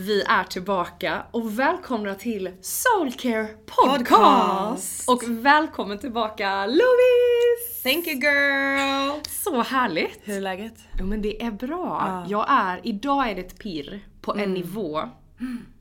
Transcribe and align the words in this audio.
vi 0.00 0.22
är 0.22 0.44
tillbaka 0.44 1.22
och 1.30 1.58
välkomna 1.58 2.14
till 2.14 2.50
Soulcare 2.60 3.46
Podcast! 3.66 4.08
Podcast. 4.10 5.08
Och 5.08 5.22
välkommen 5.28 5.98
tillbaka 5.98 6.66
Louise! 6.66 7.82
Thank 7.82 8.06
you 8.06 8.16
girl! 8.20 9.20
Så 9.28 9.62
härligt! 9.62 10.20
Hur 10.24 10.36
är 10.36 10.40
läget? 10.40 10.74
Jo 10.98 11.06
men 11.06 11.22
det 11.22 11.42
är 11.42 11.50
bra. 11.50 12.24
Jag 12.28 12.46
är, 12.48 12.80
idag 12.82 13.30
är 13.30 13.34
det 13.34 13.40
ett 13.40 13.58
pirr 13.58 14.00
på 14.20 14.32
Mm. 14.32 14.44
en 14.44 14.54
nivå. 14.54 15.08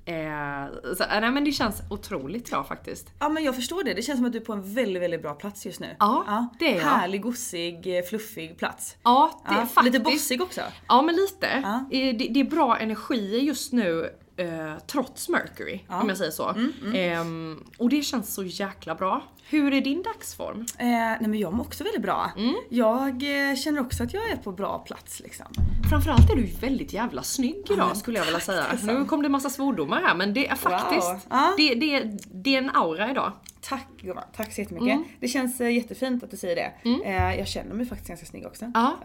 Eh, 0.08 0.94
så, 0.98 1.04
eh, 1.04 1.20
nej 1.22 1.32
men 1.32 1.44
det 1.44 1.52
känns 1.52 1.82
otroligt 1.90 2.50
bra 2.50 2.64
faktiskt. 2.64 3.08
Ja 3.20 3.30
men 3.30 3.44
jag 3.44 3.56
förstår 3.56 3.84
det. 3.84 3.94
Det 3.94 4.02
känns 4.02 4.18
som 4.20 4.26
att 4.26 4.32
du 4.34 4.40
är 4.40 4.44
på 4.46 4.54
en 4.54 4.74
väldigt, 4.74 5.02
väldigt 5.04 5.22
bra 5.22 5.34
plats 5.34 5.66
just 5.66 5.80
nu. 5.80 5.96
Ja, 6.00 6.48
det 6.60 6.72
är 6.72 6.76
jag. 6.76 6.82
Härlig, 6.86 7.22
gossig, 7.22 7.98
eh, 7.98 8.04
fluffig 8.04 8.58
plats. 8.58 8.98
Ja, 9.04 9.42
det 9.48 9.54
är 9.56 9.60
Ja, 9.60 9.66
faktiskt. 9.66 9.94
Lite 9.94 10.04
bossig 10.12 10.42
också. 10.42 10.62
Ja 10.88 11.02
men 11.02 11.16
lite. 11.16 11.48
Ja. 11.64 11.76
Eh, 11.98 12.16
Det, 12.18 12.28
det 12.28 12.40
är 12.40 12.44
bra 12.44 12.78
energi 12.78 13.40
just 13.40 13.74
nu 13.74 14.10
eh, 14.38 14.74
trots 14.88 15.30
Mercury, 15.30 15.80
om 15.90 16.10
jag 16.10 16.18
säger 16.18 16.32
så. 16.32 16.50
Mm, 16.50 16.74
Ehm, 16.96 17.64
och 17.78 17.90
det 17.90 18.02
känns 18.02 18.34
så 18.34 18.44
jäkla 18.44 18.96
bra. 18.96 19.24
Hur 19.50 19.74
är 19.74 19.82
din 19.82 20.04
dagsform? 20.04 20.66
Eh, 20.78 20.86
nej 20.88 21.18
men 21.28 21.40
jag 21.40 21.54
mår 21.54 21.64
också 21.64 21.84
väldigt 21.84 22.02
bra. 22.02 22.32
Mm. 22.38 22.56
Jag 22.70 23.50
eh, 23.50 23.56
känner 23.56 23.82
också 23.82 24.04
att 24.04 24.14
jag 24.14 24.30
är 24.30 24.36
på 24.36 24.52
bra 24.52 24.80
plats 24.80 25.20
liksom. 25.20 25.46
Framförallt 25.90 26.30
är 26.32 26.36
du 26.36 26.44
väldigt 26.62 26.94
jävla 26.94 27.24
snygg 27.24 27.64
idag 27.70 27.88
men 27.88 27.96
skulle 27.96 28.18
jag 28.18 28.26
vilja 28.26 28.40
säga. 28.40 28.66
detsamma. 28.72 28.94
Nu 29.00 29.06
kom 29.06 29.22
det 29.24 29.30
massa 29.30 29.50
svordomar 29.50 30.02
här 30.02 30.16
men 30.16 30.34
det 30.34 30.48
är 30.48 30.56
faktiskt, 30.56 31.28
Ja. 31.30 31.54
det, 31.58 31.76
det, 31.76 32.18
det 32.34 32.56
är 32.56 32.58
en 32.58 32.70
aura 32.70 33.12
idag. 33.12 33.32
Tack 33.62 33.88
gumman, 34.02 34.24
tack 34.36 34.54
så 34.54 34.62
jättemycket. 34.62 34.94
Mm. 34.96 35.04
Det 35.20 35.28
känns 35.28 35.62
eh, 35.62 35.70
jättefint 35.76 36.24
att 36.24 36.32
du 36.32 36.38
säger 36.38 36.56
det. 36.56 36.90
Eh, 37.06 37.36
jag 37.40 37.48
känner 37.48 37.76
mig 37.76 37.86
faktiskt 37.86 38.08
ganska 38.08 38.26
snygg 38.26 38.46
också. 38.46 38.72
Ja. 38.74 38.98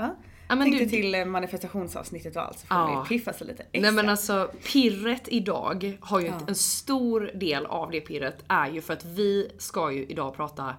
Ja, 0.52 0.56
men 0.56 0.66
Tänkte 0.70 0.84
du- 0.84 0.90
till 0.90 1.14
eh, 1.14 1.24
manifestationsavsnittet 1.24 2.36
och 2.36 2.42
allt 2.42 2.58
så 2.58 2.66
får 2.66 2.76
Ja. 2.76 3.06
vi 3.10 3.18
piffa 3.18 3.32
sig 3.32 3.46
lite 3.46 3.62
extra. 3.62 3.80
Nej 3.80 3.92
men 3.92 4.08
alltså 4.08 4.50
pirret 4.72 5.28
idag 5.28 5.98
har 6.00 6.20
ju 6.20 6.26
ett, 6.26 6.48
en 6.48 6.54
stor 6.54 7.30
del 7.34 7.66
av 7.66 7.90
det 7.90 8.00
pirret 8.00 8.44
är 8.48 8.70
ju 8.70 8.80
för 8.80 8.92
att 8.92 9.04
vi 9.04 9.50
ska 9.58 9.92
ju 9.92 10.06
idag 10.06 10.36
prata 10.36 10.74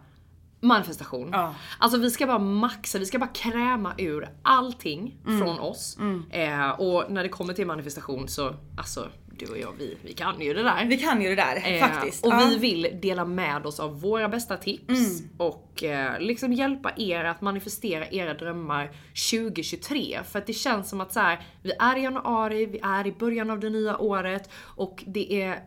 manifestation. 0.60 1.30
Ja. 1.34 1.56
Alltså 1.80 1.98
vi 2.00 2.12
ska 2.12 2.28
bara 2.28 2.40
maxa, 2.40 3.00
vi 3.00 3.06
ska 3.06 3.20
bara 3.20 3.28
kräma 3.30 3.94
ur 3.98 4.30
allting 4.42 5.18
Mm. 5.28 5.40
från 5.40 5.60
oss. 5.60 5.98
Eh, 6.30 6.70
och 6.70 7.12
när 7.12 7.24
det 7.24 7.30
kommer 7.30 7.54
till 7.54 7.68
manifestation 7.68 8.28
så, 8.28 8.56
alltså 8.78 9.08
du 9.38 9.46
och 9.48 9.58
jag 9.58 9.74
vi, 9.78 9.98
vi 10.04 10.14
kan 10.14 10.42
ju 10.42 10.54
det 10.54 10.64
där. 10.64 10.86
Vi 10.86 10.98
kan 10.98 11.22
ju 11.22 11.30
det 11.30 11.36
där 11.36 11.62
Eh, 11.74 11.80
faktiskt. 11.80 12.26
Och 12.26 12.32
Ja. 12.32 12.38
Mm. 12.42 12.50
vi 12.50 12.58
vill 12.58 13.00
dela 13.02 13.26
med 13.26 13.66
oss 13.66 13.80
av 13.80 14.02
våra 14.02 14.30
bästa 14.30 14.58
tips 14.58 15.22
och 15.38 15.84
eh, 15.84 16.20
liksom 16.20 16.54
hjälpa 16.54 16.92
er 16.98 17.24
att 17.24 17.42
manifestera 17.42 18.08
era 18.08 18.34
drömmar 18.34 18.92
2023. 19.32 20.20
För 20.32 20.40
att 20.40 20.48
det 20.48 20.54
känns 20.54 20.90
som 20.90 21.02
att 21.02 21.14
så 21.14 21.20
här, 21.20 21.46
vi 21.64 21.72
är 21.80 21.98
i 21.98 22.02
januari, 22.04 22.66
vi 22.66 22.80
är 22.84 23.08
i 23.08 23.12
början 23.12 23.50
av 23.50 23.60
det 23.60 23.70
nya 23.70 23.98
året 23.98 24.50
och 24.56 25.04
det 25.08 25.42
är 25.42 25.64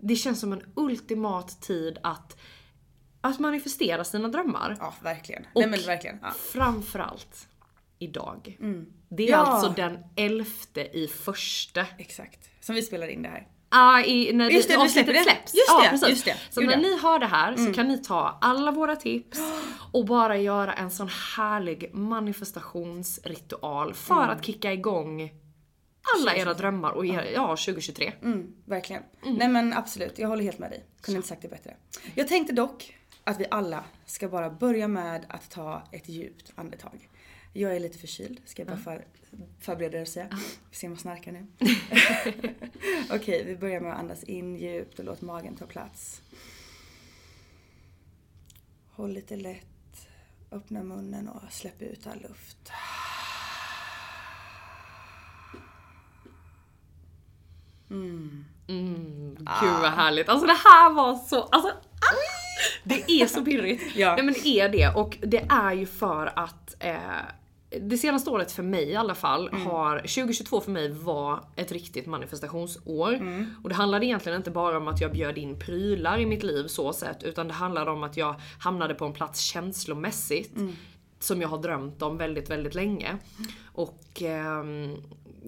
det 0.00 0.16
känns 0.16 0.40
som 0.40 0.52
en 0.52 0.62
ultimat 0.76 1.62
tid 1.62 1.98
att, 2.02 2.36
att 3.20 3.38
manifestera 3.38 4.04
sina 4.04 4.28
drömmar. 4.28 4.76
Ja 4.80 4.94
verkligen. 5.02 5.42
Och 5.54 5.60
Nej 5.60 5.66
men 5.70 5.80
verkligen. 5.86 6.18
Ja. 6.22 6.30
Framförallt 6.52 7.48
idag. 7.98 8.56
Det 9.08 9.26
är 9.26 9.30
Ja. 9.30 9.36
alltså 9.36 9.72
den 9.76 9.98
elfte 10.16 10.80
i 10.98 11.06
första. 11.08 11.86
Exakt. 11.98 12.48
Som 12.66 12.74
vi 12.74 12.82
spelar 12.82 13.08
in 13.08 13.22
det 13.22 13.28
här. 13.28 13.46
Ja, 13.70 14.04
i, 14.04 14.32
när 14.32 14.50
Just 14.50 14.68
det, 14.68 14.74
det, 14.74 14.80
avsnittet 14.80 14.92
släpper 14.92 15.12
det. 15.12 15.22
släpps. 15.22 15.54
Just 15.54 15.68
ja, 15.68 15.82
det, 15.82 15.90
precis. 15.90 16.08
just 16.08 16.24
det. 16.24 16.36
Så 16.50 16.60
Gud, 16.60 16.68
när 16.68 16.76
ja. 16.76 16.82
ni 16.82 16.98
hör 16.98 17.18
det 17.18 17.26
här 17.26 17.56
så 17.56 17.72
kan 17.72 17.88
ni 17.88 17.98
ta 17.98 18.38
alla 18.40 18.70
våra 18.70 18.96
tips 18.96 19.38
och 19.92 20.06
bara 20.06 20.36
göra 20.36 20.72
en 20.72 20.90
sån 20.90 21.08
härlig 21.36 21.94
manifestationsritual 21.94 23.94
för 23.94 24.28
att 24.28 24.44
kicka 24.44 24.72
igång 24.72 25.30
alla 26.16 26.34
era 26.34 26.54
drömmar 26.54 26.90
och 26.90 27.06
era, 27.06 27.30
ja, 27.30 27.48
2023. 27.48 28.12
Mm, 28.22 28.54
verkligen. 28.64 29.02
Mm. 29.22 29.34
Nej 29.34 29.48
men 29.48 29.72
absolut, 29.72 30.18
jag 30.18 30.28
håller 30.28 30.42
helt 30.42 30.58
med 30.58 30.70
dig. 30.70 30.84
Kunde 31.00 31.16
inte 31.16 31.28
sagt 31.28 31.42
det 31.42 31.48
bättre. 31.48 31.76
Jag 32.14 32.28
tänkte 32.28 32.52
dock 32.52 32.96
att 33.24 33.40
vi 33.40 33.46
alla 33.50 33.84
ska 34.06 34.28
bara 34.28 34.50
börja 34.50 34.88
med 34.88 35.26
att 35.28 35.50
ta 35.50 35.82
ett 35.92 36.08
djupt 36.08 36.52
andetag. 36.54 37.08
Jag 37.56 37.76
är 37.76 37.80
lite 37.80 37.98
förkyld, 37.98 38.40
ska 38.44 38.62
jag 38.62 38.68
bara 38.68 38.78
för, 38.78 39.04
förbereda 39.60 39.98
er 39.98 40.02
och 40.02 40.08
säga. 40.08 40.28
Vi 40.70 40.76
ser 40.76 40.86
om 40.86 40.92
jag 40.92 41.00
snarkar 41.00 41.32
nu. 41.32 41.46
Okej, 43.10 43.44
vi 43.44 43.56
börjar 43.56 43.80
med 43.80 43.92
att 43.92 43.98
andas 43.98 44.24
in 44.24 44.56
djupt 44.56 44.98
och 44.98 45.04
låt 45.04 45.20
magen 45.20 45.56
ta 45.56 45.66
plats. 45.66 46.22
Håll 48.90 49.12
lite 49.12 49.36
lätt. 49.36 50.08
Öppna 50.50 50.82
munnen 50.82 51.28
och 51.28 51.52
släpp 51.52 51.82
ut 51.82 52.06
all 52.06 52.20
luft. 52.20 52.72
Gud 59.62 59.80
vad 59.80 59.92
härligt. 59.92 60.28
Alltså 60.28 60.46
det 60.46 60.58
här 60.64 60.90
var 60.94 61.14
så, 61.14 61.42
alltså 61.42 61.68
ah! 61.68 62.36
Det 62.84 63.10
är 63.10 63.26
så 63.26 63.44
pirrigt. 63.44 63.96
Ja. 63.96 64.14
Nej 64.14 64.24
men 64.24 64.34
det 64.34 64.60
är 64.60 64.68
det 64.68 64.88
och 64.88 65.18
det 65.22 65.46
är 65.48 65.72
ju 65.72 65.86
för 65.86 66.32
att 66.36 66.76
eh, 66.80 66.96
det 67.70 67.98
senaste 67.98 68.30
året 68.30 68.52
för 68.52 68.62
mig 68.62 68.84
i 68.90 68.96
alla 68.96 69.14
fall 69.14 69.48
har, 69.52 69.98
2022 69.98 70.60
för 70.60 70.70
mig 70.70 70.92
var 70.92 71.44
ett 71.56 71.72
riktigt 71.72 72.06
manifestationsår. 72.06 73.14
Och 73.62 73.68
det 73.68 73.74
handlade 73.74 74.06
egentligen 74.06 74.36
inte 74.36 74.50
bara 74.50 74.76
om 74.76 74.88
att 74.88 75.00
jag 75.00 75.12
bjöd 75.12 75.38
in 75.38 75.58
prylar 75.58 76.18
i 76.18 76.26
mitt 76.26 76.42
liv 76.42 76.66
så 76.66 76.92
sett, 76.92 77.22
utan 77.22 77.48
det 77.48 77.54
handlade 77.54 77.90
om 77.90 78.02
att 78.02 78.16
jag 78.16 78.34
hamnade 78.58 78.94
på 78.94 79.04
en 79.04 79.12
plats 79.12 79.40
känslomässigt 79.40 80.52
som 81.18 81.40
jag 81.40 81.48
har 81.48 81.58
drömt 81.58 82.02
om 82.02 82.16
väldigt, 82.16 82.50
väldigt 82.50 82.74
länge. 82.74 83.18
Och 83.72 84.22
ehm, 84.22 84.96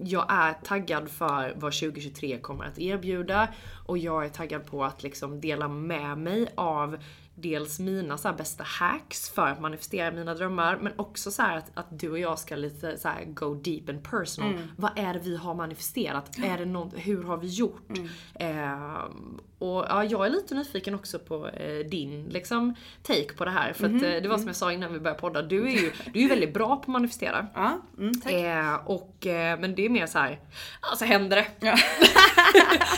jag 0.03 0.25
är 0.29 0.53
taggad 0.53 1.09
för 1.09 1.53
vad 1.55 1.73
2023 1.73 2.39
kommer 2.39 2.65
att 2.65 2.79
erbjuda 2.79 3.47
och 3.85 3.97
jag 3.97 4.25
är 4.25 4.29
taggad 4.29 4.65
på 4.65 4.83
att 4.83 5.03
liksom 5.03 5.41
dela 5.41 5.67
med 5.67 6.17
mig 6.17 6.47
av 6.55 6.97
dels 7.41 7.79
mina 7.79 8.17
så 8.17 8.33
bästa 8.33 8.63
hacks 8.63 9.29
för 9.29 9.47
att 9.47 9.61
manifestera 9.61 10.11
mina 10.11 10.33
drömmar 10.33 10.77
men 10.81 10.93
också 10.95 11.31
så 11.31 11.43
att, 11.43 11.71
att 11.73 11.99
du 11.99 12.11
och 12.11 12.19
jag 12.19 12.39
ska 12.39 12.55
lite 12.55 12.97
så 12.97 13.09
go 13.27 13.53
deep 13.55 13.89
and 13.89 14.03
personal. 14.03 14.53
Vad 14.77 14.91
är 14.95 15.13
det 15.13 15.19
vi 15.19 15.35
har 15.35 15.55
manifesterat? 15.55 16.39
Är 16.39 16.57
det 16.57 16.65
något, 16.65 16.93
hur 16.95 17.23
har 17.23 17.37
vi 17.37 17.47
gjort? 17.47 17.89
Ehm, 18.35 19.39
och 19.59 19.85
ja, 19.89 20.03
jag 20.03 20.25
är 20.25 20.29
lite 20.29 20.55
nyfiken 20.55 20.95
också 20.95 21.19
på 21.19 21.47
eh, 21.47 21.85
din 21.89 22.25
liksom 22.29 22.75
take 23.03 23.33
på 23.33 23.45
det 23.45 23.51
här. 23.51 23.73
För 23.73 23.85
att 23.85 24.03
eh, 24.03 24.09
det 24.09 24.27
var 24.27 24.37
som 24.37 24.47
jag 24.47 24.55
sa 24.55 24.71
innan 24.71 24.93
vi 24.93 24.99
började 24.99 25.19
podda, 25.19 25.41
du 25.41 25.67
är 25.67 25.71
ju, 25.71 25.91
du 26.13 26.19
är 26.19 26.23
ju 26.23 26.27
väldigt 26.27 26.53
bra 26.53 26.67
på 26.75 26.81
att 26.81 26.87
manifestera. 26.87 27.47
Ja, 27.53 27.81
mm, 27.97 28.21
tack. 28.21 28.33
Eh, 28.33 28.75
och, 28.85 29.27
eh, 29.27 29.59
men 29.59 29.75
det 29.75 29.85
är 29.85 29.89
mer 29.89 30.05
så 30.05 30.19
här, 30.19 30.39
ja 30.81 30.95
så 30.95 31.05
händer 31.05 31.37
det. 31.37 31.47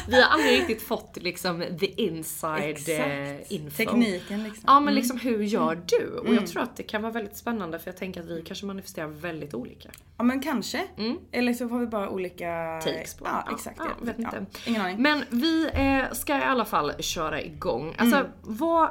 vi 0.08 0.22
har 0.22 0.30
aldrig 0.30 0.60
riktigt 0.60 0.82
fått 0.82 1.18
liksom 1.22 1.64
the 1.80 2.04
inside 2.04 2.60
eh, 2.60 2.68
Exakt. 2.68 3.52
info. 3.52 3.78
Tekniken 3.78 4.44
liksom. 4.44 4.64
Ja 4.68 4.80
men 4.80 4.96
liksom 4.96 5.20
hur 5.20 5.44
gör 5.44 5.82
du? 5.86 6.18
Och 6.18 6.34
jag 6.34 6.48
tror 6.48 6.64
att 6.64 6.78
det 6.78 6.84
kan 6.84 7.02
vara 7.02 7.14
väldigt 7.14 7.38
spännande 7.38 7.80
för 7.80 7.88
jag 7.88 7.98
tänker 7.98 8.22
att 8.22 8.28
vi 8.28 8.42
kanske 8.42 8.66
manifesterar 8.66 9.08
väldigt 9.08 9.54
olika. 9.54 9.90
Ja 10.18 10.24
men 10.24 10.42
kanske. 10.42 10.88
Eller 11.32 11.54
så 11.54 11.68
har 11.68 11.80
vi 11.80 11.88
bara 11.88 12.10
olika... 12.10 12.48
Mm. 12.48 12.82
Takes 12.82 13.14
på 13.14 13.26
Ja, 13.26 13.48
exakt. 13.54 13.78
Ja, 13.80 13.86
det. 14.00 14.06
vet 14.06 14.20
inte. 14.20 14.46
ingen 14.66 14.82
aning. 14.82 15.02
Men 15.02 15.24
vi 15.30 15.70
eh, 15.74 16.14
ska 16.14 16.34
alla 16.52 16.66
fall 16.66 16.92
köra 17.00 17.42
igång. 17.42 17.96
Alltså 17.98 18.16
Mm. 18.18 18.32
vad... 18.42 18.90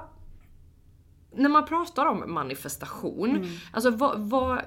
När 1.34 1.48
man 1.48 1.64
pratar 1.66 2.06
om 2.06 2.32
manifestation, 2.32 3.30
Mm. 3.36 3.48
alltså 3.72 3.90
vad, 3.90 4.18
vad... 4.18 4.60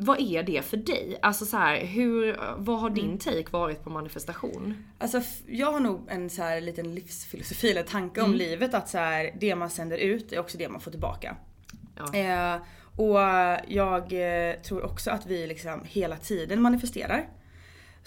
Vad 0.00 0.20
är 0.20 0.42
det 0.42 0.64
för 0.64 0.76
dig? 0.76 1.18
Alltså 1.22 1.46
så 1.46 1.56
här, 1.56 1.84
hur, 1.84 2.36
vad 2.56 2.80
har 2.80 2.90
Mm. 2.90 2.94
din 3.00 3.18
take 3.18 3.44
varit 3.50 3.84
på 3.84 3.90
manifestation? 3.90 4.84
Alltså 4.98 5.20
jag 5.46 5.72
har 5.72 5.80
nog 5.80 6.00
en 6.08 6.30
så 6.30 6.42
här 6.42 6.60
liten 6.60 6.94
livsfilosofi 6.94 7.70
eller 7.70 7.82
tanke 7.82 8.22
om 8.22 8.34
livet 8.34 8.74
att 8.74 8.88
så 8.88 8.98
här, 8.98 9.36
det 9.40 9.54
man 9.54 9.70
sänder 9.70 9.98
ut 9.98 10.32
är 10.32 10.38
också 10.38 10.58
det 10.58 10.68
man 10.68 10.80
får 10.80 10.90
tillbaka. 10.90 11.36
Ja. 11.96 12.14
Eh, 12.18 12.60
och 12.96 13.18
jag 13.68 14.02
eh, 14.12 14.54
tror 14.60 14.84
också 14.84 15.10
att 15.10 15.26
vi 15.26 15.46
liksom 15.46 15.80
hela 15.84 16.16
tiden 16.16 16.62
manifesterar. 16.62 17.28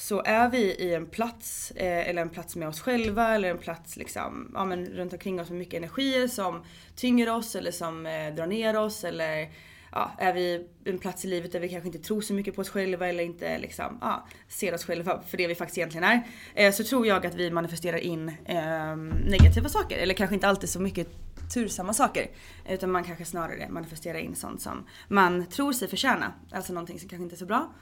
Så 0.02 0.22
är 0.26 0.50
vi 0.50 0.58
i 0.58 0.94
en 0.94 1.06
plats, 1.06 1.72
eh, 1.72 2.10
eller 2.10 2.22
en 2.22 2.30
plats 2.30 2.56
med 2.56 2.68
oss 2.68 2.82
själva 2.82 3.36
eller 3.36 3.50
en 3.50 3.58
plats 3.58 3.98
liksom, 3.98 4.52
ja, 4.54 4.66
men 4.66 4.86
runt 4.86 5.14
omkring 5.14 5.42
oss 5.42 5.50
med 5.50 5.60
mycket 5.60 5.78
energier 5.78 6.28
som 6.28 6.64
tynger 6.96 7.30
oss 7.30 7.56
eller 7.56 7.72
som 7.72 8.06
eh, 8.06 8.36
drar 8.36 8.48
ner 8.48 8.80
oss 8.80 9.04
eller 9.04 9.50
ja, 9.92 10.12
är 10.18 10.34
vi 10.34 10.42
i 10.86 10.90
en 10.90 11.00
plats 11.00 11.26
i 11.26 11.28
livet 11.28 11.52
där 11.52 11.60
vi 11.60 11.70
kanske 11.70 11.88
inte 11.88 12.00
tror 12.00 12.22
så 12.22 12.34
mycket 12.34 12.56
på 12.56 12.62
oss 12.62 12.70
själva 12.70 13.08
eller 13.08 13.24
inte 13.24 13.58
liksom, 13.58 13.98
ja, 14.02 14.28
ser 14.48 14.74
oss 14.74 14.86
själva 14.86 15.22
för 15.28 15.38
det 15.38 15.48
vi 15.48 15.56
faktiskt 15.56 15.78
egentligen 15.78 16.04
är. 16.04 16.28
Eh, 16.56 16.72
så 16.72 16.84
tror 16.84 17.08
jag 17.08 17.26
att 17.26 17.36
vi 17.36 17.52
manifesterar 17.52 17.98
in 17.98 18.30
eh, 18.46 18.96
negativa 19.26 19.70
saker 19.70 19.98
eller 19.98 20.14
kanske 20.14 20.34
inte 20.34 20.48
alltid 20.48 20.70
så 20.70 20.80
mycket 20.80 21.08
tursamma 21.54 21.94
saker. 21.94 22.28
Utan 22.70 22.92
man 22.92 23.04
kanske 23.04 23.26
snarare 23.26 23.70
manifesterar 23.70 24.18
in 24.18 24.36
sånt 24.36 24.62
som 24.62 24.88
man 25.08 25.46
tror 25.46 25.74
sig 25.74 25.88
förtjäna. 25.88 26.34
Alltså 26.52 26.74
någonting 26.74 27.00
som 27.00 27.10
kanske 27.10 27.24
inte 27.24 27.36
är 27.36 27.38
så 27.38 27.46
bra. 27.46 27.74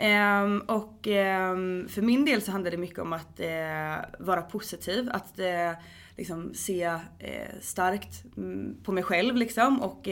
Um, 0.00 0.60
och 0.60 1.06
um, 1.06 1.88
för 1.88 2.02
min 2.02 2.24
del 2.24 2.42
så 2.42 2.50
handlar 2.50 2.70
det 2.70 2.76
mycket 2.76 2.98
om 2.98 3.12
att 3.12 3.40
uh, 3.40 4.26
vara 4.26 4.42
positiv. 4.42 5.10
Att 5.12 5.38
uh, 5.38 5.78
liksom 6.16 6.54
se 6.54 6.86
uh, 6.88 6.98
starkt 7.60 8.24
mm, 8.36 8.76
på 8.84 8.92
mig 8.92 9.02
själv 9.02 9.36
liksom 9.36 9.82
och 9.82 10.08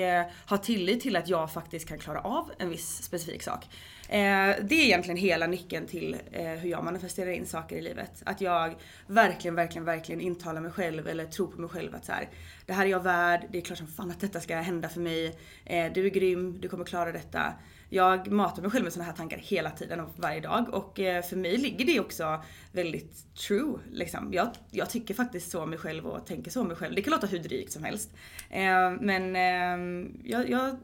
ha 0.49 0.59
tillit 0.59 1.01
till 1.01 1.17
att 1.17 1.29
jag 1.29 1.53
faktiskt 1.53 1.89
kan 1.89 1.99
klara 1.99 2.21
av 2.21 2.51
en 2.59 2.71
viss 2.71 3.03
specifik 3.03 3.43
sak. 3.43 3.67
Det 4.09 4.73
är 4.73 4.73
egentligen 4.73 5.17
hela 5.17 5.47
nyckeln 5.47 5.87
till 5.87 6.17
hur 6.33 6.69
jag 6.69 6.85
manifesterar 6.85 7.31
in 7.31 7.47
saker 7.47 7.77
i 7.77 7.83
livet. 7.83 8.23
Att 8.25 8.41
jag 8.41 8.75
verkligen, 9.07 9.55
verkligen, 9.55 9.85
verkligen 9.85 10.21
intalar 10.21 10.61
mig 10.61 10.71
själv 10.71 11.09
eller 11.09 11.25
tror 11.25 11.47
på 11.47 11.61
mig 11.61 11.71
själv 11.71 11.95
att 11.95 12.05
så 12.05 12.13
här, 12.13 12.29
det 12.67 12.73
här 12.73 12.87
är 12.87 12.91
jag 12.91 13.03
värd, 13.03 13.47
det 13.51 13.59
är 13.59 13.63
klart 13.63 13.79
som 13.79 13.87
fan 13.87 14.11
att 14.11 14.21
detta 14.21 14.41
ska 14.41 14.57
hända 14.57 14.89
för 14.89 15.01
mig. 15.01 15.39
Du 15.65 16.07
är 16.07 16.11
grym, 16.11 16.61
du 16.61 16.69
kommer 16.69 16.85
klara 16.85 17.13
detta. 17.13 17.53
Jag 17.89 18.31
matar 18.31 18.63
mig 18.63 18.71
själv 18.71 18.85
med 18.85 18.93
såna 18.93 19.05
här 19.05 19.13
tankar 19.13 19.39
hela 19.39 19.71
tiden 19.71 20.01
och 20.01 20.11
varje 20.17 20.41
dag 20.41 20.75
och 20.75 21.01
eh, 21.01 21.23
för 21.23 21.37
mig 21.37 21.57
ligger 21.57 21.87
det 21.87 22.01
också 22.01 22.43
väldigt 22.73 23.35
true. 23.35 23.79
Liksom. 23.93 24.33
Jag, 24.33 24.49
jag 24.71 24.91
tycker 24.91 25.15
faktiskt 25.15 25.51
så 25.51 25.63
om 25.63 25.71
mig 25.71 25.79
själv 25.79 26.07
och 26.07 26.27
tänker 26.27 26.51
så 26.51 26.61
om 26.61 26.69
mig 26.69 26.77
själv. 26.77 26.95
Det 26.95 27.03
kan 27.03 27.11
låta 27.11 27.27
hur 27.27 27.39
drygt 27.39 27.73
som 27.73 27.85
helst. 27.85 28.11
Eh, 28.51 28.91
men 29.01 29.37
eh, 29.37 30.09
jag, 30.25 30.51
jag 30.51 30.77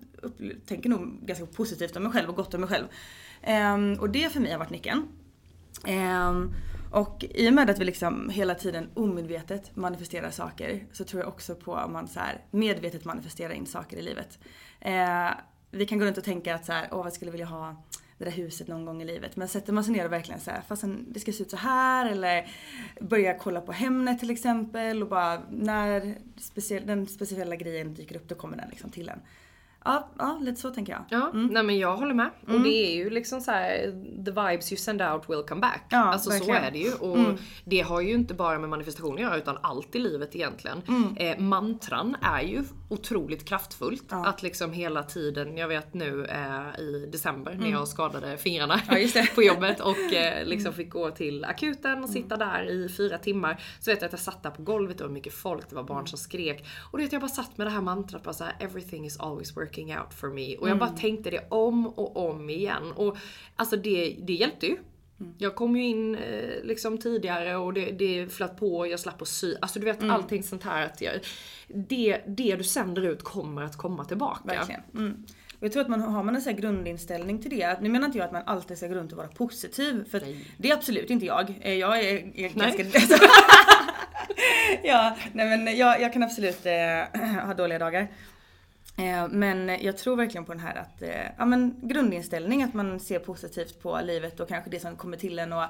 tänker 0.66 0.88
nog 0.90 1.26
ganska 1.26 1.46
positivt 1.46 1.96
om 1.96 2.02
mig 2.02 2.12
själv 2.12 2.28
och 2.28 2.36
gott 2.36 2.54
om 2.54 2.60
mig 2.60 2.70
själv. 2.70 2.86
Eh, 3.42 4.00
och 4.00 4.10
det 4.10 4.32
för 4.32 4.40
mig 4.40 4.52
har 4.52 4.58
varit 4.58 4.70
nyckeln. 4.70 5.08
Ehm, 5.86 6.54
och 6.90 7.24
i 7.30 7.48
och 7.48 7.52
med 7.52 7.70
att 7.70 7.78
vi 7.78 7.84
liksom 7.84 8.30
hela 8.30 8.54
tiden 8.54 8.88
omedvetet 8.94 9.76
manifesterar 9.76 10.30
saker 10.30 10.86
så 10.92 11.04
tror 11.04 11.22
jag 11.22 11.28
också 11.28 11.54
på 11.54 11.74
att 11.74 11.90
man 11.90 12.08
så 12.08 12.20
här 12.20 12.40
medvetet 12.50 13.04
manifesterar 13.04 13.52
in 13.52 13.66
saker 13.66 13.96
i 13.96 14.02
livet. 14.02 14.38
Eh, 14.80 15.30
vi 15.72 15.86
kan 15.86 15.98
gå 15.98 16.04
runt 16.04 16.18
och 16.18 16.24
tänka 16.24 16.54
att 16.54 16.64
så 16.64 16.72
här, 16.72 16.88
åh 16.90 17.04
vad 17.04 17.12
skulle 17.12 17.28
jag 17.28 17.32
vilja 17.32 17.46
ha 17.46 17.76
det 18.18 18.24
där 18.24 18.32
huset 18.32 18.68
någon 18.68 18.84
gång 18.84 19.02
i 19.02 19.04
livet. 19.04 19.36
Men 19.36 19.48
sätter 19.48 19.72
man 19.72 19.84
sig 19.84 19.92
ner 19.92 20.04
och 20.04 20.12
verkligen 20.12 20.40
så 20.40 20.50
här, 20.50 20.62
fast 20.68 20.84
det 21.08 21.20
ska 21.20 21.32
se 21.32 21.42
ut 21.42 21.50
så 21.50 21.56
här 21.56 22.10
eller 22.10 22.46
börja 23.00 23.38
kolla 23.38 23.60
på 23.60 23.72
Hemnet 23.72 24.18
till 24.20 24.30
exempel 24.30 25.02
och 25.02 25.08
bara 25.08 25.42
när 25.50 26.18
speciell, 26.36 26.86
den 26.86 27.06
speciella 27.06 27.56
grejen 27.56 27.94
dyker 27.94 28.16
upp 28.16 28.28
då 28.28 28.34
kommer 28.34 28.56
den 28.56 28.68
liksom 28.70 28.90
till 28.90 29.08
en. 29.08 29.18
Ja, 29.84 30.08
ja 30.18 30.38
lite 30.40 30.60
så 30.60 30.70
tänker 30.70 30.92
jag. 30.92 31.04
Ja, 31.08 31.30
nej 31.32 31.62
men 31.62 31.78
jag 31.78 31.96
håller 31.96 32.14
med. 32.14 32.30
Och 32.48 32.60
det 32.60 32.86
är 32.86 32.96
ju 32.96 33.10
liksom 33.10 33.40
så 33.40 33.50
här: 33.50 33.76
the 34.24 34.30
vibes 34.30 34.72
you 34.72 34.78
send 34.78 35.02
out 35.02 35.30
will 35.30 35.42
come 35.48 35.60
back. 35.60 35.86
Ja, 35.88 35.98
alltså 35.98 36.30
verkligen. 36.30 36.60
så 36.60 36.66
är 36.66 36.70
det 36.70 36.78
ju. 36.78 36.92
Och 36.94 37.38
det 37.64 37.80
har 37.80 38.00
ju 38.00 38.12
inte 38.12 38.34
bara 38.34 38.58
med 38.58 38.70
manifestation 38.70 39.14
att 39.14 39.20
göra 39.20 39.36
utan 39.36 39.58
allt 39.60 39.94
i 39.94 39.98
livet 39.98 40.36
egentligen. 40.36 40.82
Eh, 41.16 41.38
mantran 41.38 42.16
är 42.22 42.42
ju 42.42 42.64
otroligt 42.92 43.44
kraftfullt. 43.44 44.04
Att 44.08 44.42
liksom 44.42 44.72
hela 44.72 45.02
tiden, 45.02 45.56
jag 45.56 45.68
vet 45.68 45.94
nu 45.94 46.24
eh, 46.24 46.80
i 46.80 47.08
december 47.12 47.54
när 47.54 47.70
jag 47.70 47.88
skadade 47.88 48.38
fingrarna 48.38 48.80
Ja, 48.88 49.24
på 49.34 49.42
jobbet 49.42 49.80
och 49.80 50.12
eh, 50.12 50.46
liksom 50.46 50.72
fick 50.72 50.90
gå 50.90 51.10
till 51.10 51.44
akuten 51.44 52.04
och 52.04 52.10
sitta 52.10 52.36
där 52.36 52.70
i 52.70 52.88
fyra 52.88 53.18
timmar. 53.18 53.62
Så 53.80 53.90
vet 53.90 54.00
jag 54.00 54.06
att 54.06 54.12
jag 54.12 54.20
satt 54.20 54.42
där 54.42 54.50
på 54.50 54.62
golvet, 54.62 54.98
det 54.98 55.04
var 55.04 55.10
mycket 55.10 55.34
folk, 55.34 55.68
det 55.68 55.74
var 55.74 55.82
barn 55.82 56.06
som 56.06 56.18
skrek. 56.18 56.64
Och 56.90 56.98
du 56.98 57.04
vet 57.04 57.12
jag 57.12 57.20
bara 57.20 57.28
satt 57.28 57.58
med 57.58 57.66
det 57.66 57.70
här 57.70 57.80
mantrat 57.80 58.22
bara 58.22 58.34
så 58.34 58.44
här: 58.44 58.56
everything 58.60 59.06
is 59.06 59.20
always 59.20 59.56
working 59.56 59.98
out 59.98 60.14
for 60.14 60.28
me. 60.28 60.56
Och 60.56 60.68
jag 60.68 60.78
bara 60.78 60.90
tänkte 60.90 61.30
det 61.30 61.46
om 61.48 61.86
och 61.86 62.28
om 62.28 62.50
igen. 62.50 62.92
Och 62.96 63.16
alltså 63.56 63.76
det, 63.76 64.16
det 64.26 64.32
hjälpte 64.32 64.66
ju. 64.66 64.76
Jag 65.38 65.54
kom 65.54 65.76
ju 65.76 65.84
in 65.84 66.14
eh, 66.14 66.64
liksom 66.64 66.98
tidigare 66.98 67.56
och 67.56 67.72
det, 67.72 67.90
det 67.90 68.32
flöt 68.32 68.56
på, 68.56 68.86
jag 68.86 69.00
slapp 69.00 69.22
att 69.22 69.28
sy. 69.28 69.54
Alltså 69.60 69.78
du 69.78 69.84
vet 69.84 70.02
allting 70.02 70.42
sånt 70.42 70.62
här 70.62 70.86
att 70.86 71.00
jag, 71.00 71.12
det, 71.68 72.20
det 72.26 72.56
du 72.56 72.64
sänder 72.64 73.02
ut 73.02 73.22
kommer 73.22 73.62
att 73.62 73.76
komma 73.76 74.04
tillbaka. 74.04 74.40
Verkligen. 74.44 74.80
Mm. 74.94 75.24
Och 75.62 75.66
jag 75.66 75.72
tror 75.72 75.82
att 75.82 75.88
man 75.88 76.00
har 76.00 76.22
man 76.22 76.34
en 76.34 76.42
sån 76.42 76.56
grundinställning 76.56 77.42
till 77.42 77.50
det. 77.50 77.80
Nu 77.80 77.88
menar 77.88 78.06
inte 78.06 78.18
jag 78.18 78.24
att 78.24 78.32
man 78.32 78.42
alltid 78.46 78.76
ska 78.76 78.88
gå 78.88 78.94
runt 78.94 79.12
och 79.12 79.18
vara 79.18 79.28
positiv. 79.28 80.04
För 80.10 80.22
det 80.56 80.70
är 80.70 80.74
absolut 80.74 81.10
inte 81.10 81.26
jag. 81.26 81.54
Eh, 81.60 81.74
Jag 81.74 81.98
är, 81.98 82.38
är 82.38 82.48
ganska... 82.48 82.82
ja, 84.82 85.16
nej 85.32 85.58
men 85.58 85.76
jag, 85.76 86.00
jag 86.00 86.12
kan 86.12 86.22
absolut 86.22 86.66
eh, 86.66 87.20
ha 87.46 87.54
dåliga 87.54 87.78
dagar. 87.78 88.08
Eh, 89.02 89.28
men 89.28 89.68
jag 89.68 89.96
tror 89.96 90.16
verkligen 90.16 90.44
på 90.44 90.52
den 90.52 90.60
här 90.60 90.74
att, 90.74 91.02
eh, 91.02 91.26
ja 91.38 91.44
men 91.44 91.76
grundinställning 91.82 92.62
att 92.62 92.74
man 92.74 93.00
ser 93.00 93.18
positivt 93.18 93.80
på 93.80 94.00
livet 94.04 94.40
och 94.40 94.48
kanske 94.48 94.70
det 94.70 94.80
som 94.80 94.96
kommer 94.96 95.16
till 95.16 95.38
en 95.38 95.52
och 95.52 95.64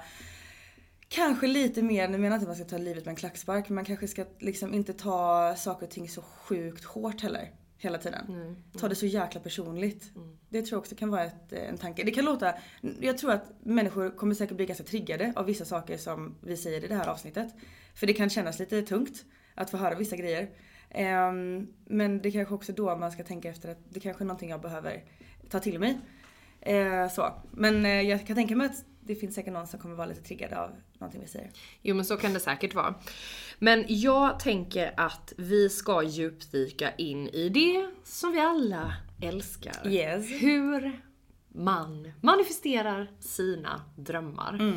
Kanske 1.15 1.47
lite 1.47 1.83
mer, 1.83 2.09
nu 2.09 2.19
menar 2.19 2.37
jag 2.37 2.37
inte 2.37 2.51
att 2.51 2.59
man 2.59 2.67
ska 2.67 2.77
ta 2.77 2.83
livet 2.83 3.05
med 3.05 3.13
en 3.13 3.17
klackspark, 3.17 3.69
men 3.69 3.75
man 3.75 3.85
kanske 3.85 4.09
ska 4.09 4.25
liksom 4.39 4.75
inte 4.75 4.93
ta 4.93 5.55
saker 5.57 5.87
och 5.87 5.93
ting 5.93 6.09
så 6.09 6.23
sjukt 6.23 6.85
hårt 6.85 7.21
heller. 7.21 7.51
Hela 7.79 7.99
tiden. 7.99 8.57
Ta 8.79 8.89
det 8.89 8.95
så 8.95 9.07
jäkla 9.07 9.41
personligt. 9.41 10.11
Det 10.49 10.63
tror 10.63 10.77
jag 10.77 10.81
också 10.81 10.95
kan 10.95 11.11
vara 11.11 11.25
ett, 11.25 11.53
eh, 11.53 11.69
en 11.69 11.79
tanke. 11.79 12.05
Det 12.05 12.11
kan 12.11 12.25
låta, 12.25 12.55
jag 13.01 13.19
tror 13.19 13.33
att 13.33 13.53
människor 13.63 14.17
kommer 14.17 14.35
säkert 14.35 14.57
bli 14.57 14.67
ganska 14.67 14.85
triggade 14.85 15.33
av 15.37 15.47
vissa 15.47 15.65
saker 15.65 15.97
som 15.97 16.35
vi 16.41 16.57
säger 16.57 16.85
i 16.85 16.89
det 16.89 16.95
här 16.95 17.09
avsnittet. 17.09 17.55
För 17.95 18.07
det 18.07 18.13
kan 18.13 18.31
kännas 18.31 18.59
lite 18.59 18.83
tungt 18.83 19.25
att 19.55 19.71
få 19.71 19.77
höra 19.77 19.95
vissa 19.95 20.17
grejer. 20.17 20.49
Ehm, 20.95 21.67
men 21.85 22.23
det 22.23 22.31
kanske 22.31 22.55
också 22.55 22.73
då 22.73 22.97
man 22.97 23.13
ska 23.13 23.25
tänka 23.25 23.49
efter 23.49 23.69
att 23.69 23.79
det 23.89 24.01
kanske 24.01 24.25
är 24.25 24.27
någonting 24.27 24.51
jag 24.51 24.61
behöver 24.61 25.05
ta 25.49 25.61
till 25.61 25.79
mig. 25.79 25.99
Eh, 26.61 27.09
så. 27.09 27.33
Men 27.51 27.87
eh, 27.87 28.01
jag 28.01 28.27
kan 28.27 28.37
tänka 28.37 28.57
mig 28.57 28.67
att 28.67 28.85
det 29.01 29.15
finns 29.15 29.35
säkert 29.35 29.53
någon 29.53 29.67
som 29.67 29.81
kommer 29.81 29.95
vara 29.95 30.07
lite 30.07 30.23
triggad 30.23 30.53
av 30.53 30.71
någonting 30.99 31.21
vi 31.21 31.29
säger. 31.29 31.51
Jo 31.83 31.95
men 31.95 32.05
så 32.05 32.17
kan 32.17 32.33
det 32.33 32.41
säkert 32.41 32.75
vara. 32.75 32.95
Men 33.59 33.85
jag 33.89 34.41
tänker 34.41 34.95
att 34.97 35.33
vi 35.37 35.69
ska 35.69 36.03
djupdyka 36.03 36.95
in 36.95 37.29
i 37.29 37.49
det 37.49 37.91
som 38.05 38.33
vi 38.33 38.41
alla 38.41 38.95
älskar. 39.23 39.87
Yes. 39.87 40.43
Hur 40.43 41.01
man 41.49 42.13
manifesterar 42.21 43.11
sina 43.21 43.83
drömmar. 43.97 44.75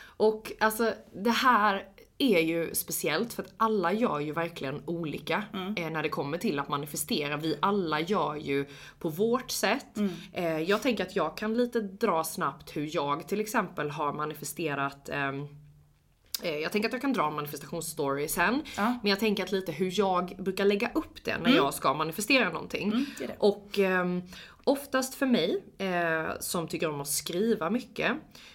Och 0.00 0.52
alltså 0.60 0.94
det 1.12 1.30
här 1.30 1.88
är 2.18 2.38
ju 2.40 2.74
speciellt 2.74 3.32
för 3.32 3.42
att 3.42 3.52
alla 3.56 3.92
gör 3.92 4.20
ju 4.20 4.32
verkligen 4.32 4.82
olika 4.86 5.44
eh, 5.76 5.90
när 5.90 6.02
det 6.02 6.08
kommer 6.08 6.38
till 6.38 6.58
att 6.58 6.68
manifestera. 6.68 7.36
Vi 7.36 7.56
alla 7.60 8.00
gör 8.00 8.36
ju 8.36 8.66
på 8.98 9.08
vårt 9.08 9.50
sätt. 9.50 9.86
Eh, 10.32 10.58
jag 10.60 10.82
tänker 10.82 11.04
att 11.06 11.16
jag 11.16 11.36
kan 11.36 11.54
lite 11.54 11.80
dra 11.80 12.24
snabbt 12.24 12.76
hur 12.76 12.90
jag 12.94 13.28
till 13.28 13.40
exempel 13.40 13.90
har 13.90 14.12
manifesterat 14.12 15.08
ehm, 15.08 15.46
Eh, 16.42 16.54
Jag 16.56 16.72
tänker 16.72 16.88
att 16.88 16.92
jag 16.92 17.00
kan 17.02 17.12
dra 17.12 17.28
en 17.28 17.34
manifestationsstory 17.34 18.28
sen. 18.28 18.62
Men 18.76 19.10
jag 19.10 19.20
tänker 19.20 19.42
att 19.42 19.52
lite 19.52 19.72
hur 19.72 19.98
jag 19.98 20.34
brukar 20.38 20.64
lägga 20.64 20.90
upp 20.94 21.24
det 21.24 21.38
när 21.38 21.56
jag 21.56 21.74
ska 21.74 21.94
manifestera 21.94 22.48
någonting. 22.52 23.06
det 23.18 23.24
är 23.24 23.28
det. 23.28 23.36
Och 23.38 23.78
ehm, 23.78 24.22
oftast 24.68 25.14
för 25.14 25.26
mig, 25.26 25.62
eh, 25.78 26.30
som 26.40 26.68
tycker 26.68 26.90
om 26.90 27.00
att 27.00 27.08
skriva 27.08 27.70
mycket, 27.70 28.12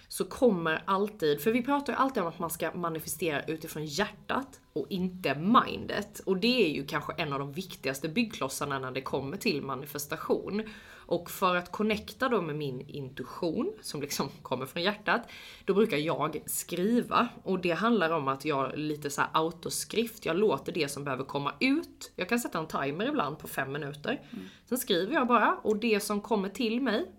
så 0.08 0.24
kommer 0.24 0.82
alltid, 0.84 1.40
för 1.40 1.50
vi 1.52 1.62
pratar 1.62 1.92
ju 1.92 1.98
alltid 1.98 2.22
om 2.22 2.28
att 2.28 2.38
man 2.38 2.50
ska 2.50 2.70
manifestera 2.74 3.42
utifrån 3.42 3.84
hjärtat 3.84 4.60
och 4.72 4.86
inte 4.90 5.34
mindet. 5.34 6.20
Och 6.20 6.36
det 6.36 6.64
är 6.66 6.74
ju 6.74 6.86
kanske 6.86 7.12
en 7.12 7.32
av 7.32 7.38
de 7.38 7.52
viktigaste 7.52 8.08
byggklossarna 8.08 8.78
när 8.78 8.90
det 8.90 9.02
kommer 9.02 9.36
till 9.36 9.62
manifestation. 9.62 10.62
Och 11.06 11.30
för 11.30 11.56
att 11.56 11.72
connecta 11.72 12.28
då 12.28 12.42
med 12.42 12.56
min 12.56 12.80
intuition, 12.80 13.72
som 13.82 14.00
liksom 14.00 14.28
kommer 14.42 14.66
från 14.66 14.82
hjärtat, 14.82 15.22
då 15.64 15.74
brukar 15.74 15.96
jag 15.96 16.42
skriva. 16.46 17.28
Och 17.42 17.60
det 17.60 17.70
handlar 17.70 18.10
om 18.10 18.28
att 18.28 18.44
jag 18.44 18.78
lite 18.78 19.10
så 19.10 19.20
här 19.20 19.30
autoskrift, 19.32 20.26
jag 20.26 20.36
låter 20.36 20.72
det 20.72 20.88
som 20.88 21.04
behöver 21.04 21.24
komma 21.24 21.54
ut. 21.60 22.12
Jag 22.16 22.28
kan 22.28 22.40
sätta 22.40 22.58
en 22.58 22.66
timer 22.66 23.08
ibland 23.08 23.38
på 23.38 23.48
fem 23.48 23.72
minuter. 23.72 24.20
Sen 24.68 24.78
skriver 24.78 25.14
jag 25.14 25.26
bara, 25.26 25.58
och 25.62 25.76
det 25.76 26.00
som 26.00 26.20
kommer 26.20 26.48
till 26.48 26.80
mig, 26.80 27.12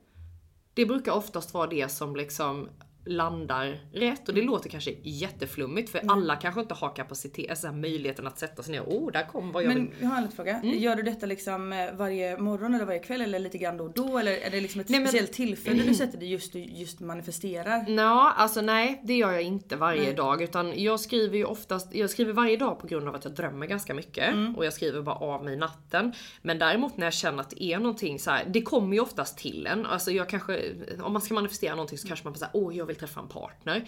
det 0.74 0.86
brukar 0.86 1.12
oftast 1.12 1.54
vara 1.54 1.68
det 1.68 1.90
som 1.90 2.16
liksom 2.16 2.70
landar 3.06 3.80
rätt. 3.94 4.30
Och 4.30 4.36
det 4.36 4.42
låter 4.42 4.70
kanske 4.70 4.96
jätteflummigt 5.04 5.90
för 5.90 6.02
alla 6.08 6.36
kanske 6.36 6.62
inte 6.62 6.74
har 6.74 6.96
kapacitet, 6.96 7.50
alltså 7.50 7.72
möjligheten 7.72 8.28
att 8.28 8.40
sätta 8.40 8.64
sig 8.64 8.72
ner 8.72 8.82
och 8.82 8.96
oh, 9.04 9.12
där 9.12 9.24
kom 9.28 9.52
vad 9.52 9.64
jag 9.64 9.68
Men 9.68 9.78
vill. 9.86 9.94
jag 10.00 10.08
har 10.08 10.16
en 10.18 10.24
liten 10.24 10.36
fråga. 10.36 10.56
Mm. 10.64 10.80
Gör 10.80 10.96
du 10.96 11.04
detta 11.04 11.26
liksom 11.26 11.74
eh, 11.74 11.92
varje 11.94 12.38
morgon 12.38 12.76
eller 12.76 12.86
varje 12.86 13.00
kväll 13.00 13.22
eller 13.22 13.40
lite 13.40 13.58
grann 13.58 13.78
då 13.78 13.84
och 13.84 13.94
då? 13.94 14.18
Eller 14.18 14.32
är 14.32 14.50
det 14.52 14.62
liksom 14.62 14.82
ett 14.82 14.90
Nej, 14.90 15.00
men- 15.00 15.08
speciellt 15.08 15.34
tillfälle 15.34 15.84
du 15.84 15.94
sätter 15.94 16.18
dig 16.18 16.32
just, 16.32 16.56
just 16.56 17.00
manifesterar? 17.00 17.86
Nå, 17.96 18.20
alltså 18.36 18.62
nej, 18.62 19.02
det 19.04 19.18
gör 19.18 19.32
jag 19.32 19.42
inte 19.42 19.76
varje 19.76 20.14
dag. 20.14 20.42
Utan 20.42 20.84
jag 20.84 21.00
skriver 21.00 21.38
ju 21.38 21.46
oftast, 21.46 21.96
jag 21.96 22.10
skriver 22.10 22.34
varje 22.34 22.58
dag 22.58 22.80
på 22.80 22.88
grund 22.88 23.08
av 23.08 23.16
att 23.16 23.24
jag 23.26 23.34
drömmer 23.34 23.66
ganska 23.68 23.94
mycket. 23.94 24.34
Och 24.58 24.66
jag 24.66 24.74
skriver 24.74 25.02
bara 25.02 25.16
av 25.16 25.44
mig 25.46 25.58
natten. 25.58 26.14
Men 26.42 26.60
däremot 26.60 26.98
när 26.98 27.06
jag 27.06 27.14
känner 27.14 27.42
att 27.42 27.50
det 27.50 27.64
är 27.64 27.78
någonting 27.80 28.20
så 28.20 28.32
här, 28.32 28.46
det 28.48 28.62
kommer 28.62 28.94
ju 28.94 29.00
oftast 29.00 29.38
till 29.38 29.68
en. 29.68 29.86
Alltså 29.86 30.12
jag 30.12 30.30
kanske, 30.30 30.62
om 31.02 31.14
man 31.14 31.22
ska 31.22 31.34
manifestera 31.34 31.76
någonting 31.76 31.98
så 31.98 32.08
kanske 32.08 32.26
man 32.26 32.34
bara 32.34 32.38
säger 32.40 32.52
åh 32.54 32.78
jag 32.78 32.86
vill 32.86 32.95
träffa 32.96 33.20
en 33.20 33.28
partner. 33.28 33.86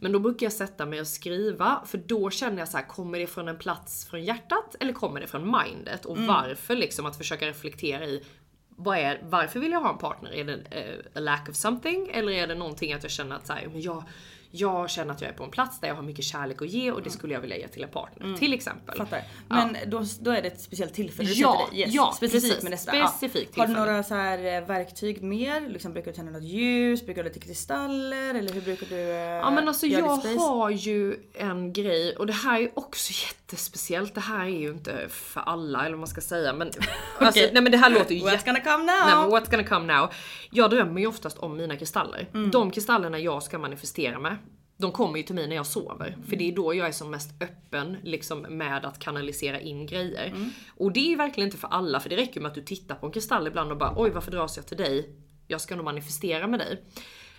Men 0.00 0.12
då 0.12 0.18
brukar 0.18 0.46
jag 0.46 0.52
sätta 0.52 0.86
mig 0.86 1.00
och 1.00 1.06
skriva, 1.06 1.82
för 1.86 1.98
då 1.98 2.30
känner 2.30 2.58
jag 2.58 2.68
så 2.68 2.76
här, 2.76 2.86
kommer 2.86 3.18
det 3.18 3.26
från 3.26 3.48
en 3.48 3.58
plats 3.58 4.06
från 4.06 4.24
hjärtat 4.24 4.76
eller 4.80 4.92
kommer 4.92 5.20
det 5.20 5.26
från 5.26 5.56
mindet? 5.66 6.04
Och 6.04 6.18
varför 6.18 6.76
liksom 6.76 7.06
att 7.06 7.16
försöka 7.16 7.46
reflektera 7.46 8.04
i 8.06 8.24
vad 8.68 8.98
är, 8.98 9.20
varför 9.22 9.60
vill 9.60 9.72
jag 9.72 9.80
ha 9.80 9.92
en 9.92 9.98
partner? 9.98 10.32
Är 10.34 10.44
det 10.44 10.54
eh, 10.70 10.98
a 11.14 11.20
lack 11.20 11.48
of 11.48 11.56
something? 11.56 12.10
Eller 12.12 12.32
är 12.32 12.46
det 12.46 12.54
någonting 12.54 12.92
att 12.92 13.02
jag 13.02 13.12
känner 13.12 13.36
att 13.36 13.46
så 13.46 13.52
här, 13.52 13.68
men 13.72 13.80
jag, 13.80 14.04
jag 14.56 14.90
känner 14.90 15.14
att 15.14 15.20
jag 15.20 15.30
är 15.30 15.34
på 15.34 15.44
en 15.44 15.50
plats 15.50 15.80
där 15.80 15.88
jag 15.88 15.94
har 15.94 16.02
mycket 16.02 16.24
kärlek 16.24 16.62
att 16.62 16.68
ge 16.68 16.90
och 16.90 17.02
det 17.02 17.10
skulle 17.10 17.34
jag 17.34 17.40
vilja 17.40 17.56
ge 17.56 17.68
till 17.68 17.82
en 17.82 17.88
partner. 17.88 18.36
Till 18.36 18.52
exempel. 18.52 18.98
Fattar. 18.98 19.22
Ja. 19.48 19.54
Men 19.54 19.76
då, 19.86 20.04
då 20.20 20.30
är 20.30 20.42
det 20.42 20.48
ett 20.48 20.60
speciellt 20.60 20.94
tillfälle 20.94 21.28
du 21.28 21.34
Ja, 21.34 21.68
dig 21.70 21.80
yes, 21.80 21.94
ja, 21.94 22.12
specifikt 22.16 22.48
precis. 22.48 22.62
med 22.62 22.72
detta. 22.72 23.08
Specifikt 23.08 23.58
Har 23.58 23.66
du 23.66 23.72
några 23.72 24.02
så 24.02 24.14
här 24.14 24.38
eh, 24.38 24.66
verktyg 24.66 25.22
mer? 25.22 25.68
Liksom, 25.68 25.92
brukar 25.92 26.10
du 26.10 26.16
tända 26.16 26.32
något 26.32 26.42
ljus? 26.42 27.04
Brukar 27.04 27.22
du 27.22 27.28
ha 27.28 27.34
lite 27.34 27.46
kristaller? 27.46 28.34
Eller 28.34 28.52
hur 28.52 28.60
brukar 28.60 28.86
du 28.86 29.00
eh, 29.00 29.18
Ja 29.18 29.50
men 29.50 29.68
alltså 29.68 29.86
göra 29.86 30.20
jag 30.24 30.38
har 30.38 30.70
ju 30.70 31.16
en 31.34 31.72
grej 31.72 32.16
och 32.16 32.26
det 32.26 32.32
här 32.32 32.56
är 32.56 32.60
ju 32.60 32.70
också 32.74 33.12
jättespeciellt. 33.46 34.14
Det 34.14 34.20
här 34.20 34.44
är 34.44 34.58
ju 34.58 34.70
inte 34.70 35.08
för 35.08 35.40
alla 35.40 35.80
eller 35.80 35.90
vad 35.90 35.98
man 35.98 36.08
ska 36.08 36.20
säga 36.20 36.52
men 36.52 36.70
alltså, 37.18 37.40
nej 37.52 37.62
men 37.62 37.72
det 37.72 37.78
här 37.78 37.90
låter 37.90 38.14
ju 38.14 38.20
What's 38.20 38.44
gonna 38.44 38.60
come 38.60 38.78
now? 38.78 39.06
Nej, 39.06 39.16
men 39.16 39.30
what's 39.30 39.50
gonna 39.50 39.64
come 39.64 39.94
now? 39.94 40.08
Jag 40.50 40.70
drömmer 40.70 41.00
ju 41.00 41.06
oftast 41.06 41.38
om 41.38 41.56
mina 41.56 41.76
kristaller. 41.76 42.28
Mm. 42.34 42.50
De 42.50 42.70
kristallerna 42.70 43.18
jag 43.18 43.42
ska 43.42 43.58
manifestera 43.58 44.18
med, 44.18 44.36
de 44.78 44.92
kommer 44.92 45.16
ju 45.16 45.22
till 45.22 45.34
mig 45.34 45.48
när 45.48 45.56
jag 45.56 45.66
sover. 45.66 46.16
För 46.28 46.36
det 46.36 46.48
är 46.48 46.56
då 46.56 46.74
jag 46.74 46.88
är 46.88 46.92
som 46.92 47.10
mest 47.10 47.42
öppen 47.42 47.96
liksom, 48.02 48.40
med 48.40 48.84
att 48.84 48.98
kanalisera 48.98 49.60
in 49.60 49.86
grejer. 49.86 50.26
Mm. 50.26 50.50
Och 50.76 50.92
det 50.92 51.00
är 51.00 51.08
ju 51.10 51.16
verkligen 51.16 51.48
inte 51.48 51.58
för 51.58 51.68
alla, 51.68 52.00
för 52.00 52.10
det 52.10 52.16
räcker 52.16 52.40
med 52.40 52.48
att 52.48 52.54
du 52.54 52.62
tittar 52.62 52.94
på 52.94 53.06
en 53.06 53.12
kristall 53.12 53.46
ibland 53.46 53.70
och 53.72 53.78
bara 53.78 53.94
oj 53.96 54.10
varför 54.10 54.30
dras 54.30 54.56
jag 54.56 54.66
till 54.66 54.76
dig? 54.76 55.10
Jag 55.46 55.60
ska 55.60 55.76
nog 55.76 55.84
manifestera 55.84 56.46
med 56.46 56.60
dig. 56.60 56.82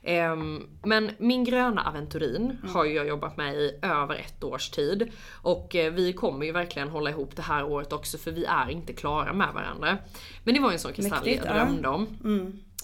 Ehm, 0.07 0.67
men 0.83 1.11
min 1.17 1.43
gröna 1.43 1.83
aventurin 1.83 2.57
har 2.73 2.85
ju 2.85 2.93
jag 2.93 3.07
jobbat 3.07 3.37
med 3.37 3.55
i 3.55 3.79
över 3.81 4.15
ett 4.15 4.43
års 4.43 4.69
tid. 4.69 5.11
Och 5.41 5.75
eh, 5.75 5.93
vi 5.93 6.13
kommer 6.13 6.45
ju 6.45 6.51
verkligen 6.51 6.89
hålla 6.89 7.09
ihop 7.09 7.35
det 7.35 7.41
här 7.41 7.63
året 7.63 7.93
också 7.93 8.17
för 8.17 8.31
vi 8.31 8.45
är 8.45 8.69
inte 8.69 8.93
klara 8.93 9.33
med 9.33 9.53
varandra. 9.53 9.97
Men 10.43 10.53
det 10.53 10.59
var 10.59 10.69
ju 10.69 10.73
en 10.73 10.79
sån 10.79 10.93
kristall 10.93 11.19
Mäktigt, 11.19 11.45
jag 11.45 11.55
ja. 11.55 11.65
drömde 11.65 11.87
om. 11.87 12.07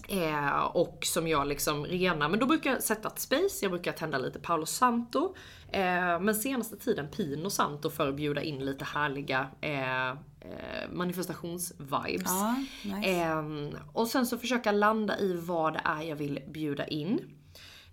Eh, 0.08 0.63
och 0.63 1.00
som 1.01 1.27
jag 1.27 1.48
liksom 1.48 1.86
renar, 1.86 2.30
men 2.30 2.39
då 2.39 2.46
brukar 2.46 2.72
jag 2.72 2.84
sätta 2.84 3.08
ett 3.08 3.20
space, 3.20 3.65
jag 3.65 3.72
brukar 3.72 3.92
tända 3.92 4.18
lite 4.18 4.39
Paolo 4.39 4.65
Santo. 4.65 5.36
Eh, 5.72 6.20
men 6.20 6.36
senaste 6.36 6.77
tiden 6.77 7.08
Pino 7.08 7.50
Santo 7.50 7.89
för 7.89 8.10
att 8.10 8.15
bjuda 8.15 8.42
in 8.42 8.65
lite 8.65 8.86
härliga 8.86 9.48
eh, 9.62 10.18
eh, 10.44 10.90
manifestationsvibes. 10.92 12.32
Nice. 12.84 13.10
Ehm, 13.10 13.78
och 13.94 14.08
sen 14.08 14.26
så 14.28 14.38
försöka 14.38 14.72
landa 14.72 15.20
i 15.20 15.34
vad 15.34 15.74
det 15.74 15.82
är 15.86 16.02
jag 16.02 16.16
vill 16.16 16.40
bjuda 16.48 16.88
in. 16.88 17.20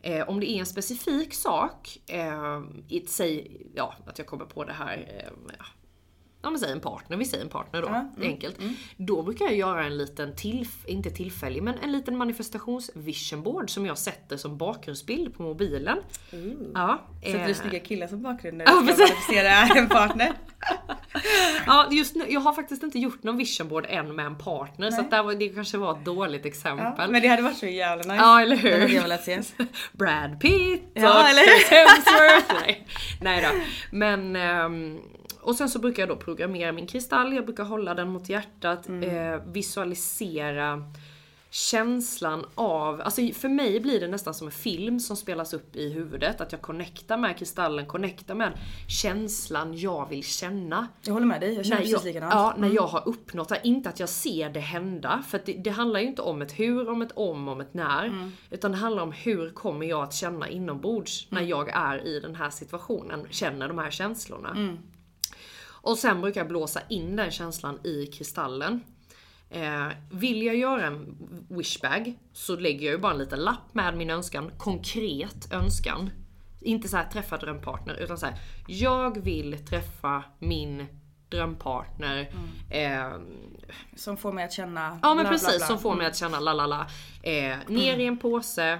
Eh, 0.02 0.28
om 0.28 0.40
det 0.40 0.50
är 0.50 0.58
en 0.60 0.66
specifik 0.66 1.34
sak, 1.34 1.98
eh, 2.06 2.62
i- 2.88 3.06
säg 3.08 3.60
ja, 3.74 3.94
att 4.06 4.18
jag 4.18 4.26
kommer 4.26 4.44
på 4.44 4.64
det 4.64 4.72
här, 4.72 5.22
eh, 5.24 5.32
ja, 6.42 6.46
ja 6.46 6.50
men 6.50 6.58
säg 6.60 6.72
en 6.72 6.80
partner, 6.80 7.16
vi 7.16 7.24
säger 7.24 7.44
en 7.44 7.50
partner 7.50 7.82
då, 7.82 7.88
mm, 7.88 8.08
enkelt. 8.22 8.56
Då 8.96 9.22
brukar 9.22 9.44
jag 9.44 9.54
göra 9.54 9.84
en 9.84 9.98
liten, 9.98 10.34
tillf- 10.34 10.86
inte 10.86 11.10
tillfällig, 11.10 11.62
men 11.62 11.74
en 11.82 11.92
liten 11.92 12.16
manifestations 12.16 12.90
vision 12.94 13.42
board 13.42 13.70
som 13.70 13.86
jag 13.86 13.98
sätter 13.98 14.36
som 14.36 14.58
bakgrundsbild 14.58 15.34
på 15.36 15.42
mobilen. 15.42 15.98
Ja, 16.74 17.00
Sätter 17.22 17.40
eh, 17.40 17.46
du 17.46 17.54
snygga 17.54 17.80
killar 17.80 18.06
som 18.06 18.22
bakgrund 18.22 18.56
när 18.58 18.64
Ja, 18.64 18.80
du 18.80 18.86
ska 18.92 18.96
manifestera 19.02 19.80
en 19.80 19.88
partner? 19.88 20.32
Ja, 21.66 21.88
just 21.90 22.14
nu, 22.14 22.24
jag 22.28 22.40
har 22.40 22.52
faktiskt 22.52 22.82
inte 22.82 22.98
gjort 22.98 23.22
någon 23.22 23.36
vision 23.36 23.68
board 23.68 23.86
än 23.88 24.14
med 24.16 24.26
en 24.26 24.38
partner 24.38 24.90
så 24.90 25.00
att 25.00 25.10
där 25.10 25.22
var, 25.22 25.34
det 25.34 25.48
kanske 25.48 25.78
var 25.78 25.92
ett 25.98 26.04
dåligt 26.04 26.46
exempel. 26.46 26.86
Ja, 26.98 27.06
men 27.08 27.22
det 27.22 27.28
hade 27.28 27.42
varit 27.42 27.56
så 27.58 27.66
jävla 27.66 28.02
nice. 28.12 28.24
Ja, 28.24 28.40
eller 28.42 28.56
hur? 28.56 28.70
Det 28.70 28.80
hade 28.80 28.92
jag 28.94 29.02
velat 29.02 29.24
se. 29.24 29.42
Brad 29.92 30.40
Pitt 30.40 30.90
Ja, 30.94 31.22
och 31.22 31.28
eller 31.28 31.70
Hemsworth. 31.70 32.54
Nej, 32.60 32.86
nej 33.20 33.42
då. 33.42 33.60
Men 33.96 34.36
ehm, 34.36 34.98
och 35.42 35.56
sen 35.56 35.68
så 35.68 35.78
brukar 35.78 36.02
jag 36.02 36.08
då 36.08 36.16
programmera 36.16 36.72
min 36.72 36.86
kristall, 36.86 37.32
jag 37.32 37.44
brukar 37.44 37.64
hålla 37.64 37.94
den 37.94 38.08
mot 38.08 38.28
hjärtat, 38.28 38.88
eh, 38.88 39.36
visualisera 39.46 40.84
känslan 41.52 42.46
av, 42.54 43.00
alltså 43.00 43.20
för 43.34 43.48
mig 43.48 43.80
blir 43.80 44.00
det 44.00 44.08
nästan 44.08 44.34
som 44.34 44.46
en 44.46 44.52
film 44.52 45.00
som 45.00 45.16
spelas 45.16 45.52
upp 45.54 45.76
i 45.76 45.90
huvudet. 45.92 46.40
Att 46.40 46.52
jag 46.52 46.60
connectar 46.60 47.16
med 47.16 47.38
kristallen, 47.38 47.86
connectar 47.86 48.34
med 48.34 48.52
känslan 48.88 49.76
jag 49.78 50.08
vill 50.08 50.24
känna. 50.24 50.88
Jag 51.02 51.12
håller 51.12 51.26
med 51.26 51.40
dig, 51.40 51.54
jag 51.54 51.64
känner 51.64 51.76
När 51.76 51.82
precis 51.82 52.04
jag, 52.04 52.04
likadant. 52.04 52.32
Mm. 52.34 52.44
ja, 52.44 52.54
när 52.58 52.74
jag 52.74 52.86
har 52.86 53.08
uppnått 53.08 53.48
det. 53.48 53.60
Inte 53.64 53.88
att 53.88 54.00
jag 54.00 54.08
ser 54.08 54.50
det 54.50 54.60
hända. 54.60 55.22
För 55.28 55.40
det, 55.46 55.52
det 55.52 55.70
handlar 55.70 56.00
ju 56.00 56.06
inte 56.06 56.22
om 56.22 56.42
ett 56.42 56.58
hur, 56.58 56.88
om 56.90 57.02
ett 57.02 57.12
om, 57.14 57.48
om 57.48 57.60
ett 57.60 57.74
när. 57.74 58.04
Mm. 58.04 58.32
Utan 58.50 58.70
det 58.72 58.78
handlar 58.78 59.02
om 59.02 59.12
hur 59.12 59.50
kommer 59.50 59.86
jag 59.86 60.02
att 60.02 60.14
känna 60.14 60.48
inombords 60.48 61.26
när 61.30 61.38
Mm. 61.40 61.50
jag 61.50 61.68
är 61.68 62.06
i 62.06 62.20
den 62.20 62.34
här 62.34 62.50
situationen. 62.50 63.26
Känner 63.30 63.68
de 63.68 63.78
här 63.78 63.90
känslorna. 63.90 64.48
Mm. 64.50 64.78
Och 65.82 65.98
sen 65.98 66.20
brukar 66.20 66.40
jag 66.40 66.48
blåsa 66.48 66.80
in 66.88 67.16
den 67.16 67.30
känslan 67.30 67.78
i 67.86 68.06
kristallen. 68.06 68.80
Eh, 69.50 69.88
vill 70.10 70.42
jag 70.42 70.56
göra 70.56 70.86
en 70.86 71.16
wishbag 71.48 72.14
så 72.32 72.56
lägger 72.56 72.86
jag 72.86 72.92
ju 72.92 72.98
bara 72.98 73.12
en 73.12 73.18
liten 73.18 73.38
lapp 73.40 73.74
med 73.74 73.96
min 73.96 74.10
önskan, 74.10 74.50
konkret 74.58 75.52
önskan. 75.52 76.10
Inte 76.60 76.88
så 76.88 76.96
här 76.96 77.04
träffa 77.10 77.36
drömpartner 77.36 77.94
utan 77.94 78.18
så 78.18 78.26
här. 78.26 78.34
jag 78.66 79.20
vill 79.24 79.66
träffa 79.66 80.24
min 80.38 80.86
drömpartner. 81.28 82.30
Eh, 82.70 83.12
Som 83.96 84.16
får 84.16 84.32
mig 84.32 84.44
att 84.44 84.52
känna 84.52 84.98
ja 85.02 85.14
men 85.14 85.16
bla, 85.16 85.22
bla, 85.22 85.30
precis, 85.30 85.56
bla. 85.56 85.66
som 85.66 85.78
får 85.78 85.94
mig 85.94 86.06
att 86.06 86.16
känna 86.16 86.40
la 86.40 86.52
la 86.52 86.66
la. 86.66 86.86
Eh, 87.22 87.56
ner 87.66 87.98
i 87.98 88.06
en 88.06 88.18
påse, 88.18 88.78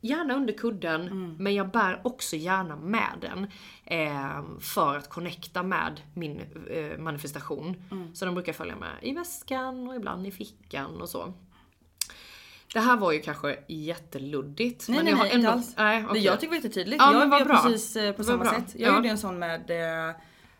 gärna 0.00 0.34
under 0.34 0.52
kudden, 0.54 1.34
men 1.38 1.54
jag 1.54 1.70
bär 1.70 2.00
också 2.04 2.36
gärna 2.36 2.76
med 2.76 3.12
den. 3.20 3.46
Eh, 3.84 4.42
för 4.60 4.96
att 4.96 5.08
connecta 5.08 5.62
med 5.62 6.00
min 6.14 6.40
eh, 6.70 6.98
manifestation. 6.98 7.76
Så 8.14 8.24
den 8.24 8.34
brukar 8.34 8.52
följa 8.52 8.76
med 8.76 8.90
i 9.02 9.12
väskan 9.12 9.88
och 9.88 9.94
ibland 9.96 10.26
i 10.26 10.30
fickan 10.30 11.00
och 11.02 11.08
så. 11.08 11.32
Det 12.72 12.80
här 12.80 12.96
var 12.96 13.12
ju 13.12 13.20
kanske 13.20 13.58
jätteluddigt. 13.68 14.88
Nej 14.88 14.96
men 14.96 15.04
nej, 15.04 15.10
jag 15.12 15.18
har 15.18 15.24
nej 15.24 15.34
ändå... 15.34 15.48
inte 15.48 15.52
alls. 15.52 15.74
Nej, 15.76 16.02
Det 16.02 16.08
okej. 16.08 16.24
jag 16.24 16.40
tycker 16.40 16.48
var 16.50 16.56
jättetydligt. 16.56 17.02
Ja, 17.02 17.12
jag 17.12 17.28
vad 17.28 17.38
gör 17.40 17.46
bra. 17.46 17.62
precis 17.62 17.96
eh, 17.96 18.12
på 18.12 18.16
Vad 18.16 18.26
samma 18.26 18.44
bra. 18.44 18.52
sätt. 18.52 18.74
Jag 18.76 18.90
Ja. 18.92 18.96
gjorde 18.96 19.08
en 19.08 19.18
sån 19.18 19.38
med 19.38 19.70
eh, 20.10 20.14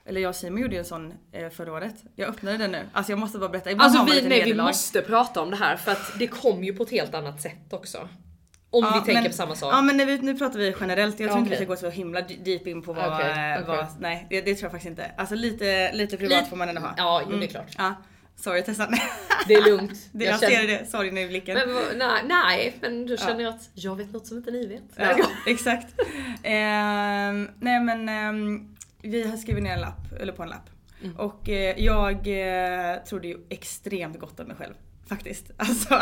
eller 0.05 0.21
jag 0.21 0.29
och 0.29 0.37
Simon 0.37 0.63
gjorde 0.63 0.79
en 0.79 0.85
sån 0.85 1.13
eh, 1.33 1.51
förra 1.51 1.73
året. 1.73 1.95
Jag 2.17 2.29
öppnade 2.29 2.57
den 2.57 2.71
nu. 2.73 2.89
Alltså 2.93 3.13
jag 3.13 3.19
måste 3.19 3.39
bara 3.39 3.49
berätta. 3.49 3.71
Ibland 3.71 3.97
Alltså 3.97 4.15
vi, 4.15 4.29
nej, 4.29 4.45
vi 4.45 4.55
måste 4.55 5.03
prata 5.03 5.41
om 5.41 5.51
det 5.51 5.57
här 5.57 5.77
för 5.77 5.93
att 5.93 6.19
det 6.19 6.27
kom 6.27 6.65
ju 6.65 6.73
på 6.75 6.83
ett 6.83 6.91
helt 6.91 7.15
annat 7.15 7.41
sätt 7.43 7.73
också. 7.73 8.09
Om 8.71 8.85
Ja, 8.85 8.91
vi 8.95 8.99
tänker 9.07 9.23
men- 9.23 9.31
på 9.31 9.37
samma 9.37 9.55
sak. 9.55 9.73
Ja 9.75 9.83
men 9.83 9.97
nu, 9.97 10.19
nu 10.23 10.35
pratar 10.39 10.59
vi 10.59 10.75
generellt. 10.81 11.21
Jag 11.21 11.29
tror 11.29 11.39
inte 11.39 11.51
vi 11.51 11.57
ska 11.57 11.65
gå 11.65 11.77
så 11.77 11.91
himla 11.91 12.21
deep 12.21 12.67
in 12.67 12.83
på 12.83 12.93
vad, 12.93 13.07
eh, 13.07 13.15
okej. 13.19 13.65
vad 13.67 13.87
nej 14.01 14.27
det, 14.31 14.41
det 14.41 14.55
tror 14.55 14.65
jag 14.65 14.73
faktiskt 14.73 14.91
inte. 14.91 15.11
Alltså 15.17 15.35
lite, 15.35 15.93
lite 15.93 16.17
privat 16.17 16.39
Lite- 16.39 16.51
får 16.51 16.57
man 16.57 16.69
ändå 16.69 16.81
ha. 16.81 16.95
Ja, 16.97 17.23
jo, 17.31 17.37
det 17.37 17.45
är 17.47 17.49
klart. 17.49 17.75
Ja. 17.79 17.95
Sorry 18.37 18.63
Tessan. 18.63 18.95
Det 19.49 19.55
är 19.55 19.65
lugnt. 19.71 19.93
Det, 20.13 20.25
jag 20.25 20.41
känner- 20.41 20.57
ser 20.57 20.67
det, 20.67 20.87
sorry 20.87 21.21
i 21.23 21.29
blicken. 21.29 21.55
Men, 21.55 21.99
nej, 21.99 22.23
nej, 22.27 22.77
men 22.81 23.07
då 23.07 23.17
känner 23.17 23.45
jag 23.45 23.55
att 23.55 23.71
jag 23.75 23.97
vet 23.97 24.13
något 24.13 24.27
som 24.27 24.37
inte 24.37 24.51
ni 24.51 24.67
vet. 24.67 24.83
Ja, 24.97 25.17
exakt. 25.47 25.87
Ehm, 26.43 27.49
nej 27.61 27.81
men 27.81 28.09
ehm, 28.09 28.77
vi 29.03 29.29
har 29.31 29.37
skrivit 29.37 29.63
ner 29.65 29.73
en 29.75 29.81
lapp, 29.81 30.13
eller 30.21 30.33
på 30.33 30.43
en 30.43 30.49
lapp. 30.49 30.71
Mm. 31.05 31.17
Och 31.17 31.49
eh, 31.49 31.75
jag 31.85 32.13
eh, 32.93 32.97
trodde 32.97 33.29
ju 33.29 33.37
extremt 33.49 34.19
gott 34.19 34.41
om 34.41 34.47
mig 34.47 34.57
själv. 34.57 34.75
Faktiskt. 35.09 35.51
Alltså. 35.57 36.01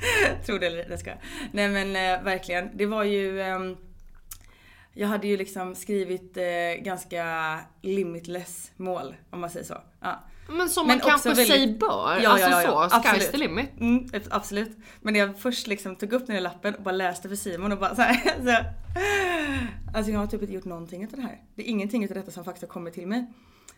Tror 0.46 0.58
det 0.58 0.66
eller 0.66 0.88
det 0.88 0.98
ska. 0.98 1.10
Nej 1.52 1.68
men 1.68 1.96
eh, 1.96 2.24
verkligen. 2.24 2.76
Det 2.76 2.86
var 2.86 3.04
ju 3.04 3.42
ehm, 3.42 3.76
jag 4.92 5.08
hade 5.08 5.26
ju 5.26 5.36
liksom 5.36 5.74
skrivit 5.74 6.36
eh, 6.36 6.82
ganska 6.82 7.58
limitless 7.82 8.72
mål 8.76 9.14
om 9.30 9.40
man 9.40 9.50
säger 9.50 9.66
så. 9.66 9.82
Ja. 10.00 10.24
Men 10.48 10.68
som 10.68 10.86
Men 10.86 10.98
man 10.98 11.08
kanske 11.10 11.28
väldigt- 11.28 11.46
sig 11.48 11.76
bör. 11.78 12.20
Ja, 12.22 12.30
alltså 12.30 12.50
ja, 12.50 12.62
ja, 12.62 12.88
så, 12.90 12.96
sky's 12.96 13.30
the 13.30 13.36
limit. 13.36 13.80
Mm, 13.80 14.08
absolut. 14.30 14.76
Men 15.00 15.12
när 15.12 15.20
jag 15.20 15.38
först 15.38 15.66
liksom 15.66 15.96
tog 15.96 16.12
upp 16.12 16.26
den 16.26 16.36
här 16.36 16.42
lappen 16.42 16.74
och 16.74 16.82
bara 16.82 16.92
läste 16.92 17.28
för 17.28 17.36
Simon 17.36 17.72
och 17.72 17.78
bara 17.78 17.94
så 17.94 18.02
här, 18.02 18.14
så 18.44 18.64
Alltså 19.96 20.12
jag 20.12 20.18
har 20.18 20.26
typ 20.26 20.42
inte 20.42 20.54
gjort 20.54 20.64
någonting 20.64 21.06
av 21.06 21.12
det 21.12 21.22
här. 21.22 21.40
Det 21.54 21.62
är 21.62 21.66
ingenting 21.66 22.02
av 22.08 22.14
detta 22.14 22.30
som 22.30 22.44
faktiskt 22.44 22.62
har 22.62 22.68
kommit 22.72 22.94
till 22.94 23.06
mig. 23.06 23.26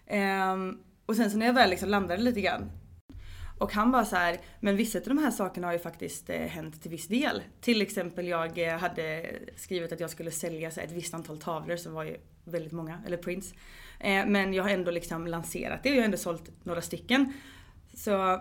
Ehm, 0.06 0.78
och 1.06 1.16
sen 1.16 1.30
så 1.30 1.36
när 1.38 1.46
jag 1.46 1.52
väl 1.52 1.70
liksom 1.70 1.88
landade 1.88 2.22
lite 2.22 2.40
grann. 2.40 2.70
Och 3.58 3.72
han 3.72 3.92
bara 3.92 4.04
så 4.04 4.16
här, 4.16 4.40
men 4.60 4.76
vissa 4.76 4.98
av 4.98 5.04
de 5.04 5.18
här 5.18 5.30
sakerna 5.30 5.66
har 5.66 5.72
ju 5.72 5.78
faktiskt 5.78 6.30
eh, 6.30 6.40
hänt 6.40 6.82
till 6.82 6.90
viss 6.90 7.08
del. 7.08 7.42
Till 7.60 7.82
exempel 7.82 8.28
jag 8.28 8.58
eh, 8.58 8.78
hade 8.78 9.26
skrivit 9.56 9.92
att 9.92 10.00
jag 10.00 10.10
skulle 10.10 10.30
sälja 10.30 10.70
så 10.70 10.80
här, 10.80 10.86
ett 10.86 10.92
visst 10.92 11.14
antal 11.14 11.38
tavlor 11.38 11.76
som 11.76 11.92
var 11.92 12.04
ju 12.04 12.16
väldigt 12.44 12.72
många, 12.72 13.02
eller 13.06 13.16
prints. 13.16 13.52
Eh, 14.00 14.26
men 14.26 14.54
jag 14.54 14.62
har 14.62 14.70
ändå 14.70 14.90
liksom 14.90 15.26
lanserat 15.26 15.82
det 15.82 15.90
och 15.90 15.96
jag 15.96 16.00
har 16.00 16.04
ändå 16.04 16.16
sålt 16.16 16.50
några 16.64 16.80
stycken. 16.80 17.32
Så 17.94 18.40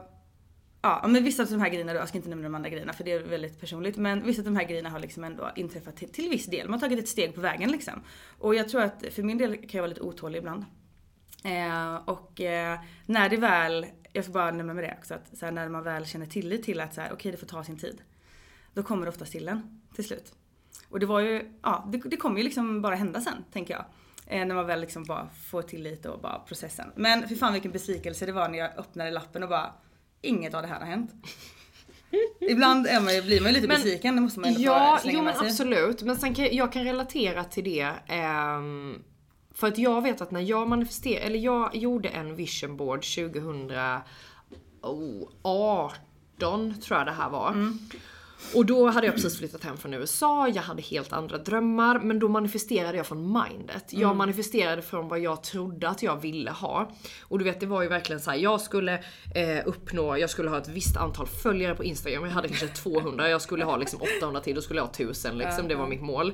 Ja 0.82 1.06
men 1.08 1.24
vissa 1.24 1.44
av 1.44 1.50
de 1.50 1.62
här 1.62 1.70
grejerna 1.70 1.94
då, 1.94 2.00
jag 2.00 2.08
ska 2.08 2.18
inte 2.18 2.30
nämna 2.30 2.44
de 2.44 2.56
andra 2.56 2.70
grejerna 2.70 2.94
för 2.94 3.04
det 3.04 3.12
är 3.12 3.20
väldigt 3.20 3.60
personligt. 3.60 3.98
Men 3.98 4.26
vissa 4.26 4.42
av 4.42 4.46
de 4.46 4.56
här 4.56 4.64
grejerna 4.64 4.90
har 4.90 5.00
liksom 5.00 5.24
ändå 5.24 5.52
inträffat 5.56 5.96
till, 5.96 6.10
till 6.10 6.30
viss 6.30 6.46
del. 6.46 6.70
Man 6.70 6.80
har 6.80 6.88
tagit 6.88 7.04
ett 7.04 7.08
steg 7.08 7.36
på 7.36 7.42
vägen 7.42 7.72
liksom. 7.72 7.94
Och 8.40 8.56
jag 8.56 8.70
tror 8.70 8.82
att 8.82 9.04
för 9.12 9.24
min 9.24 9.38
del 9.38 9.56
kan 9.56 9.70
jag 9.72 9.82
vara 9.82 9.88
lite 9.88 10.02
otålig 10.02 10.40
ibland. 10.40 10.66
Eh, 11.44 11.96
och 11.96 12.42
eh, 12.42 12.80
när 13.06 13.30
det 13.30 13.38
väl, 13.38 13.86
jag 14.18 14.26
ska 14.26 14.34
bara 14.34 14.52
nämna 14.52 14.74
med 14.74 14.84
det 14.84 14.96
också, 15.00 15.14
att 15.14 15.38
så 15.38 15.46
här, 15.46 15.52
när 15.52 15.70
man 15.70 15.84
väl 15.84 16.06
känner 16.06 16.26
tillit 16.26 16.64
till 16.64 16.80
att 16.80 16.94
så 16.94 17.02
här, 17.02 17.10
okej 17.14 17.32
det 17.32 17.38
får 17.38 17.48
ta 17.48 17.64
sin 17.64 17.78
tid. 17.78 18.02
Då 18.74 18.84
kommer 18.84 19.06
det 19.06 19.10
oftast 19.10 19.32
till 19.32 19.48
en 19.48 19.82
till 19.96 20.06
slut. 20.06 20.34
Och 20.90 21.00
det 21.00 21.06
var 21.06 21.20
ju, 21.20 21.52
ja 21.64 21.90
det, 21.92 21.98
det 21.98 22.18
kommer 22.18 22.38
ju 22.38 22.44
liksom 22.44 22.82
bara 22.82 22.96
hända 22.96 23.22
sen 23.22 23.44
tänker 23.54 23.74
jag. 23.74 23.86
Eh, 24.28 24.46
när 24.46 24.56
man 24.56 24.68
väl 24.68 24.82
liksom 24.82 25.04
bara 25.04 25.30
får 25.50 25.62
tillit 25.62 26.06
och 26.06 26.20
bara 26.22 26.40
processen. 26.40 26.92
Men 26.96 27.28
för 27.28 27.36
fan 27.36 27.54
vilken 27.54 27.72
besvikelse 27.72 28.26
det 28.26 28.32
var 28.32 28.50
när 28.50 28.58
jag 28.58 28.78
öppnade 28.80 29.12
lappen 29.12 29.44
och 29.44 29.50
bara 29.50 29.74
Inget 30.22 30.54
av 30.54 30.62
det 30.62 30.68
här 30.68 30.80
har 30.80 30.86
hänt. 30.88 31.12
Ibland 32.40 32.88
är 32.88 33.02
man, 33.02 33.16
ju- 33.16 33.22
blir 33.22 33.42
man 33.42 33.50
ju 33.50 33.56
lite 33.56 33.68
Men- 33.68 33.76
besviken, 33.78 34.16
det 34.16 34.22
måste 34.22 34.40
man 34.40 34.50
ändå 34.50 34.62
Ja, 34.62 34.96
få 34.98 35.02
slänga 35.02 35.18
jo 35.18 35.24
men 35.24 35.26
med 35.26 35.36
sig. 35.38 35.48
absolut. 35.50 36.04
Men 36.04 36.16
sen 36.16 36.34
kan 36.34 36.56
jag 36.56 36.74
kan 36.74 36.84
relatera 36.84 37.44
till 37.44 37.64
det. 37.64 37.94
ehm, 38.08 39.04
för 39.60 39.68
att 39.68 39.78
jag 39.78 40.02
vet 40.02 40.22
att 40.22 40.32
när 40.32 40.42
jag 40.42 40.68
manifesterade, 40.70 41.26
eller 41.26 41.40
jag 41.40 41.76
gjorde 41.76 42.10
en 42.10 42.36
vision 42.36 42.78
board 42.78 43.04
2018 43.04 44.02
tror 46.82 46.98
jag 46.98 47.08
det 47.08 47.12
här 47.12 47.30
var. 47.30 47.50
Mm. 47.50 47.80
Och 48.56 48.66
då 48.66 48.88
hade 48.90 49.08
jag 49.08 49.16
precis 49.16 49.38
flyttat 49.38 49.64
hem 49.64 49.78
från 49.78 49.94
USA, 49.94 50.48
jag 50.48 50.62
hade 50.62 50.82
helt 50.82 51.14
andra 51.14 51.38
drömmar, 51.38 52.00
men 52.00 52.20
då 52.20 52.28
manifesterade 52.28 52.98
jag 52.98 53.06
från 53.08 53.34
mindet. 53.34 53.94
Jag 53.94 54.02
Mm. 54.04 54.18
manifesterade 54.18 54.82
från 54.82 55.08
vad 55.08 55.20
jag 55.20 55.44
trodde 55.44 55.90
att 55.90 56.04
jag 56.04 56.22
ville 56.22 56.52
ha. 56.52 56.92
Och 57.22 57.40
du 57.40 57.46
vet 57.46 57.60
det 57.60 57.66
var 57.66 57.82
ju 57.82 57.90
verkligen 57.90 58.20
så 58.20 58.32
här: 58.32 58.38
jag 58.38 58.62
skulle 58.62 58.94
eh, 59.36 59.60
uppnå, 59.66 60.18
jag 60.18 60.30
skulle 60.30 60.50
ha 60.50 60.58
ett 60.58 60.68
visst 60.68 60.98
antal 60.98 61.28
följare 61.28 61.76
på 61.76 61.84
Instagram, 61.84 62.24
jag 62.26 62.32
hade 62.32 62.48
kanske 62.48 62.68
200, 62.68 63.30
jag 63.30 63.42
skulle 63.42 63.66
ha 63.66 63.78
liksom 63.78 64.00
800 64.20 64.42
till, 64.42 64.56
då 64.56 64.62
skulle 64.62 64.80
jag 64.80 64.86
ha 64.86 64.92
1000 64.92 65.38
liksom, 65.38 65.68
det 65.68 65.76
var 65.76 65.88
mitt 65.88 66.02
mål. 66.02 66.34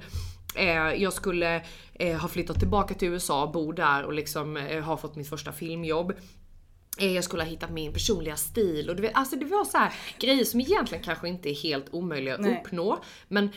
Eh, 0.56 1.04
jag 1.04 1.14
skulle 1.14 1.66
eh, 1.94 2.18
ha 2.18 2.28
flyttat 2.28 2.60
tillbaka 2.60 2.94
till 2.94 3.08
USA, 3.08 3.52
bo 3.54 3.72
där 3.72 4.04
och 4.04 4.14
liksom 4.14 4.58
eh, 4.58 4.84
ha 4.84 4.98
fått 4.98 5.16
mitt 5.16 5.30
första 5.30 5.52
filmjobb. 5.52 6.14
Jag 6.98 7.24
skulle 7.24 7.44
ha 7.44 7.50
hittat 7.50 7.72
min 7.72 7.94
personliga 7.94 8.36
stil 8.36 8.90
och 8.90 8.96
du 8.96 9.02
vet, 9.02 9.16
alltså 9.16 9.36
det 9.36 9.46
var 9.46 9.66
så 9.66 9.78
här 9.78 9.94
grejer 10.20 10.44
som 10.44 10.62
egentligen 10.62 11.04
kanske 11.04 11.28
inte 11.28 11.50
är 11.50 11.56
helt 11.56 11.86
omöjliga 11.92 12.36
att 12.36 12.42
Nej. 12.42 12.62
uppnå. 12.66 13.04
Men 13.28 13.50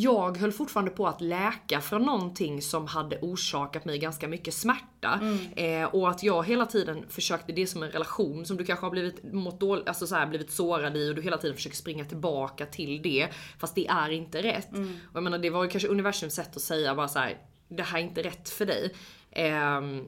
jag 0.00 0.36
höll 0.36 0.52
fortfarande 0.52 0.90
på 0.90 1.06
att 1.06 1.20
läka 1.20 1.80
från 1.80 2.02
någonting 2.02 2.62
som 2.62 2.86
hade 2.86 3.18
orsakat 3.18 3.84
mig 3.84 3.98
ganska 3.98 4.28
mycket 4.28 4.54
smärta. 4.54 5.20
Eh, 5.56 5.84
och 5.84 6.10
att 6.10 6.22
jag 6.22 6.46
hela 6.46 6.66
tiden 6.66 7.04
försökte, 7.08 7.52
det 7.52 7.62
är 7.62 7.66
som 7.66 7.82
en 7.82 7.90
relation 7.90 8.44
som 8.46 8.56
du 8.56 8.64
kanske 8.64 8.86
har 8.86 8.90
blivit, 8.90 9.32
mått 9.32 9.60
dåligt, 9.60 9.88
alltså 9.88 10.06
så 10.06 10.14
här, 10.14 10.26
blivit 10.26 10.50
sårad 10.50 10.96
i 10.96 11.10
och 11.10 11.14
du 11.14 11.22
hela 11.22 11.38
tiden 11.38 11.56
försöker 11.56 11.76
springa 11.76 12.04
tillbaka 12.04 12.66
till 12.66 13.02
det. 13.02 13.28
Fast 13.58 13.74
det 13.74 13.86
är 13.86 14.10
inte 14.10 14.42
rätt. 14.42 14.68
Och 15.10 15.16
jag 15.16 15.22
menar 15.22 15.38
det 15.38 15.50
var 15.50 15.64
ju 15.64 15.70
kanske 15.70 15.88
universums 15.88 16.34
sätt 16.34 16.56
att 16.56 16.62
säga 16.62 16.94
bara 16.94 17.08
så 17.08 17.18
här: 17.18 17.38
det 17.68 17.82
här 17.82 17.98
är 17.98 18.02
inte 18.02 18.22
rätt 18.22 18.48
för 18.48 18.66
dig. 18.66 18.94
Ehm, 19.30 20.04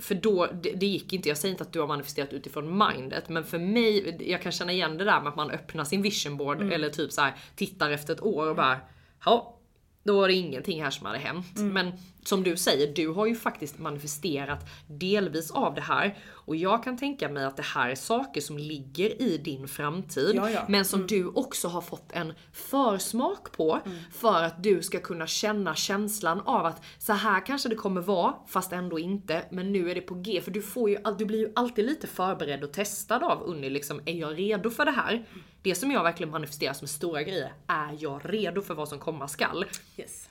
för 0.00 0.14
då, 0.14 0.46
det, 0.62 0.72
det 0.72 0.86
gick 0.86 1.12
inte, 1.12 1.28
jag 1.28 1.38
säger 1.38 1.52
inte 1.52 1.64
att 1.64 1.72
du 1.72 1.80
har 1.80 1.86
manifesterat 1.86 2.32
utifrån 2.32 2.78
mindet, 2.78 3.28
men 3.28 3.44
för 3.44 3.58
mig, 3.58 4.16
jag 4.30 4.42
kan 4.42 4.52
känna 4.52 4.72
igen 4.72 4.98
det 4.98 5.04
där 5.04 5.20
med 5.20 5.28
att 5.28 5.36
man 5.36 5.50
öppnar 5.50 5.84
sin 5.84 6.02
vision 6.02 6.36
board 6.36 6.72
eller 6.72 6.88
typ 6.88 7.12
så 7.12 7.20
här 7.20 7.34
tittar 7.56 7.90
efter 7.90 8.14
ett 8.14 8.22
år 8.22 8.48
och 8.48 8.56
bara, 8.56 8.80
ja, 9.24 9.56
då 10.04 10.16
var 10.20 10.28
det 10.28 10.34
ingenting 10.34 10.82
här 10.82 10.90
som 10.90 11.06
hade 11.06 11.18
hänt. 11.18 11.56
Men 11.56 11.92
som 12.28 12.42
du 12.42 12.56
säger, 12.56 12.94
du 12.94 13.08
har 13.08 13.26
ju 13.26 13.34
faktiskt 13.34 13.78
manifesterat 13.78 14.66
delvis 14.86 15.50
av 15.50 15.74
det 15.74 15.80
här 15.80 16.18
och 16.46 16.56
jag 16.56 16.84
kan 16.84 16.98
tänka 16.98 17.28
mig 17.28 17.44
att 17.44 17.56
det 17.56 17.62
här 17.62 17.90
är 17.90 17.94
saker 17.94 18.40
som 18.40 18.58
ligger 18.58 19.22
i 19.22 19.38
din 19.38 19.68
framtid, 19.68 20.32
Ja, 20.34 20.50
ja. 20.50 20.64
men 20.68 20.84
som 20.84 21.06
du 21.06 21.26
också 21.26 21.68
har 21.68 21.80
fått 21.80 22.12
en 22.12 22.32
försmak 22.52 23.52
på 23.52 23.80
för 24.12 24.42
att 24.42 24.62
du 24.62 24.82
ska 24.82 25.00
kunna 25.00 25.26
känna 25.26 25.74
känslan 25.74 26.40
av 26.40 26.66
att 26.66 26.82
så 26.98 27.12
här 27.12 27.46
kanske 27.46 27.68
det 27.68 27.74
kommer 27.74 28.00
vara, 28.00 28.34
fast 28.46 28.72
ändå 28.72 28.98
inte. 28.98 29.44
Men 29.50 29.72
nu 29.72 29.90
är 29.90 29.94
det 29.94 30.00
på 30.00 30.14
G, 30.14 30.40
för 30.40 30.50
du 30.50 30.62
får 30.62 30.90
ju, 30.90 30.98
du 31.18 31.24
blir 31.24 31.38
ju 31.38 31.52
alltid 31.54 31.84
lite 31.84 32.06
förberedd 32.06 32.64
och 32.64 32.72
testad 32.72 33.22
av 33.22 33.42
Unni 33.42 33.70
liksom, 33.70 34.00
är 34.04 34.14
jag 34.14 34.38
redo 34.38 34.70
för 34.70 34.84
det 34.84 34.90
här? 34.90 35.26
Det 35.62 35.74
som 35.74 35.90
jag 35.90 36.02
verkligen 36.02 36.30
manifesterar 36.30 36.72
som 36.72 36.88
stora 36.88 37.22
grejer, 37.22 37.52
är 37.66 37.96
jag 37.98 38.20
redo 38.24 38.62
för 38.62 38.74
vad 38.74 38.88
som 38.88 38.98
komma 38.98 39.28
skall? 39.28 39.64
Yes. 39.96 40.25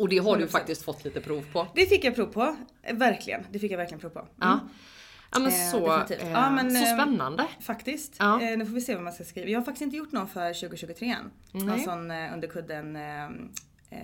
Och 0.00 0.08
det 0.08 0.18
har 0.18 0.36
du 0.36 0.44
100%. 0.44 0.48
faktiskt 0.48 0.82
fått 0.82 1.04
lite 1.04 1.20
prov 1.20 1.44
på. 1.52 1.66
Det 1.74 1.86
fick 1.86 2.04
jag 2.04 2.14
prov 2.14 2.26
på. 2.26 2.56
Eh, 2.82 2.96
Verkligen. 2.96 3.46
Det 3.50 3.58
fick 3.58 3.72
jag 3.72 3.78
verkligen 3.78 4.00
prov 4.00 4.10
på. 4.10 4.18
Mm. 4.18 4.28
Ja. 4.40 4.60
Ja 5.32 5.38
men 5.38 5.48
Eh, 5.48 5.70
så, 5.70 5.86
eh, 6.14 6.30
Ja, 6.32 6.50
men, 6.50 6.70
så 6.70 6.84
eh, 6.84 6.94
spännande. 6.94 7.46
Faktiskt. 7.60 8.16
Ja. 8.18 8.42
Eh, 8.42 8.58
nu 8.58 8.66
får 8.66 8.72
vi 8.74 8.80
se 8.80 8.94
vad 8.94 9.04
man 9.04 9.12
ska 9.12 9.24
skriva. 9.24 9.48
Jag 9.48 9.58
har 9.60 9.64
faktiskt 9.64 9.82
inte 9.82 9.96
gjort 9.96 10.12
någon 10.12 10.28
för 10.28 10.52
2023 10.60 11.08
än. 11.10 11.30
Någon 11.52 11.66
Nej. 11.66 11.80
sån 11.84 12.10
eh, 12.10 12.34
under 12.34 12.48
kudden 12.48 12.96
eh, 12.96 13.24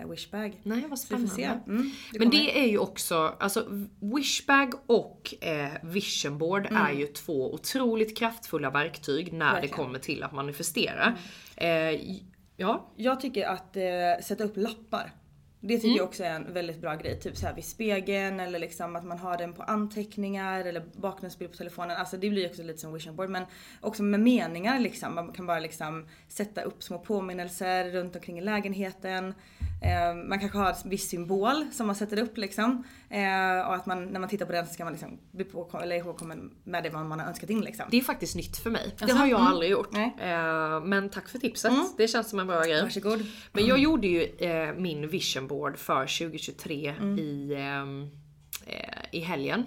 eh, 0.01 0.09
wishbag. 0.11 0.61
Nej 0.63 0.85
vad 0.89 0.99
Så 0.99 1.17
vi 1.17 1.23
får 1.29 1.35
se. 1.35 1.43
spännande. 1.43 1.65
Mm, 1.71 1.91
det 2.13 2.19
Men 2.19 2.31
det 2.31 2.59
är 2.61 2.67
ju 2.67 2.79
också, 2.79 3.37
alltså 3.41 3.67
wishbag 4.17 4.75
och 4.87 5.35
eh, 5.45 5.69
visionboard 5.83 6.67
är 6.73 6.93
ju 6.93 7.07
två 7.07 7.55
otroligt 7.55 8.19
kraftfulla 8.19 8.71
verktyg 8.71 9.33
när 9.33 9.47
det 9.47 9.53
Verkligen. 9.53 9.77
kommer 9.77 9.99
till 9.99 10.23
att 10.23 10.33
manifestera. 10.33 11.17
Eh, 11.57 12.01
ja, 12.57 12.93
Jag 12.97 13.21
tycker 13.21 13.47
att 13.49 13.77
eh, 13.77 13.83
sätta 14.23 14.45
upp 14.45 14.57
lappar. 14.57 15.13
Det 15.67 15.75
tycker 15.77 15.87
Mm. 15.89 15.97
jag 15.97 16.07
också 16.07 16.25
är 16.25 16.31
en 16.31 16.53
väldigt 16.53 16.81
bra 16.81 16.95
grej. 16.95 17.21
Typ 17.21 17.37
så 17.37 17.47
här 17.47 17.55
vid 17.55 17.65
spegeln 17.65 18.41
eller 18.41 18.59
liksom 18.59 18.97
att 18.97 19.05
man 19.05 19.19
har 19.19 19.39
den 19.39 19.53
på 19.53 19.63
anteckningar 19.63 20.65
eller 20.65 20.83
bakgrundsbild 20.97 21.51
på 21.51 21.57
telefonen. 21.57 21.97
Alltså 21.97 22.17
det 22.17 22.31
blir 22.31 22.43
ju 22.43 22.49
också 22.49 22.63
lite 22.63 22.79
som 22.79 22.93
vision 22.95 23.17
board. 23.17 23.31
Men 23.31 23.45
också 23.81 24.03
med 24.03 24.21
meningar 24.21 24.81
liksom. 24.81 25.15
Man 25.15 25.33
kan 25.33 25.47
bara 25.47 25.59
liksom 25.59 26.07
sätta 26.29 26.63
upp 26.63 26.83
små 26.83 26.99
påminnelser 26.99 27.91
runt 27.91 28.17
omkring 28.17 28.39
i 28.39 28.43
lägenheten. 28.43 29.35
Eh, 29.83 30.15
man 30.29 30.41
kanske 30.41 30.59
har 30.59 30.77
en 30.85 30.91
viss 30.91 31.09
symbol 31.09 31.67
som 31.73 31.87
man 31.87 31.97
sätter 31.97 32.19
upp 32.23 32.37
liksom. 32.37 32.85
Eh, 33.11 33.67
och 33.67 33.75
att 33.75 33.87
man, 33.87 34.05
när 34.05 34.21
man 34.21 34.29
tittar 34.29 34.47
på 34.47 34.53
den 34.53 34.67
så 34.67 34.73
ska 34.73 34.85
man 34.85 34.93
liksom 34.93 35.19
bli 35.31 35.45
på, 35.45 35.81
eller 35.83 35.97
ihågkommen 35.97 36.55
med 36.65 36.83
det 36.83 36.93
man, 36.93 37.09
man 37.09 37.21
har 37.21 37.27
önskat 37.27 37.51
in 37.51 37.61
liksom. 37.61 37.87
Det 37.91 37.97
är 37.97 38.03
faktiskt 38.03 38.37
nytt 38.37 38.57
för 38.57 38.71
mig. 38.71 38.95
Det 38.99 39.05
Alltså, 39.05 39.19
har 39.19 39.27
jag 39.27 39.41
mm. 39.41 39.53
aldrig 39.53 39.71
gjort. 39.71 39.93
Nej. 39.93 40.17
Eh, 40.21 40.81
men 40.85 41.09
tack 41.09 41.29
för 41.29 41.39
tipset. 41.39 41.73
Det 41.97 42.09
känns 42.09 42.31
som 42.31 42.39
en 42.39 42.47
bra 42.47 42.62
grej. 42.62 42.83
Varsågod. 42.83 43.27
Men 43.53 43.67
jag 43.67 43.79
gjorde 43.79 44.07
ju 44.07 44.29
min 44.77 45.09
vision 45.09 45.47
board 45.47 45.79
för 45.79 46.07
2023 46.07 46.95
Mm. 46.99 47.19
i, 47.19 47.55
ehm, 47.55 48.11
eh, 48.67 48.99
i 49.12 49.21
helgen. 49.21 49.67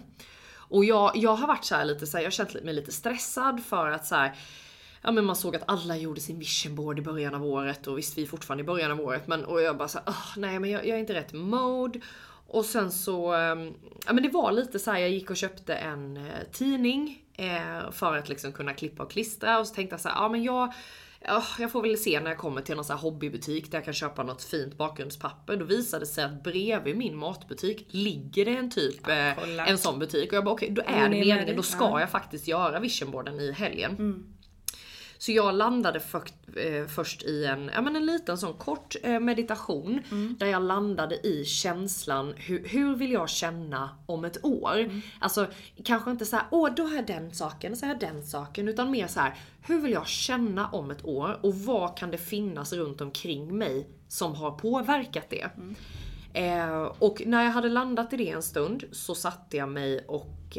Och 0.70 0.86
jag, 0.86 1.12
jag 1.16 1.36
har 1.36 1.48
varit 1.48 1.66
så 1.66 1.76
här 1.76 1.86
lite 1.86 2.08
så 2.08 2.18
här, 2.18 2.24
jag 2.24 2.28
har 2.28 2.32
känt 2.32 2.64
mig 2.64 2.74
lite 2.74 2.92
stressad 2.92 3.64
för 3.66 3.92
att 3.92 4.06
så 4.06 4.16
här, 4.16 4.36
Ja 5.02 5.12
men 5.12 5.26
man 5.26 5.36
såg 5.36 5.56
att 5.56 5.64
alla 5.68 5.98
gjorde 5.98 6.22
sin 6.22 6.40
vision 6.40 6.76
board 6.76 7.00
i 7.00 7.02
början 7.02 7.36
av 7.36 7.46
året 7.46 7.88
och 7.88 7.98
visst 7.98 8.18
vi 8.18 8.22
är 8.24 8.28
fortfarande 8.28 8.64
i 8.64 8.66
början 8.66 8.92
av 8.92 9.02
året 9.02 9.28
men 9.28 9.46
och 9.46 9.62
jag 9.62 9.78
bara 9.78 9.88
såhär, 9.88 10.08
nej 10.38 10.60
men 10.60 10.70
jag, 10.70 10.88
jag 10.88 10.96
är 10.96 11.00
inte 11.00 11.14
rätt 11.14 11.34
mode. 11.34 12.00
Och 12.52 12.66
sen 12.66 12.92
så, 12.92 13.34
ehm, 13.34 13.74
ja 14.06 14.14
men 14.14 14.24
det 14.24 14.30
var 14.30 14.52
lite 14.52 14.80
så 14.80 14.92
här, 14.92 15.00
jag 15.00 15.10
gick 15.10 15.30
och 15.30 15.38
köpte 15.38 15.74
en 15.76 16.18
eh, 16.18 16.24
tidning 16.52 17.24
eh, 17.34 17.92
för 17.92 18.18
att 18.18 18.30
liksom 18.30 18.52
kunna 18.52 18.74
klippa 18.74 19.04
och 19.04 19.12
klistra 19.12 19.60
och 19.60 19.68
så 19.68 19.76
tänkte 19.76 19.94
jag 19.94 20.02
så 20.02 20.10
här, 20.10 20.16
ja 20.16 20.30
men 20.30 20.44
jag 20.44 20.74
Ja, 21.22 21.44
jag 21.60 21.72
får 21.72 21.82
väl 21.82 21.98
se 21.98 22.20
när 22.20 22.30
jag 22.32 22.38
kommer 22.38 22.62
till 22.62 22.76
någon 22.76 22.86
här 22.90 22.96
hobbybutik 22.98 23.72
där 23.72 23.78
jag 23.78 23.86
kan 23.86 23.94
köpa 23.94 24.24
något 24.24 24.44
fint 24.44 24.78
bakgrundspapper. 24.78 25.56
Då 25.58 25.66
visade 25.66 26.02
det 26.06 26.08
sig 26.08 26.24
att 26.24 26.44
bredvid 26.44 26.98
min 26.98 27.18
matbutik 27.18 27.88
ligger 27.90 28.46
det 28.46 28.52
en 28.58 28.72
typ, 28.72 29.08
eh, 29.08 29.16
kolla. 29.40 29.66
en 29.66 29.78
sån 29.78 30.00
butik. 30.00 30.32
Och 30.32 30.38
jag 30.38 30.44
bara 30.44 30.54
okej, 30.54 30.70
då 30.72 30.82
Jo, 30.88 30.94
är 30.96 31.04
det 31.04 31.10
meningen, 31.10 31.56
då 31.56 31.62
ska 31.64 31.84
Ja. 31.84 32.00
jag 32.00 32.10
faktiskt 32.10 32.48
göra 32.48 32.80
visionboarden 32.80 33.40
i 33.40 33.52
helgen. 33.52 33.92
Mm. 33.92 34.26
Så 35.22 35.32
jag 35.32 35.56
landade 35.56 36.00
för, 36.00 36.24
eh, 36.56 36.86
först 36.88 37.24
i 37.24 37.46
en, 37.46 37.72
ja, 37.74 37.82
men 37.82 37.96
en 37.96 38.06
liten 38.06 38.38
sån 38.38 38.54
kort 38.54 38.96
eh, 39.04 39.20
meditation 39.20 40.00
Mm. 40.12 40.36
där 40.40 40.48
jag 40.48 40.62
landade 40.64 41.28
i 41.28 41.46
känslan 41.46 42.34
hur, 42.38 42.68
hur 42.68 42.96
vill 42.96 43.12
jag 43.12 43.30
känna 43.30 43.90
om 44.06 44.26
ett 44.26 44.46
år? 44.46 44.78
Mm. 44.80 45.02
Alltså 45.20 45.48
kanske 45.84 46.12
inte 46.12 46.26
så 46.26 46.36
här, 46.36 46.46
åh 46.52 46.70
då 46.76 46.84
har 46.84 46.96
jag 46.96 47.08
den 47.08 47.32
saken, 47.34 47.76
så 47.76 47.86
har 47.86 47.94
jag 47.94 48.00
den 48.00 48.24
saken, 48.26 48.68
utan 48.68 48.92
mer 48.92 49.08
så 49.08 49.20
här, 49.20 49.36
hur 49.68 49.80
vill 49.82 49.92
jag 49.92 50.08
känna 50.08 50.68
om 50.68 50.92
ett 50.92 51.06
år 51.06 51.40
och 51.44 51.56
vad 51.56 51.98
kan 51.98 52.12
det 52.12 52.18
finnas 52.18 52.74
runt 52.74 53.02
omkring 53.02 53.58
mig 53.58 53.88
som 54.08 54.36
har 54.36 54.52
påverkat 54.52 55.30
det? 55.30 55.50
Mm. 55.58 55.76
Eh, 56.34 56.82
och 57.00 57.22
när 57.26 57.44
jag 57.44 57.52
hade 57.52 57.70
landat 57.70 58.14
i 58.14 58.18
det 58.18 58.30
en 58.30 58.44
stund 58.44 58.84
så 58.92 59.16
satte 59.16 59.58
jag 59.58 59.70
mig 59.70 60.06
och 60.08 60.58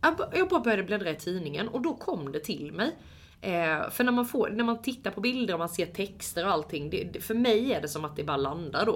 jag 0.00 0.16
b- 0.18 0.24
jag 0.38 0.48
bara 0.48 0.60
började 0.60 0.82
bläddra 0.82 1.10
i 1.10 1.14
tidningen 1.16 1.68
och 1.68 1.80
då 1.82 1.94
kom 1.94 2.32
det 2.32 2.40
till 2.40 2.72
mig. 2.72 2.96
Eh, 3.40 3.90
för 3.90 4.04
när 4.04 4.12
man, 4.12 4.26
får, 4.26 4.48
när 4.50 4.64
man 4.64 4.82
tittar 4.82 5.10
på 5.10 5.20
bilder 5.20 5.54
och 5.54 5.60
man 5.60 5.68
ser 5.68 5.86
texter 5.86 6.44
och 6.46 6.52
allting, 6.52 6.90
det, 6.90 7.24
för 7.24 7.34
mig 7.34 7.72
är 7.72 7.80
det 7.80 7.88
som 7.88 8.04
att 8.04 8.16
det 8.16 8.24
bara 8.24 8.36
landar 8.36 8.86
då. 8.86 8.92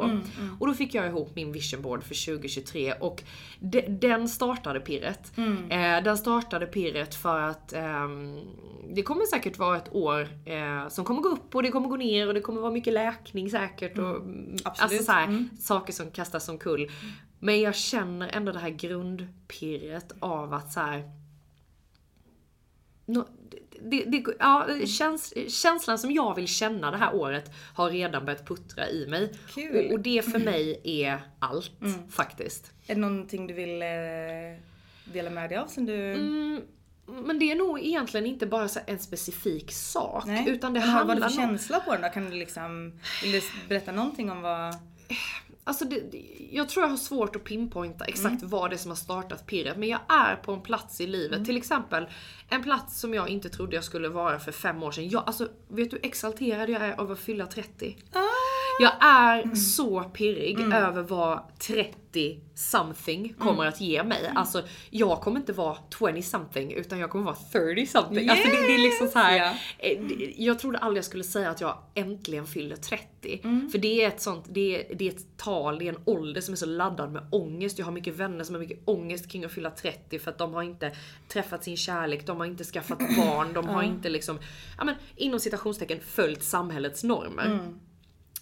Och 0.60 0.66
då 0.66 0.74
fick 0.74 0.94
jag 0.94 1.06
ihop 1.06 1.36
min 1.36 1.52
vision 1.52 1.82
board 1.82 2.02
för 2.04 2.26
2023 2.26 2.92
och 2.92 3.22
de, 3.60 3.80
den 3.80 4.28
startade 4.28 4.80
pirret. 4.80 5.32
Eh, 5.70 6.04
den 6.04 6.18
startade 6.18 6.66
pirret 6.66 7.14
för 7.14 7.40
att 7.40 7.72
ehm, 7.72 8.38
det 8.94 9.02
kommer 9.02 9.24
säkert 9.26 9.58
vara 9.58 9.76
ett 9.76 9.94
år 9.94 10.20
eh, 10.44 10.88
som 10.88 11.04
kommer 11.04 11.20
gå 11.22 11.28
upp 11.28 11.54
och 11.54 11.62
det 11.62 11.70
kommer 11.70 11.88
gå 11.88 11.96
ner 11.96 12.28
och 12.28 12.34
det 12.34 12.40
kommer 12.40 12.60
vara 12.60 12.72
mycket 12.72 12.92
läkning 12.92 13.50
säkert. 13.50 13.98
Och, 13.98 14.16
mm, 14.16 14.56
Alltså 14.64 14.84
Absolut. 14.84 15.04
så 15.04 15.12
här, 15.12 15.24
Mm. 15.24 15.48
saker 15.60 15.92
som 15.92 16.10
kastas 16.10 16.44
som 16.44 16.58
kull. 16.58 16.90
Men 17.38 17.60
jag 17.60 17.74
känner 17.74 18.28
ändå 18.32 18.52
det 18.52 18.58
här 18.58 18.70
grundpirret 18.70 20.12
av 20.20 20.54
att 20.54 20.72
så 20.72 20.80
här. 20.80 21.19
Nå- 23.12 23.28
det, 23.82 24.04
det, 24.04 24.24
ja, 24.38 24.66
käns, 24.86 25.34
känslan 25.48 25.98
som 25.98 26.10
jag 26.12 26.34
vill 26.34 26.46
känna 26.48 26.90
det 26.90 26.96
här 26.96 27.14
året 27.14 27.50
har 27.74 27.90
redan 27.90 28.24
börjat 28.24 28.46
puttra 28.46 28.88
i 28.88 29.06
mig. 29.06 29.32
Kul. 29.54 29.76
Mm. 29.76 29.86
Och, 29.86 29.92
och 29.92 30.00
det 30.00 30.22
för 30.32 30.38
mig 30.52 30.80
är 30.84 31.20
allt 31.38 31.72
faktiskt. 32.10 32.72
Är 32.86 32.94
det 32.94 33.00
någonting 33.00 33.46
du 33.46 33.54
vill 33.54 33.82
eh, 33.82 33.88
dela 35.12 35.30
med 35.30 35.50
dig 35.50 35.58
av 35.58 35.66
som 35.66 35.86
du... 35.86 36.12
Mm, 36.12 36.60
men 37.06 37.38
det 37.38 37.50
är 37.52 37.56
nog 37.56 37.80
egentligen 37.80 38.26
inte 38.26 38.46
bara 38.46 38.68
en 38.86 38.98
specifik 38.98 39.72
sak. 39.72 40.24
Nej. 40.26 40.44
Utan 40.48 40.74
det 40.74 40.80
Men 40.80 40.88
vad- 40.94 41.06
Vad 41.06 41.08
handlar 41.08 41.28
har 41.28 41.30
du 41.30 41.36
för 41.36 41.42
känsla 41.42 41.80
på 41.80 41.92
den 41.92 42.02
då? 42.02 42.08
Kan 42.08 42.30
du 42.30 42.36
liksom... 42.36 42.92
Vill 43.22 43.32
du 43.32 43.40
berätta 43.68 43.92
någonting 43.92 44.30
om 44.30 44.40
vad... 44.42 44.74
Alltså 45.70 45.84
det, 45.84 46.02
jag 46.50 46.68
tror 46.68 46.84
jag 46.84 46.90
har 46.90 46.96
svårt 46.96 47.36
att 47.36 47.44
pinpointa 47.44 48.04
exakt 48.04 48.42
Mm. 48.42 48.48
vad 48.48 48.70
det 48.70 48.76
är 48.76 48.78
som 48.78 48.90
har 48.90 48.96
startat 48.96 49.46
pirret. 49.46 49.76
Men 49.76 49.88
jag 49.88 50.00
är 50.08 50.36
på 50.36 50.52
en 50.52 50.60
plats 50.60 51.00
i 51.00 51.06
livet. 51.06 51.32
Mm. 51.36 51.44
Till 51.46 51.56
exempel 51.56 52.08
en 52.48 52.62
plats 52.62 53.00
som 53.00 53.14
jag 53.14 53.28
inte 53.28 53.48
trodde 53.48 53.74
jag 53.74 53.84
skulle 53.84 54.08
vara 54.08 54.38
för 54.38 54.52
fem 54.52 54.82
år 54.82 54.92
sedan. 54.92 55.08
Jag, 55.08 55.22
alltså, 55.26 55.48
vet 55.68 55.90
du 55.90 55.96
hur 55.96 56.06
exalterad 56.06 56.70
jag 56.70 56.82
är 56.82 57.00
av 57.00 57.12
att 57.12 57.18
fylla 57.18 57.46
30? 57.46 57.96
Ah! 58.12 58.18
Jag 58.80 58.92
är 59.00 59.42
Mm. 59.42 59.56
så 59.56 60.00
pirrig 60.02 60.60
över 60.60 61.02
vad 61.02 61.40
30 61.58 62.40
something 62.54 63.34
kommer 63.38 63.66
att 63.66 63.80
ge 63.80 64.02
mig. 64.04 64.32
Alltså 64.34 64.62
jag 64.90 65.20
kommer 65.20 65.40
inte 65.40 65.52
vara 65.52 65.76
20 65.98 66.22
something 66.22 66.72
utan 66.72 66.98
jag 66.98 67.10
kommer 67.10 67.24
vara 67.24 67.36
30 67.52 67.86
something. 67.86 68.28
Alltså 68.28 68.48
det, 68.48 68.56
det 68.66 68.74
är 68.74 68.78
liksom 68.78 69.08
så 69.08 69.18
här. 69.18 69.36
Ja. 69.36 69.52
eh, 69.78 69.98
Jag 70.36 70.58
trodde 70.58 70.78
aldrig 70.78 70.98
jag 70.98 71.04
skulle 71.04 71.24
säga 71.24 71.50
att 71.50 71.60
jag 71.60 71.78
äntligen 71.94 72.46
fyller 72.46 72.76
30. 72.76 73.40
Mm. 73.44 73.70
För 73.70 73.78
det 73.78 74.04
är 74.04 74.08
ett 74.08 74.20
sånt, 74.20 74.44
det 74.48 74.90
är, 74.90 74.94
det 74.96 75.08
är 75.08 75.12
ett 75.12 75.36
tal, 75.36 75.78
det 75.78 75.84
är 75.84 75.92
en 75.92 76.00
ålder 76.04 76.40
som 76.40 76.52
är 76.52 76.56
så 76.56 76.66
laddad 76.66 77.12
med 77.12 77.22
ångest. 77.32 77.78
Jag 77.78 77.86
har 77.86 77.92
mycket 77.92 78.14
vänner 78.16 78.44
som 78.44 78.54
har 78.54 78.60
mycket 78.60 78.80
ångest 78.84 79.30
kring 79.30 79.44
att 79.44 79.52
fylla 79.52 79.70
30 79.70 80.18
för 80.18 80.30
att 80.30 80.38
de 80.38 80.54
har 80.54 80.62
inte 80.62 80.92
träffat 81.28 81.64
sin 81.64 81.76
kärlek, 81.76 82.26
de 82.26 82.36
har 82.38 82.46
inte 82.46 82.64
skaffat 82.64 82.98
barn, 82.98 83.52
de 83.52 83.68
har 83.68 83.82
inte 83.82 84.08
liksom, 84.08 84.38
ja 84.78 84.84
men 84.84 84.94
inom 85.16 85.40
citationstecken 85.40 85.98
följt 86.06 86.42
samhällets 86.42 87.04
normer. 87.04 87.46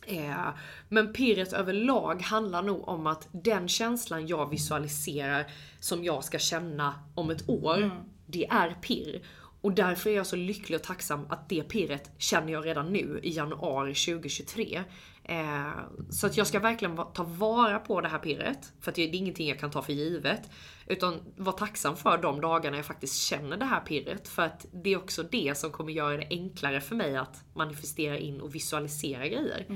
Eh, 0.08 0.48
men 0.88 1.12
pirret 1.12 1.52
överlag 1.52 2.22
handlar 2.22 2.62
nog 2.62 2.88
om 2.88 3.06
att 3.06 3.28
den 3.32 3.68
känslan 3.68 4.26
jag 4.26 4.50
visualiserar 4.50 5.46
som 5.80 6.04
jag 6.04 6.24
ska 6.24 6.38
känna 6.38 6.94
om 7.14 7.30
ett 7.30 7.48
år, 7.48 7.90
det 8.26 8.46
är 8.46 8.70
pirr. 8.70 9.22
Och 9.60 9.72
därför 9.72 10.10
är 10.10 10.14
jag 10.14 10.26
så 10.26 10.36
lycklig 10.36 10.76
och 10.76 10.82
tacksam 10.82 11.26
att 11.28 11.48
det 11.48 11.62
pirret 11.62 12.10
känner 12.18 12.52
jag 12.52 12.66
redan 12.66 12.92
nu 12.92 13.20
i 13.22 13.30
januari 13.30 13.94
2023. 13.94 14.84
Eh, 15.28 15.70
så 16.10 16.26
att 16.26 16.36
jag 16.36 16.46
ska 16.46 16.58
verkligen 16.58 16.96
ta 16.96 17.22
vara 17.22 17.78
på 17.78 18.00
det 18.00 18.08
här 18.08 18.18
pirret, 18.18 18.72
för 18.80 18.90
att 18.90 18.94
det 18.94 19.02
är 19.02 19.14
ingenting 19.14 19.48
jag 19.48 19.58
kan 19.58 19.70
ta 19.70 19.82
för 19.82 19.92
givet. 19.92 20.50
Utan 20.86 21.20
vara 21.36 21.56
tacksam 21.56 21.96
för 21.96 22.18
de 22.18 22.40
dagarna 22.40 22.76
jag 22.76 22.86
faktiskt 22.86 23.22
känner 23.22 23.56
det 23.56 23.64
här 23.64 23.80
pirret. 23.80 24.28
För 24.28 24.42
att 24.42 24.66
det 24.72 24.92
är 24.92 24.96
också 24.96 25.22
det 25.22 25.58
som 25.58 25.70
kommer 25.70 25.92
göra 25.92 26.16
det 26.16 26.26
enklare 26.30 26.80
för 26.80 26.94
mig 26.94 27.16
att 27.16 27.44
manifestera 27.54 28.18
in 28.18 28.40
och 28.40 28.54
visualisera 28.54 29.28
grejer. 29.28 29.66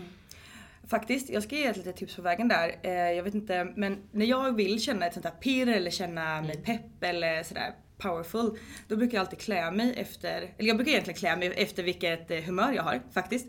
Faktiskt, 0.89 1.31
jag 1.31 1.43
ska 1.43 1.57
ge 1.57 1.65
ett 1.67 1.77
litet 1.77 1.97
tips 1.97 2.17
på 2.17 2.23
vägen 2.23 2.49
där. 2.49 2.79
Eh, 2.83 2.93
jag 2.93 3.23
vet 3.23 3.35
inte, 3.35 3.73
men 3.77 4.03
när 4.11 4.27
jag 4.27 4.57
vill 4.57 4.83
känna 4.83 5.07
ett 5.07 5.15
sånt 5.15 5.27
här 5.27 5.33
pirr 5.33 5.69
eller 5.69 5.91
känna 5.91 6.43
mig 6.43 6.63
pepp 6.65 7.03
eller 7.05 7.43
sådär 7.43 7.75
powerful. 7.99 8.59
Då 8.89 8.97
brukar 8.97 9.17
jag 9.17 9.21
alltid 9.21 9.39
klä 9.39 9.71
mig 9.71 9.95
efter, 9.97 10.55
eller 10.59 10.69
jag 10.69 10.77
brukar 10.77 10.93
egentligen 10.93 11.19
klä 11.19 11.37
mig 11.37 11.53
efter 11.57 11.83
vilket 11.83 12.31
eh, 12.31 12.41
humör 12.41 12.73
jag 12.73 12.83
har 12.83 13.03
faktiskt. 13.13 13.47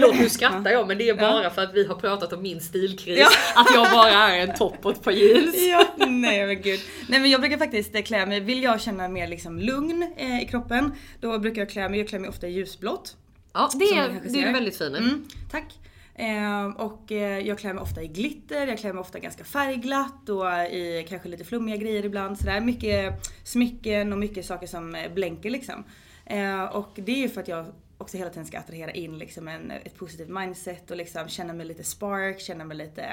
Förlåt 0.00 0.20
nu 0.20 0.28
skrattar 0.28 0.70
jag 0.70 0.88
men 0.88 0.98
det 0.98 1.08
är 1.08 1.14
bara 1.14 1.50
för 1.50 1.62
att 1.62 1.74
vi 1.74 1.86
har 1.86 1.94
pratat 1.94 2.32
om 2.32 2.42
min 2.42 2.60
stilkris. 2.60 3.26
Att 3.54 3.66
jag 3.74 3.90
bara 3.90 4.10
är 4.10 4.40
en 4.40 4.54
topp 4.54 4.76
och 4.82 4.92
ett 4.92 5.02
par 5.02 5.12
jeans. 5.12 5.56
Ja, 5.56 6.06
nej 6.06 6.46
men 6.46 6.62
gud. 6.62 6.80
Nej 7.08 7.20
men 7.20 7.30
jag 7.30 7.40
brukar 7.40 7.58
faktiskt 7.58 7.94
eh, 7.94 8.02
klä 8.02 8.26
mig, 8.26 8.40
vill 8.40 8.62
jag 8.62 8.80
känna 8.80 9.08
mer 9.08 9.28
liksom 9.28 9.58
lugn 9.58 10.12
eh, 10.16 10.42
i 10.42 10.46
kroppen, 10.46 10.92
då 11.20 11.38
brukar 11.38 11.62
jag 11.62 11.70
klä 11.70 11.88
mig, 11.88 11.98
jag 11.98 12.08
klär 12.08 12.18
mig 12.18 12.28
ofta 12.28 12.48
i 12.48 12.52
ljusblått. 12.52 13.16
Ja 13.52 13.70
det 13.74 13.84
är, 13.84 14.20
det 14.32 14.42
är 14.42 14.52
väldigt 14.52 14.78
fin 14.78 14.94
i. 14.94 14.98
Mm, 14.98 15.24
tack. 15.50 15.78
Eh, 16.14 16.66
och 16.66 17.12
eh, 17.12 17.38
jag 17.38 17.58
klär 17.58 17.72
mig 17.72 17.82
ofta 17.82 18.02
i 18.02 18.06
glitter, 18.06 18.66
jag 18.66 18.78
klär 18.78 18.92
mig 18.92 19.00
ofta 19.00 19.18
ganska 19.18 19.44
färgglatt 19.44 20.28
och 20.28 20.46
i 20.72 21.06
kanske 21.08 21.28
lite 21.28 21.44
flummiga 21.44 21.76
grejer 21.76 22.04
ibland. 22.04 22.38
Sådär. 22.38 22.60
Mycket 22.60 23.14
smycken 23.44 24.12
och 24.12 24.18
mycket 24.18 24.46
saker 24.46 24.66
som 24.66 24.94
eh, 24.94 25.12
blänker 25.14 25.50
liksom. 25.50 25.84
Eh, 26.26 26.64
och 26.64 26.90
det 26.94 27.12
är 27.12 27.18
ju 27.18 27.28
för 27.28 27.40
att 27.40 27.48
jag 27.48 27.66
också 27.98 28.16
hela 28.16 28.30
tiden 28.30 28.46
ska 28.46 28.58
attrahera 28.58 28.90
in 28.90 29.18
liksom 29.18 29.48
en, 29.48 29.70
ett 29.70 29.96
positivt 29.98 30.28
mindset 30.28 30.90
och 30.90 30.96
liksom 30.96 31.28
känna 31.28 31.52
mig 31.52 31.66
lite 31.66 31.84
spark, 31.84 32.40
känna 32.40 32.64
mig 32.64 32.76
lite, 32.76 33.06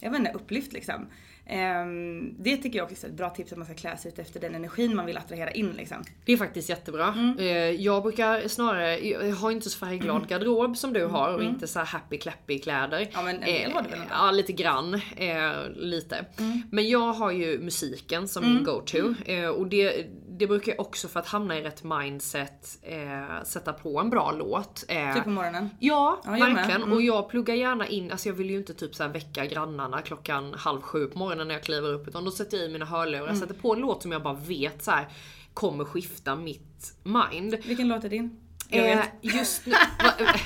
jag 0.00 0.10
vet 0.10 0.18
inte, 0.20 0.32
upplyft 0.32 0.72
liksom. 0.72 1.06
Ehm, 1.46 2.34
det 2.38 2.56
tycker 2.56 2.78
jag 2.78 2.92
också 2.92 3.06
är 3.06 3.10
ett 3.10 3.16
bra 3.16 3.30
tips 3.30 3.52
att 3.52 3.58
man 3.58 3.66
ska 3.66 3.74
klä 3.74 3.96
sig 3.96 4.12
ut 4.12 4.18
efter 4.18 4.40
den 4.40 4.54
energin 4.54 4.96
man 4.96 5.06
vill 5.06 5.16
attrahera 5.16 5.50
in 5.50 5.70
liksom. 5.70 6.04
Det 6.24 6.32
är 6.32 6.36
faktiskt 6.36 6.68
jättebra. 6.68 7.34
Eh, 7.38 7.46
Jag 7.56 8.02
brukar 8.02 8.48
snarare, 8.48 8.98
jag 9.08 9.34
har 9.34 9.50
inte 9.50 9.70
så 9.70 9.78
färgglad 9.78 10.28
garderob 10.28 10.76
som 10.76 10.92
du 10.92 11.04
har 11.04 11.34
och 11.34 11.42
inte 11.42 11.66
så 11.66 11.78
här 11.78 11.86
happy 11.86 12.18
clappy 12.18 12.58
kläder. 12.58 13.08
Ja, 13.12 13.22
men 13.22 13.36
en 13.36 13.40
del 13.44 13.72
har 13.72 13.82
du 13.82 13.88
väl 13.88 13.98
ändå? 14.00 14.10
Ja 14.14 14.30
lite 14.30 14.52
grann. 14.52 14.94
Eh, 15.16 15.52
lite. 15.74 16.24
Men 16.70 16.88
jag 16.88 17.12
har 17.12 17.30
ju 17.30 17.58
musiken 17.58 18.28
som 18.28 18.44
min 18.54 18.64
go-to. 18.64 19.14
Eh, 19.26 19.48
och 19.48 19.66
det, 19.66 20.06
det 20.42 20.46
brukar 20.48 20.72
jag 20.72 20.80
också 20.80 21.08
för 21.08 21.20
att 21.20 21.26
hamna 21.26 21.58
i 21.58 21.62
rätt 21.62 21.82
mindset 21.84 22.78
eh, 22.82 23.42
sätta 23.44 23.72
på 23.72 24.00
en 24.00 24.10
bra 24.10 24.32
låt. 24.32 24.84
Eh, 24.88 25.14
Typ 25.14 25.24
på 25.24 25.30
morgonen. 25.30 25.70
Ja, 25.78 26.20
Ja, 26.24 26.30
verkligen. 26.30 26.82
Mm. 26.82 26.92
Och 26.92 27.02
jag 27.02 27.28
pluggar 27.28 27.54
gärna 27.54 27.86
in, 27.86 28.10
alltså 28.12 28.28
jag 28.28 28.34
vill 28.34 28.50
ju 28.50 28.56
inte 28.56 28.74
typ 28.74 28.94
så 28.94 29.08
väcka 29.08 29.46
grannarna 29.46 30.02
klockan 30.02 30.54
halv 30.54 30.80
sju 30.80 31.06
på 31.06 31.18
morgonen 31.18 31.48
när 31.48 31.54
jag 31.54 31.62
kliver 31.64 31.92
upp. 31.94 32.08
Utan 32.08 32.24
då 32.24 32.30
sätter 32.30 32.56
jag 32.56 32.66
i 32.66 32.72
mina 32.72 32.84
hörlurar, 32.84 33.22
Mm. 33.24 33.36
sätter 33.40 33.54
på 33.54 33.72
en 33.74 33.78
låt 33.80 34.02
som 34.02 34.12
jag 34.12 34.22
bara 34.22 34.34
vet 34.34 34.84
så 34.84 34.90
här 34.90 35.08
kommer 35.54 35.84
skifta 35.84 36.36
mitt 36.36 36.94
mind. 37.02 37.54
Vilken 37.64 37.88
låt 37.88 38.04
är 38.04 38.08
din? 38.08 38.38
Eh, 38.70 39.00
just 39.20 39.66
nu, 39.66 39.74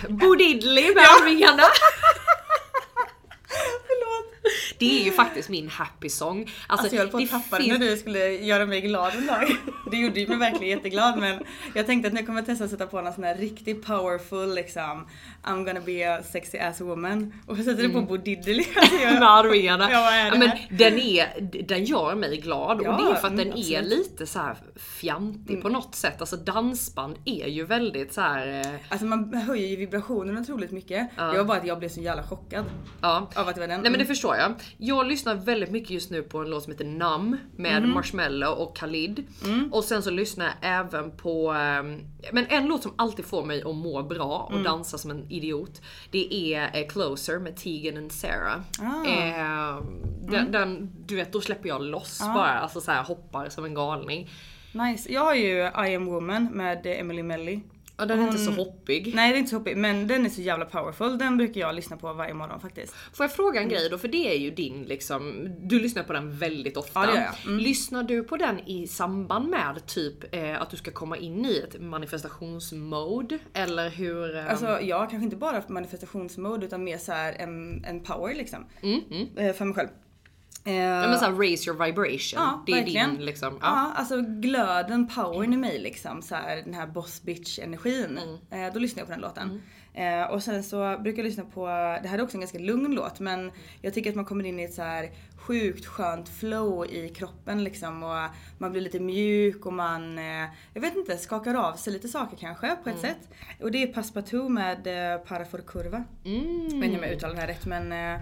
Bo 0.08 0.34
Diddley 0.34 0.94
med 0.94 1.04
Arvingarna. 1.04 1.62
Det 4.78 5.00
är 5.00 5.04
ju 5.04 5.12
faktiskt 5.12 5.48
min 5.48 5.68
happy 5.68 6.08
song. 6.08 6.40
Alltså, 6.40 6.56
Alltså 6.66 6.96
jag 6.96 7.02
höll 7.02 7.10
på 7.10 7.18
att 7.18 7.30
tappa 7.30 7.56
finns- 7.56 7.68
när 7.68 7.78
du 7.78 7.96
skulle 7.96 8.28
göra 8.32 8.66
mig 8.66 8.80
glad 8.80 9.12
en 9.14 9.26
dag. 9.26 9.56
Det 9.90 9.96
gjorde 9.96 10.20
ju 10.20 10.26
mig 10.28 10.36
verkligen 10.38 10.76
jätteglad 10.78 11.18
men 11.18 11.42
jag 11.74 11.86
tänkte 11.86 12.08
att 12.08 12.14
nu 12.14 12.22
kommer 12.22 12.38
jag 12.38 12.46
testa 12.46 12.64
att 12.64 12.70
sätta 12.70 12.86
på 12.86 13.00
någon 13.00 13.12
sån 13.12 13.24
här 13.24 13.34
riktigt 13.34 13.86
powerful 13.86 14.54
liksom 14.54 15.06
I'm 15.46 15.64
gonna 15.64 15.80
be 15.86 16.14
a 16.14 16.22
sexy 16.22 16.58
ass 16.58 16.80
woman. 16.80 17.32
Och 17.46 17.56
sätter 17.56 17.82
du 17.82 17.88
på 17.88 18.00
Bo 18.00 18.16
Diddley. 18.16 18.64
Alltså 18.76 18.94
jag- 18.96 19.12
med 19.20 19.22
Ariana. 19.30 19.90
Ja, 19.90 20.00
vad 20.00 20.12
är 20.14 20.30
det 20.30 20.38
men 20.38 20.50
den, 20.78 20.98
är, 20.98 21.40
den 21.62 21.84
gör 21.84 22.14
mig 22.14 22.36
glad 22.36 22.80
Ja, 22.84 22.96
och 22.96 23.02
det 23.04 23.10
är 23.10 23.14
för 23.14 23.26
att 23.28 23.36
den 23.36 23.46
mm, 23.46 23.58
är 23.58 23.78
absolut. 23.78 23.88
lite 23.98 24.26
så 24.26 24.38
här 24.38 24.56
fjantig 24.76 25.62
på 25.62 25.68
något 25.68 25.94
sätt. 25.94 26.20
Alltså 26.20 26.36
dansband 26.36 27.16
är 27.24 27.46
ju 27.46 27.64
väldigt 27.64 28.12
så 28.14 28.20
här. 28.20 28.60
eh, 28.60 28.72
Alltså 28.88 29.06
man 29.06 29.34
höjer 29.34 29.68
ju 29.68 29.76
vibrationerna 29.76 30.40
otroligt 30.40 30.70
mycket. 30.70 31.10
Det 31.16 31.22
var 31.38 31.44
bara 31.44 31.58
att 31.58 31.66
jag 31.66 31.78
blev 31.78 31.88
så 31.88 32.00
jävla 32.00 32.22
chockad 32.22 32.64
Ja. 33.00 33.28
av 33.34 33.48
att 33.48 33.54
det 33.54 33.60
var 33.60 33.68
den. 33.68 33.80
Nej 33.80 33.90
men 33.90 33.92
det 33.92 33.96
Mm. 34.04 34.06
förstår 34.06 34.36
jag. 34.36 34.54
Jag 34.76 35.06
lyssnar 35.06 35.34
väldigt 35.34 35.70
mycket 35.70 35.90
just 35.90 36.10
nu 36.10 36.22
på 36.22 36.38
en 36.38 36.50
låt 36.50 36.62
som 36.62 36.72
heter 36.72 36.84
Numb 36.84 37.36
med 37.56 37.76
Mm. 37.76 37.90
Marshmello 37.90 38.46
och 38.50 38.76
Khalid. 38.76 39.24
Och 39.72 39.84
sen 39.84 40.02
så 40.02 40.10
lyssnar 40.10 40.44
jag 40.44 40.54
även 40.60 41.10
på, 41.16 41.50
ehm, 41.52 42.00
men 42.32 42.46
en 42.48 42.66
låt 42.66 42.82
som 42.82 42.92
alltid 42.96 43.24
får 43.24 43.44
mig 43.44 43.62
att 43.62 43.74
må 43.76 44.02
bra 44.02 44.38
och 44.46 44.52
Mm. 44.52 44.64
dansa 44.64 44.98
som 44.98 45.10
en 45.10 45.26
idiot. 45.36 45.82
Det 46.10 46.54
är 46.54 46.70
eh, 46.82 46.86
Closer 46.88 47.38
med 47.38 47.56
Tegan 47.56 47.96
and 47.96 48.12
Sarah. 48.12 48.60
Ah. 48.80 49.06
Eh, 49.08 49.82
den, 50.22 50.34
Mm. 50.40 50.52
den, 50.52 50.90
du 51.06 51.16
vet 51.16 51.32
då 51.32 51.40
släpper 51.40 51.68
jag 51.68 51.82
loss 51.82 52.20
bara, 52.20 52.58
alltså 52.60 52.80
så 52.80 52.90
här 52.92 53.02
hoppar 53.02 53.48
som 53.48 53.64
en 53.64 53.74
galning. 53.74 54.30
Nice. 54.72 55.12
Jag 55.12 55.20
har 55.24 55.34
ju 55.34 55.56
I 55.88 55.94
am 55.96 56.06
woman 56.06 56.44
med 56.52 56.86
Emily 56.86 57.22
Melly. 57.22 57.60
Ja, 57.98 58.06
den 58.06 58.20
är 58.20 58.24
inte 58.24 58.38
så 58.38 58.50
Hon- 58.50 58.58
hoppig. 58.58 59.14
Nej 59.14 59.30
det 59.30 59.36
är 59.36 59.38
inte 59.38 59.50
så 59.50 59.56
hoppig 59.56 59.76
men 59.76 60.06
den 60.06 60.26
är 60.26 60.30
så 60.30 60.40
jävla 60.40 60.64
powerful. 60.64 61.18
Den 61.18 61.36
brukar 61.36 61.60
jag 61.60 61.74
lyssna 61.74 61.96
på 61.96 62.12
varje 62.12 62.34
morgon 62.34 62.60
faktiskt. 62.60 62.94
Får 63.12 63.24
jag 63.24 63.32
fråga 63.32 63.60
en 63.60 63.68
grej 63.68 63.88
då? 63.90 63.98
För 63.98 64.08
det 64.08 64.34
är 64.34 64.38
ju 64.38 64.50
din 64.50 64.82
liksom, 64.82 65.48
du 65.60 65.80
lyssnar 65.80 66.02
på 66.02 66.12
den 66.12 66.38
väldigt 66.38 66.76
ofta. 66.76 67.00
Ja, 67.00 67.06
det 67.06 67.12
gör 67.16 67.22
jag. 67.24 67.46
Mm. 67.46 67.58
Lyssnar 67.58 68.02
du 68.02 68.22
på 68.22 68.36
den 68.36 68.60
i 68.68 68.86
samband 68.86 69.48
med 69.48 69.86
typ 69.86 70.34
eh, 70.34 70.62
att 70.62 70.70
du 70.70 70.76
ska 70.76 70.90
komma 70.90 71.16
in 71.16 71.44
i 71.46 71.58
ett 71.68 71.80
manifestationsmode? 71.80 73.38
Eller 73.52 73.90
hur? 73.90 74.36
Eh, 74.36 74.50
Alltså 74.50 74.80
jag 74.80 75.10
kanske 75.10 75.24
inte 75.24 75.36
bara 75.36 75.62
manifestationsmode 75.68 76.66
utan 76.66 76.84
mer 76.84 76.98
så 76.98 77.12
här 77.12 77.32
en, 77.32 77.84
en 77.84 78.00
power 78.00 78.34
liksom. 78.34 78.66
Eh, 79.36 79.52
För 79.52 79.64
mig 79.64 79.74
själv. 79.74 79.88
Eh, 80.66 80.74
ja, 80.74 81.08
men 81.08 81.18
såhär 81.18 81.32
raise 81.32 81.70
your 81.70 81.84
vibration. 81.86 82.40
Ja, 82.42 82.62
det 82.66 82.72
är 82.72 82.76
verkligen. 82.76 83.14
din 83.14 83.24
liksom. 83.24 83.58
Ja. 83.60 83.66
Ja. 83.66 83.92
alltså 83.96 84.20
glöden, 84.22 85.08
powern 85.08 85.52
i 85.52 85.56
mig 85.56 85.78
liksom. 85.78 86.22
Så 86.22 86.34
här, 86.34 86.56
den 86.56 86.74
här 86.74 86.86
boss 86.86 87.22
bitch 87.22 87.58
energin. 87.58 88.18
Mm. 88.50 88.66
Eh, 88.66 88.72
då 88.72 88.78
lyssnar 88.80 89.00
jag 89.00 89.06
på 89.06 89.12
den 89.12 89.20
låten. 89.20 89.62
Eh, 89.94 90.22
och 90.30 90.42
sen 90.42 90.62
så 90.62 90.96
brukar 91.02 91.18
jag 91.22 91.28
lyssna 91.28 91.44
på, 91.44 91.66
det 92.02 92.08
här 92.08 92.18
är 92.18 92.22
också 92.22 92.36
en 92.36 92.40
ganska 92.40 92.58
lugn 92.58 92.94
låt 92.94 93.20
men 93.20 93.52
jag 93.82 93.94
tycker 93.94 94.10
att 94.10 94.16
man 94.16 94.24
kommer 94.24 94.44
in 94.46 94.60
i 94.60 94.64
ett 94.64 94.74
så 94.74 94.82
här 94.82 95.10
sjukt 95.36 95.86
skönt 95.86 96.28
flow 96.28 96.86
i 96.86 97.08
kroppen 97.08 97.64
liksom 97.64 98.02
och 98.02 98.16
man 98.58 98.72
blir 98.72 98.80
lite 98.82 99.00
mjuk 99.00 99.66
och 99.66 99.72
man, 99.72 100.18
eh, 100.18 100.44
jag 100.74 100.80
vet 100.80 100.96
inte, 100.96 101.16
skakar 101.18 101.54
av 101.54 101.74
sig 101.74 101.92
lite 101.92 102.08
saker 102.08 102.36
kanske 102.36 102.76
på 102.84 102.88
ett 102.88 102.96
Mm. 103.04 103.10
sätt. 103.10 103.28
Och 103.62 103.70
det 103.70 103.82
är 103.82 103.86
Passepartout 103.86 104.50
med 104.50 105.12
eh, 105.14 105.18
Parafor 105.20 105.58
Curva. 105.66 106.04
Mm. 106.24 106.68
Jag 106.70 106.76
vet 106.80 106.84
inte 106.84 106.98
om 106.98 107.02
jag 107.04 107.12
uttalar 107.12 107.34
det 107.34 107.40
här 107.40 107.48
rätt 107.48 107.66
men 107.66 107.92
eh, 107.92 108.20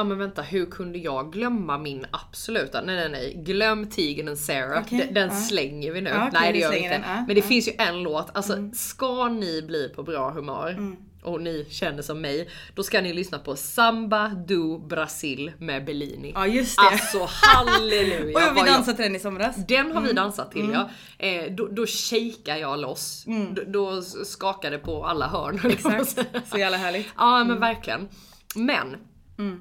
ja 0.00 0.04
men 0.04 0.18
vänta, 0.18 0.42
hur 0.42 0.66
kunde 0.66 0.98
jag 0.98 1.32
glömma 1.32 1.78
min 1.78 2.06
absoluta, 2.10 2.80
nej 2.82 2.96
nej 2.96 3.08
nej, 3.08 3.42
glöm 3.44 3.86
Tigen 3.86 4.28
and 4.28 4.38
Sarah. 4.38 4.82
Okej, 4.86 4.98
Den, 4.98 5.14
den 5.14 5.28
ja. 5.28 5.34
slänger 5.34 5.92
vi 5.92 6.00
nu. 6.00 6.10
Ja, 6.10 6.16
okej, 6.28 6.40
nej 6.40 6.52
det 6.52 6.58
gör 6.58 6.70
vi 6.70 6.76
inte. 6.78 6.88
den, 6.88 7.02
ja, 7.06 7.24
men 7.26 7.36
det 7.36 7.42
finns 7.42 7.68
ju 7.68 7.72
en 7.78 8.02
låt, 8.02 8.36
alltså 8.36 8.52
Mm. 8.52 8.72
ska 8.74 9.28
ni 9.28 9.62
bli 9.62 9.88
på 9.88 10.02
bra 10.02 10.30
humör 10.30 10.96
och 11.22 11.40
ni 11.42 11.66
känner 11.70 12.02
som 12.02 12.20
mig, 12.20 12.48
då 12.74 12.82
ska 12.82 13.00
ni 13.00 13.12
lyssna 13.12 13.38
på 13.38 13.56
Samba 13.56 14.28
do 14.28 14.78
Brasil 14.78 15.52
med 15.58 15.84
Bellini. 15.84 16.32
ja 16.34 16.46
just 16.46 16.76
det. 16.78 16.82
Alltså 16.92 17.28
halleluja! 17.30 18.38
och 18.50 18.56
vi 18.56 18.60
dansade 18.70 18.96
till 18.96 19.04
den 19.04 19.16
i 19.16 19.18
somras. 19.18 19.56
Den 19.66 19.92
har 19.92 20.00
vi 20.02 20.12
dansat 20.12 20.52
till 20.52 20.70
ja. 20.72 20.90
Eh, 21.26 21.52
då, 21.52 21.66
då 21.68 21.86
shakar 21.86 22.56
jag 22.56 22.78
loss. 22.78 23.24
Då, 23.52 23.62
då 23.66 24.02
skakar 24.02 24.70
det 24.70 24.78
på 24.78 25.04
alla 25.04 25.26
hörn. 25.28 25.60
Exakt, 25.70 26.16
så 26.50 26.58
jävla 26.58 26.76
härligt. 26.76 27.06
Ja 27.16 27.44
men 27.44 27.60
verkligen. 27.60 28.08
Men 28.54 28.96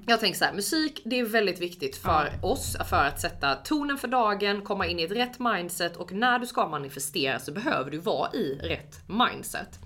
jag 0.08 0.20
tänker 0.20 0.40
så 0.40 0.46
här, 0.46 0.54
musik 0.54 1.02
det 1.06 1.20
är 1.20 1.24
väldigt 1.24 1.60
viktigt 1.60 1.96
för 1.96 2.32
oss 2.42 2.78
för 2.90 3.06
att 3.06 3.22
sätta 3.22 3.56
tonen 3.56 3.98
för 3.98 4.08
dagen, 4.08 4.62
komma 4.62 4.88
in 4.88 5.00
i 5.00 5.04
ett 5.04 5.12
rätt 5.12 5.40
mindset 5.40 5.98
och 5.98 6.12
när 6.12 6.40
du 6.40 6.46
ska 6.46 6.68
manifestera 6.68 7.40
så 7.40 7.52
behöver 7.52 7.92
du 7.92 7.98
vara 7.98 8.34
i 8.34 8.60
rätt 8.64 9.02
mindset. 9.08 9.80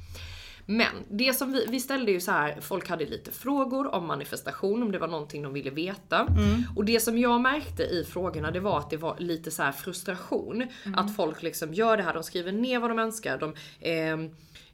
Men 0.66 0.94
det 1.10 1.34
som 1.34 1.52
vi, 1.52 1.66
vi 1.70 1.80
ställde 1.80 2.12
ju 2.12 2.20
så 2.20 2.32
här, 2.32 2.58
folk 2.62 2.90
hade 2.90 3.06
lite 3.06 3.32
frågor 3.32 3.96
om 3.96 4.08
manifestation, 4.08 4.84
om 4.84 4.92
det 4.92 5.00
var 5.00 5.08
någonting 5.08 5.44
de 5.44 5.54
ville 5.54 5.70
veta. 5.70 6.28
Och 6.76 6.86
det 6.86 7.00
som 7.00 7.18
jag 7.18 7.42
märkte 7.42 7.84
i 7.84 8.04
frågorna 8.04 8.52
det 8.52 8.60
var 8.60 8.80
att 8.80 8.90
det 8.90 8.98
var 8.98 9.16
lite 9.20 9.52
så 9.52 9.72
frustration. 9.72 10.68
Att 10.96 11.16
folk 11.16 11.44
liksom 11.44 11.74
gör 11.74 11.98
det 11.98 12.04
här, 12.04 12.14
de 12.14 12.24
skriver 12.24 12.52
ner 12.52 12.80
vad 12.80 12.90
de 12.90 13.00
önskar, 13.00 13.38
de 13.38 13.54
ehm, 13.80 14.26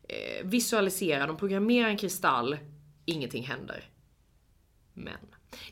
eh, 0.07 0.43
visualiserar, 0.43 1.27
de 1.27 1.37
programmerar 1.37 1.89
en 1.89 1.97
kristall, 1.97 2.57
ingenting 3.05 3.43
händer. 3.43 3.83
Men 4.99 5.17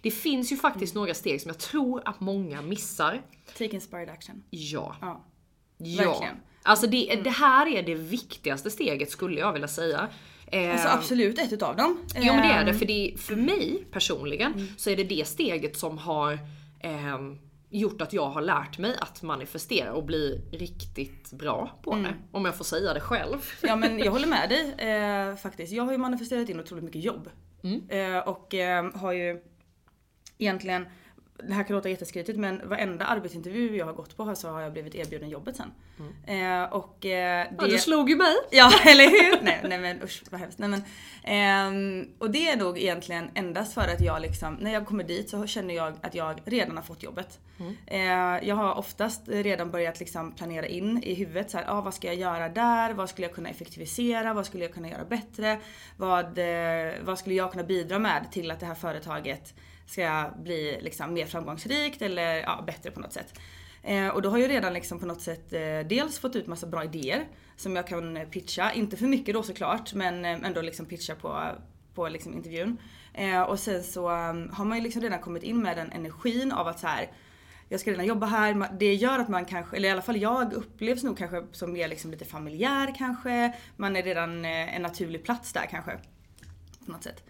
det 0.01 0.11
finns 0.11 0.51
ju 0.51 0.57
faktiskt 0.57 0.95
några 0.95 1.13
steg 1.13 1.41
som 1.41 1.49
jag 1.49 1.57
tror 1.59 2.01
att 2.05 2.19
många 2.19 2.61
missar. 2.61 3.21
Take 3.57 3.65
inspired 3.75 4.09
action. 4.09 4.43
Ja. 4.49 4.95
Ja. 5.01 5.23
Ja. 5.77 6.11
Verkligen. 6.11 6.35
Alltså 6.63 6.87
det, 6.87 7.19
det 7.23 7.29
här 7.29 7.67
är 7.67 7.83
det 7.83 7.95
viktigaste 7.95 8.71
steget 8.71 9.11
skulle 9.11 9.39
jag 9.39 9.53
vilja 9.53 9.67
säga. 9.67 10.07
Eh, 10.51 10.71
Alltså 10.71 10.87
absolut 10.87 11.39
ett 11.39 11.53
utav 11.53 11.75
dem. 11.75 11.97
Jo 12.15 12.33
men 12.33 12.47
det 12.47 12.53
är 12.53 12.63
det, 12.65 12.71
Ehm, 12.71 12.77
för, 12.79 12.85
det, 12.85 13.13
för 13.17 13.35
mig 13.35 13.85
personligen 13.91 14.67
så 14.77 14.89
är 14.89 14.95
det 14.95 15.03
det 15.03 15.27
steget 15.27 15.77
som 15.77 15.97
har 15.97 16.39
ehm, 16.79 17.37
gjort 17.69 18.01
att 18.01 18.13
jag 18.13 18.29
har 18.29 18.41
lärt 18.41 18.77
mig 18.77 18.95
att 18.99 19.21
manifestera 19.21 19.93
och 19.93 20.03
bli 20.05 20.41
riktigt 20.51 21.31
bra 21.31 21.79
på 21.83 21.95
det. 21.95 22.13
Om 22.31 22.45
jag 22.45 22.57
får 22.57 22.65
säga 22.65 22.93
det 22.93 22.99
själv. 22.99 23.37
Ja 23.61 23.75
men 23.75 23.99
jag 23.99 24.11
håller 24.11 24.27
med 24.27 24.49
dig 24.49 24.89
eh, 24.91 25.35
faktiskt. 25.35 25.73
Jag 25.73 25.83
har 25.83 25.91
ju 25.91 25.97
manifesterat 25.97 26.49
in 26.49 26.59
otroligt 26.59 26.83
mycket 26.83 27.03
jobb. 27.03 27.29
Mm. 27.63 27.89
Eh, 27.89 28.17
och 28.27 28.53
eh, 28.53 28.91
har 28.93 29.11
ju 29.11 29.41
egentligen, 30.37 30.85
det 31.43 31.53
här 31.53 31.63
kan 31.63 31.75
låta 31.75 31.89
jätteskrytigt 31.89 32.39
men 32.39 32.69
varenda 32.69 33.05
arbetsintervju 33.05 33.77
jag 33.77 33.85
har 33.85 33.93
gått 33.93 34.17
på 34.17 34.35
så 34.35 34.49
har 34.49 34.61
jag 34.61 34.73
blivit 34.73 34.95
erbjuden 34.95 35.29
jobbet 35.29 35.55
sen. 35.55 35.71
Eh, 36.25 36.63
och 36.63 37.05
eh, 37.05 37.47
det... 37.51 37.55
Ja, 37.59 37.67
du 37.67 37.77
slog 37.77 38.09
ju 38.09 38.15
mig. 38.15 38.35
Ja, 38.51 38.71
eller 38.85 39.03
hur? 39.03 39.41
nej, 39.41 39.59
nej 39.63 39.79
men 39.79 40.03
usch 40.03 40.23
vad 40.29 40.39
hemskt. 40.39 40.59
Nej, 40.59 40.69
men, 40.69 40.83
ehm, 41.23 42.09
och 42.17 42.31
det 42.31 42.49
är 42.49 42.57
nog 42.57 42.77
egentligen 42.77 43.29
endast 43.33 43.73
för 43.73 43.81
att 43.81 44.01
jag 44.01 44.21
liksom, 44.21 44.53
när 44.53 44.73
jag 44.73 44.85
kommer 44.85 45.03
dit 45.03 45.29
så 45.29 45.47
känner 45.47 45.75
jag 45.75 45.93
att 46.01 46.15
jag 46.15 46.41
redan 46.45 46.77
har 46.77 46.83
fått 46.83 47.03
jobbet. 47.03 47.39
Eh, 47.85 48.01
jag 48.47 48.55
har 48.55 48.75
oftast 48.75 49.21
redan 49.27 49.71
börjat 49.71 49.99
liksom 49.99 50.31
planera 50.31 50.65
in 50.65 51.03
i 51.03 51.13
huvudet 51.13 51.51
så 51.51 51.57
här, 51.57 51.65
ah, 51.67 51.81
vad 51.81 51.93
ska 51.93 52.07
jag 52.07 52.15
göra 52.15 52.49
där? 52.49 52.93
Vad 52.93 53.09
skulle 53.09 53.27
jag 53.27 53.35
kunna 53.35 53.49
effektivisera? 53.49 54.33
Vad 54.33 54.45
skulle 54.45 54.63
jag 54.63 54.73
kunna 54.73 54.89
göra 54.89 55.05
bättre? 55.05 55.59
Vad, 55.97 56.37
eh, 56.37 56.93
vad 57.01 57.19
skulle 57.19 57.35
jag 57.35 57.51
kunna 57.51 57.63
bidra 57.63 57.99
med 57.99 58.31
till 58.31 58.51
att 58.51 58.59
det 58.59 58.65
här 58.65 58.75
företaget 58.75 59.53
ska 59.87 60.31
bli 60.37 60.77
liksom 60.81 61.13
mer 61.13 61.25
framgångsrikt 61.25 62.01
eller 62.01 62.35
ja, 62.35 62.63
bättre 62.67 62.91
på 62.91 62.99
något 62.99 63.13
sätt. 63.13 63.39
Eh, 63.83 64.07
och 64.07 64.21
då 64.21 64.29
har 64.29 64.37
jag 64.37 64.49
redan 64.49 64.73
liksom 64.73 64.99
på 64.99 65.05
något 65.05 65.21
sätt 65.21 65.53
eh, 65.53 65.79
dels 65.89 66.19
fått 66.19 66.35
ut 66.35 66.47
massa 66.47 66.67
bra 66.67 66.83
idéer 66.83 67.27
som 67.55 67.75
jag 67.75 67.87
kan 67.87 68.17
eh, 68.17 68.27
pitcha. 68.27 68.71
Inte 68.71 68.97
för 68.97 69.05
mycket 69.05 69.33
då 69.33 69.43
såklart 69.43 69.93
men 69.93 70.25
eh, 70.25 70.31
ändå 70.43 70.61
liksom 70.61 70.85
pitcha 70.85 71.15
på, 71.15 71.43
på 71.93 72.09
liksom 72.09 72.33
intervjun. 72.33 72.77
Eh, 73.13 73.41
och 73.41 73.59
sen 73.59 73.83
så 73.83 74.09
um, 74.09 74.49
har 74.53 74.65
man 74.65 74.77
ju 74.77 74.83
liksom 74.83 75.01
redan 75.01 75.19
kommit 75.19 75.43
in 75.43 75.61
med 75.61 75.77
den 75.77 75.91
energin 75.91 76.51
av 76.51 76.67
att 76.67 76.79
så 76.79 76.87
här 76.87 77.11
jag 77.69 77.79
ska 77.79 77.91
redan 77.91 78.05
jobba 78.05 78.25
här. 78.25 78.69
Det 78.79 78.93
gör 78.93 79.19
att 79.19 79.29
man 79.29 79.45
kanske, 79.45 79.77
eller 79.77 79.89
i 79.89 79.91
alla 79.91 80.01
fall 80.01 80.17
jag 80.17 80.53
upplevs 80.53 81.03
nog 81.03 81.17
kanske 81.17 81.45
som 81.51 81.73
mer 81.73 81.87
liksom 81.87 82.11
lite 82.11 82.25
familjär 82.25 82.95
kanske. 82.97 83.53
Man 83.75 83.95
är 83.95 84.03
redan 84.03 84.45
eh, 84.45 84.75
en 84.75 84.81
naturlig 84.81 85.23
plats 85.23 85.53
där 85.53 85.65
kanske. 85.69 85.99
På 86.85 86.91
något 86.91 87.03
sätt. 87.03 87.23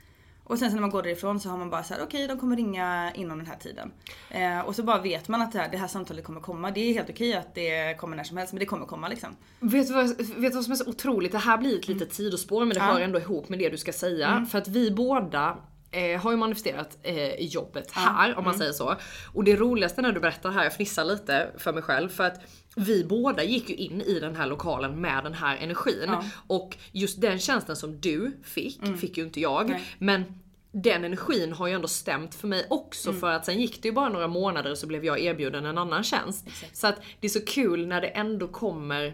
Och 0.49 0.59
sen 0.59 0.69
så 0.69 0.75
när 0.75 0.81
man 0.81 0.89
går 0.89 1.03
därifrån 1.03 1.39
så 1.39 1.49
har 1.49 1.57
man 1.57 1.69
bara 1.69 1.83
så 1.83 1.93
här: 1.93 2.03
okej 2.03 2.27
de 2.27 2.39
kommer 2.39 2.55
ringa 2.55 3.11
inom 3.15 3.37
den 3.37 3.47
här 3.47 3.55
tiden. 3.55 3.91
Eh, 4.29 4.59
och 4.59 4.75
så 4.75 4.83
bara 4.83 5.01
vet 5.01 5.27
man 5.27 5.41
att 5.41 5.51
det 5.51 5.59
här, 5.59 5.69
det 5.71 5.77
här 5.77 5.87
samtalet 5.87 6.23
kommer 6.25 6.39
komma. 6.41 6.71
Det 6.71 6.79
är 6.89 6.93
helt 6.93 7.09
okej 7.09 7.33
att 7.33 7.55
det 7.55 7.97
kommer 7.99 8.17
när 8.17 8.23
som 8.23 8.37
helst 8.37 8.53
men 8.53 8.59
det 8.59 8.65
kommer 8.65 8.85
komma 8.85 9.07
liksom. 9.07 9.35
Vet 9.59 9.87
du, 9.87 9.93
vad, 9.93 10.07
vet 10.17 10.27
du 10.35 10.49
vad 10.49 10.63
som 10.63 10.71
är 10.71 10.75
så 10.75 10.89
otroligt? 10.89 11.31
Det 11.31 11.37
här 11.37 11.57
blir 11.57 11.77
ett 11.79 11.87
litet 11.87 12.13
sidospår 12.13 12.59
men 12.65 12.69
det 12.69 12.75
Mm. 12.75 12.85
Ja. 12.87 12.91
Mm. 12.91 12.97
hör 12.97 13.05
ändå 13.07 13.19
ihop 13.19 13.49
med 13.49 13.59
det 13.59 13.69
du 13.69 13.77
ska 13.77 13.93
säga. 13.93 14.45
För 14.51 14.57
att 14.57 14.67
vi 14.67 14.91
båda 14.91 15.57
eh, 15.91 16.21
har 16.21 16.31
ju 16.31 16.37
manifesterat 16.37 16.97
eh, 17.03 17.35
jobbet 17.45 17.91
här 17.91 18.29
om 18.37 18.43
man 18.43 18.53
Mm. 18.53 18.59
säger 18.59 18.71
så. 18.73 18.95
Och 19.33 19.43
det 19.43 19.55
roligaste 19.55 20.01
när 20.01 20.11
du 20.11 20.19
berättar 20.19 20.51
här, 20.51 20.63
jag 20.63 20.73
fnissar 20.73 21.05
lite 21.05 21.47
för 21.57 21.73
mig 21.73 21.83
själv 21.83 22.09
för 22.09 22.23
att 22.23 22.39
vi 22.77 23.03
båda 23.03 23.43
gick 23.43 23.69
ju 23.69 23.75
in 23.75 24.01
i 24.01 24.19
den 24.19 24.35
här 24.35 24.47
lokalen 24.47 25.01
med 25.01 25.23
den 25.23 25.33
här 25.33 25.57
energin. 25.57 26.03
Ja. 26.07 26.13
Mm. 26.13 26.25
Och 26.47 26.77
just 26.91 27.21
den 27.21 27.39
tjänsten 27.39 27.75
som 27.75 27.99
du 28.01 28.31
fick, 28.43 28.97
fick 28.99 29.17
ju 29.17 29.23
inte 29.23 29.39
jag. 29.39 29.69
Nej. 29.69 29.83
Men 29.97 30.23
den 30.71 31.03
energin 31.05 31.53
har 31.53 31.67
ju 31.67 31.73
ändå 31.73 31.87
stämt 31.87 32.35
för 32.35 32.47
mig 32.47 32.67
också 32.69 33.09
Mm. 33.09 33.19
för 33.19 33.31
att 33.31 33.45
sen 33.45 33.59
gick 33.61 33.81
det 33.81 33.87
ju 33.87 33.93
bara 33.93 34.09
några 34.09 34.27
månader 34.27 34.71
och 34.71 34.77
så 34.77 34.87
blev 34.87 35.05
jag 35.05 35.19
erbjuden 35.19 35.65
en 35.65 35.77
annan 35.77 36.03
tjänst. 36.03 36.47
Så 36.73 36.87
att 36.87 36.95
det 37.19 37.27
är 37.27 37.31
så 37.31 37.45
kul 37.45 37.87
när 37.87 38.01
det 38.01 38.07
ändå 38.07 38.47
kommer 38.47 39.13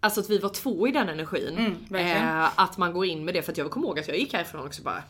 Alltså 0.00 0.20
att 0.20 0.30
vi 0.30 0.38
var 0.38 0.48
två 0.48 0.88
i 0.88 0.92
den 0.92 1.08
energin. 1.08 1.76
Mm, 1.90 2.16
eh, 2.16 2.60
att 2.60 2.76
man 2.78 2.92
går 2.92 3.06
in 3.06 3.24
med 3.24 3.34
det. 3.34 3.42
För 3.42 3.52
att 3.52 3.58
jag 3.58 3.70
kommer 3.70 3.86
ihåg 3.86 3.98
att 3.98 4.08
jag 4.08 4.18
gick 4.18 4.32
härifrån 4.32 4.66
också 4.66 4.82
bara 4.82 5.02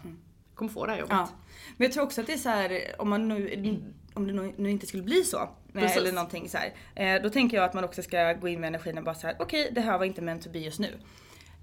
kommer 0.56 0.70
få 0.70 0.86
det 0.86 0.92
här 0.92 0.98
jobbet. 0.98 1.16
Ja. 1.16 1.28
Men 1.76 1.84
jag 1.84 1.92
tror 1.92 2.04
också 2.04 2.20
att 2.20 2.26
det 2.26 2.32
är 2.32 2.36
så 2.36 2.48
här, 2.48 2.94
om 2.98 3.08
man 3.08 3.28
nu, 3.28 3.82
om 4.14 4.26
det 4.26 4.32
nu, 4.32 4.54
nu 4.56 4.70
inte 4.70 4.86
skulle 4.86 5.02
bli 5.02 5.24
så. 5.24 5.38
eh, 5.38 5.48
Precis. 5.72 5.96
Eller 5.96 6.12
någonting 6.12 6.48
så 6.48 6.58
här. 6.58 6.74
Eh, 6.94 7.22
då 7.22 7.30
tänker 7.30 7.56
jag 7.56 7.64
att 7.64 7.74
man 7.74 7.84
också 7.84 8.02
ska 8.02 8.32
gå 8.32 8.48
in 8.48 8.60
med 8.60 8.68
energin 8.68 8.98
och 8.98 9.04
bara 9.04 9.14
så 9.14 9.26
här: 9.26 9.36
okej 9.38 9.68
det 9.72 9.80
här 9.80 9.98
var 9.98 10.04
inte 10.04 10.22
meant 10.22 10.42
to 10.42 10.50
be 10.50 10.58
just 10.58 10.78
nu. 10.78 10.98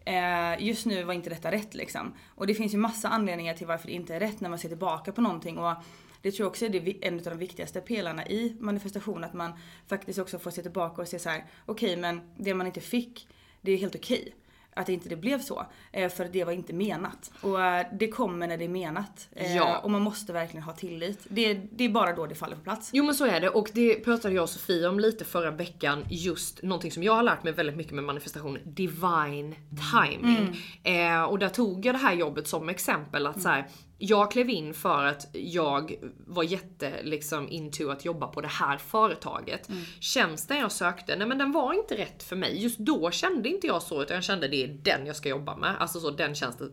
Eh, 0.06 0.63
just 0.65 0.86
nu 0.86 1.03
var 1.03 1.13
inte 1.13 1.29
detta 1.29 1.51
rätt 1.51 1.73
liksom. 1.73 2.13
Och 2.27 2.47
det 2.47 2.53
finns 2.53 2.73
ju 2.73 2.77
massa 2.77 3.08
anledningar 3.08 3.53
till 3.53 3.67
varför 3.67 3.88
det 3.88 3.93
inte 3.93 4.15
är 4.15 4.19
rätt 4.19 4.41
när 4.41 4.49
man 4.49 4.60
ser 4.60 4.69
tillbaka 4.69 5.12
på 5.12 5.21
någonting. 5.21 5.58
Och 5.58 5.73
det 6.21 6.32
tror 6.32 6.45
jag 6.45 6.49
också 6.49 6.65
är 6.65 7.06
en 7.06 7.17
av 7.17 7.23
de 7.23 7.38
viktigaste 7.38 7.82
pelarna 7.82 8.27
i 8.27 8.56
manifestation. 8.60 9.23
Att 9.23 9.34
man 9.34 9.53
faktiskt 9.88 10.19
också 10.19 10.39
får 10.39 10.51
se 10.51 10.62
tillbaka 10.62 11.01
och 11.01 11.08
se 11.08 11.19
så 11.19 11.29
här: 11.29 11.45
okej 11.65 11.97
men 11.97 12.21
det 12.38 12.53
man 12.53 12.67
inte 12.67 12.82
fick, 12.82 13.27
det 13.62 13.71
är 13.71 13.77
helt 13.77 13.95
okej. 13.95 14.36
Att 14.75 14.89
inte 14.89 15.09
det 15.09 15.15
blev 15.15 15.41
så. 15.41 15.65
Eh, 15.91 16.09
för 16.09 16.25
det 16.25 16.43
var 16.43 16.51
inte 16.51 16.73
menat. 16.73 17.31
Och 17.41 17.62
eh, 17.62 17.86
det 17.99 18.07
kommer 18.07 18.47
när 18.47 18.57
det 18.57 18.63
är 18.65 18.69
menat. 18.69 19.27
Eh, 19.31 19.55
Ja. 19.55 19.77
Och 19.79 19.91
man 19.91 20.01
måste 20.01 20.33
verkligen 20.33 20.63
ha 20.63 20.73
tillit. 20.73 21.19
Det, 21.29 21.53
det 21.53 21.83
är 21.83 21.89
bara 21.89 22.13
då 22.15 22.25
det 22.25 22.36
faller 22.36 22.55
på 22.55 22.62
plats. 22.62 22.89
Jo 22.93 23.03
men 23.03 23.15
så 23.15 23.25
är 23.25 23.39
det 23.41 23.49
och 23.49 23.69
det 23.73 23.95
pratade 23.95 24.36
jag 24.36 24.43
och 24.43 24.49
Sofie 24.49 24.88
om 24.88 24.99
lite 24.99 25.25
förra 25.25 25.51
veckan. 25.51 26.05
Just 26.09 26.63
någonting 26.63 26.91
som 26.91 27.03
jag 27.03 27.13
har 27.15 27.23
lärt 27.23 27.43
mig 27.43 27.53
väldigt 27.53 27.75
mycket 27.75 27.93
med 27.93 28.03
manifestation. 28.03 28.57
Divine 28.65 29.55
timing. 29.93 30.57
Eh, 30.83 31.23
och 31.23 31.39
där 31.39 31.49
tog 31.49 31.86
jag 31.86 31.95
det 31.95 31.99
här 31.99 32.13
jobbet 32.13 32.47
som 32.47 32.69
exempel 32.69 33.27
att 33.27 33.41
så 33.41 33.49
här, 33.49 33.67
jag 34.06 34.32
klev 34.32 34.50
in 34.50 34.74
för 34.74 35.06
att 35.06 35.28
jag 35.34 35.96
var 36.28 36.44
jätte 36.44 37.04
liksom 37.04 37.50
into 37.50 37.89
att 37.89 38.06
jobba 38.06 38.28
på 38.28 38.42
det 38.42 38.48
här 38.48 38.78
företaget. 38.78 39.70
Tjänsten 40.00 40.58
jag 40.58 40.72
sökte, 40.72 41.16
nej 41.16 41.28
men 41.28 41.38
den 41.38 41.52
var 41.52 41.74
inte 41.74 41.98
rätt 41.98 42.24
för 42.24 42.36
mig. 42.36 42.63
Just 42.63 42.80
då 42.80 43.12
kände 43.12 43.50
inte 43.50 43.68
jag 43.68 43.82
så 43.82 44.02
utan 44.02 44.16
jag 44.16 44.24
kände 44.24 44.48
det 44.48 44.63
är 44.63 44.68
den 44.68 45.06
jag 45.06 45.16
ska 45.16 45.30
jobba 45.30 45.58
med. 45.58 45.76
Alltså 45.80 46.00
så 46.00 46.12
den 46.12 46.36
tjänsten 46.36 46.72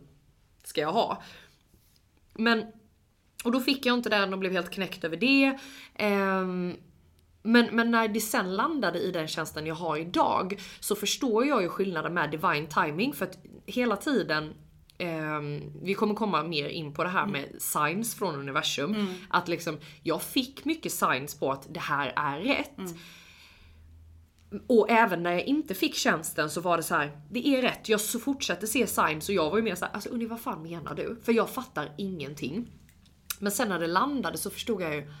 ska 0.63 0.81
jag 0.81 0.91
ha. 0.91 1.23
Men 2.33 2.65
och 3.43 3.51
då 3.51 3.59
fick 3.59 3.85
jag 3.85 3.93
inte 3.93 4.09
den 4.09 4.33
och 4.33 4.39
blev 4.39 4.51
helt 4.51 4.69
knäckt 4.69 5.03
över 5.03 5.17
det. 5.17 5.59
Ehm, 5.95 6.75
men, 7.43 7.65
men 7.71 7.91
när 7.91 8.07
det 8.07 8.19
sen 8.19 8.55
landade 8.55 8.99
i 8.99 9.11
den 9.11 9.27
tjänsten 9.27 9.65
jag 9.65 9.75
har 9.75 9.97
idag 9.97 10.59
så 10.79 10.95
förstår 10.95 11.45
jag 11.45 11.61
ju 11.61 11.69
skillnaden 11.69 12.13
med 12.13 12.31
divine 12.31 12.67
timing 12.67 13.13
för 13.13 13.25
att 13.25 13.37
hela 13.65 13.97
tiden 13.97 14.53
vi 15.81 15.93
kommer 15.93 16.15
komma 16.15 16.43
mer 16.43 16.69
in 16.69 16.93
på 16.93 17.03
det 17.03 17.09
här 17.09 17.25
med 17.25 17.55
signs 17.57 18.15
från 18.15 18.35
universum. 18.35 19.13
Att 19.29 19.47
liksom, 19.47 19.79
jag 20.03 20.21
fick 20.21 20.65
mycket 20.65 20.91
signs 20.91 21.39
på 21.39 21.51
att 21.51 21.67
det 21.73 21.79
här 21.79 22.13
är 22.15 22.39
rätt. 22.39 22.95
Och 24.67 24.89
även 24.89 25.23
när 25.23 25.31
jag 25.31 25.45
inte 25.45 25.75
fick 25.75 25.95
tjänsten 25.95 26.49
så 26.49 26.61
var 26.61 26.77
det 26.77 26.83
så 26.83 26.95
här, 26.95 27.21
det 27.29 27.47
är 27.47 27.61
rätt, 27.61 27.89
jag 27.89 28.01
så 28.01 28.19
fortsatte 28.19 28.67
se 28.67 28.87
signs 28.87 29.29
och 29.29 29.35
jag 29.35 29.49
var 29.49 29.57
ju 29.57 29.63
mer 29.63 29.75
såhär, 29.75 29.93
alltså 29.93 30.09
Unni 30.09 30.25
vad 30.25 30.41
fan 30.41 30.63
menar 30.63 30.95
du? 30.95 31.19
För 31.23 31.31
jag 31.31 31.49
fattar 31.49 31.91
ingenting. 31.97 32.71
Men 33.39 33.51
sen 33.51 33.69
när 33.69 33.79
det 33.79 33.87
landade 33.87 34.37
så 34.37 34.49
förstod 34.49 34.81
jag 34.81 34.95
ju, 34.95 35.11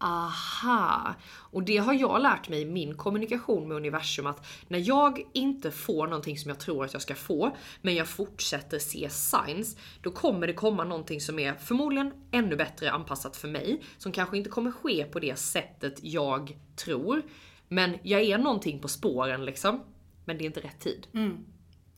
aha. 0.00 1.14
Och 1.30 1.62
det 1.62 1.76
har 1.76 1.94
jag 1.94 2.22
lärt 2.22 2.48
mig 2.48 2.60
i 2.60 2.64
min 2.64 2.96
kommunikation 2.96 3.68
med 3.68 3.76
universum 3.76 4.26
att 4.26 4.46
när 4.68 4.88
jag 4.88 5.22
inte 5.32 5.70
får 5.70 6.06
någonting 6.06 6.38
som 6.38 6.48
jag 6.48 6.60
tror 6.60 6.84
att 6.84 6.92
jag 6.92 7.02
ska 7.02 7.14
få, 7.14 7.56
men 7.82 7.94
jag 7.94 8.08
fortsätter 8.08 8.78
se 8.78 9.10
signs, 9.10 9.76
då 10.02 10.10
kommer 10.10 10.46
det 10.46 10.52
komma 10.52 10.84
någonting 10.84 11.20
som 11.20 11.38
är 11.38 11.54
förmodligen 11.54 12.12
ännu 12.30 12.56
bättre 12.56 12.90
anpassat 12.90 13.36
för 13.36 13.48
mig, 13.48 13.82
som 13.98 14.12
kanske 14.12 14.36
inte 14.36 14.50
kommer 14.50 14.72
ske 14.72 15.04
på 15.04 15.18
det 15.18 15.38
sättet 15.38 15.98
jag 16.02 16.56
tror. 16.76 17.22
Men 17.68 17.98
jag 18.02 18.22
är 18.22 18.38
någonting 18.38 18.80
på 18.80 18.88
spåren 18.88 19.44
liksom. 19.44 19.80
Men 20.24 20.38
det 20.38 20.44
är 20.44 20.46
inte 20.46 20.60
rätt 20.60 20.80
tid. 20.80 21.06
Mm. 21.14 21.38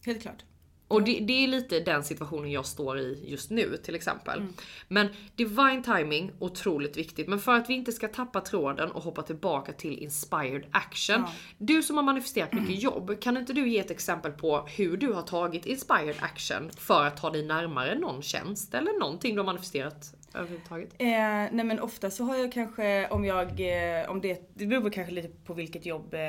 Helt 0.04 0.22
klart. 0.22 0.44
Och 0.92 1.02
det, 1.02 1.20
det 1.20 1.44
är 1.44 1.48
lite 1.48 1.80
den 1.80 2.04
situationen 2.04 2.50
jag 2.50 2.66
står 2.66 2.98
i 2.98 3.24
just 3.26 3.50
nu 3.50 3.76
till 3.76 3.94
exempel. 3.94 4.42
Men 4.88 5.08
divine 5.36 5.82
timing, 5.82 6.32
otroligt 6.38 6.96
viktigt. 6.96 7.28
Men 7.28 7.38
för 7.38 7.54
att 7.54 7.70
vi 7.70 7.74
inte 7.74 7.92
ska 7.92 8.08
tappa 8.08 8.40
tråden 8.40 8.90
och 8.90 9.02
hoppa 9.02 9.22
tillbaka 9.22 9.72
till 9.72 9.98
inspired 9.98 10.66
action. 10.70 11.24
Du 11.58 11.82
som 11.82 11.96
har 11.96 12.04
manifesterat 12.04 12.52
mycket 12.52 12.82
jobb, 12.82 13.20
kan 13.20 13.36
inte 13.36 13.52
du 13.52 13.68
ge 13.68 13.78
ett 13.78 13.90
exempel 13.90 14.32
på 14.32 14.66
hur 14.76 14.96
du 14.96 15.12
har 15.12 15.22
tagit 15.22 15.66
inspired 15.66 16.16
action 16.20 16.70
för 16.76 17.04
att 17.04 17.16
ta 17.16 17.30
dig 17.30 17.46
närmare 17.46 17.98
någon 17.98 18.22
tjänst 18.22 18.74
eller 18.74 18.98
någonting 19.00 19.34
du 19.34 19.40
har 19.40 19.46
manifesterat 19.46 20.14
överhuvudtaget? 20.34 20.94
Eh, 20.98 21.06
nej 21.52 21.64
men 21.64 21.80
ofta 21.80 22.10
så 22.10 22.24
har 22.24 22.36
jag 22.36 22.52
kanske, 22.52 23.08
om 23.08 23.24
jag, 23.24 23.48
eh, 23.48 24.10
om 24.10 24.20
det, 24.20 24.50
det 24.54 24.66
beror 24.66 24.90
kanske 24.90 25.14
lite 25.14 25.28
på 25.28 25.54
vilket 25.54 25.86
jobb 25.86 26.14
eh, 26.14 26.20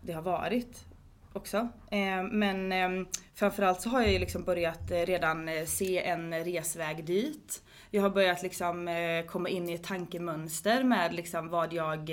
det 0.00 0.12
har 0.12 0.22
varit 0.22 0.87
också. 1.38 1.68
Eh, 1.90 2.22
men 2.30 2.72
ehm, 2.72 3.06
framförallt 3.34 3.80
så 3.80 3.88
har 3.88 4.02
jag 4.02 4.12
ju 4.12 4.18
liksom 4.18 4.44
börjat 4.44 4.90
eh, 4.90 5.00
redan 5.00 5.48
eh, 5.48 5.64
se 5.64 6.02
en 6.02 6.44
resväg 6.44 7.04
dit. 7.04 7.62
Jag 7.90 8.02
har 8.02 8.10
börjat 8.10 8.42
liksom 8.42 8.88
komma 9.28 9.48
in 9.48 9.68
i 9.68 9.72
ett 9.72 9.82
tankemönster 9.82 10.84
med 10.84 11.14
liksom 11.14 11.48
vad 11.48 11.72
jag 11.72 12.10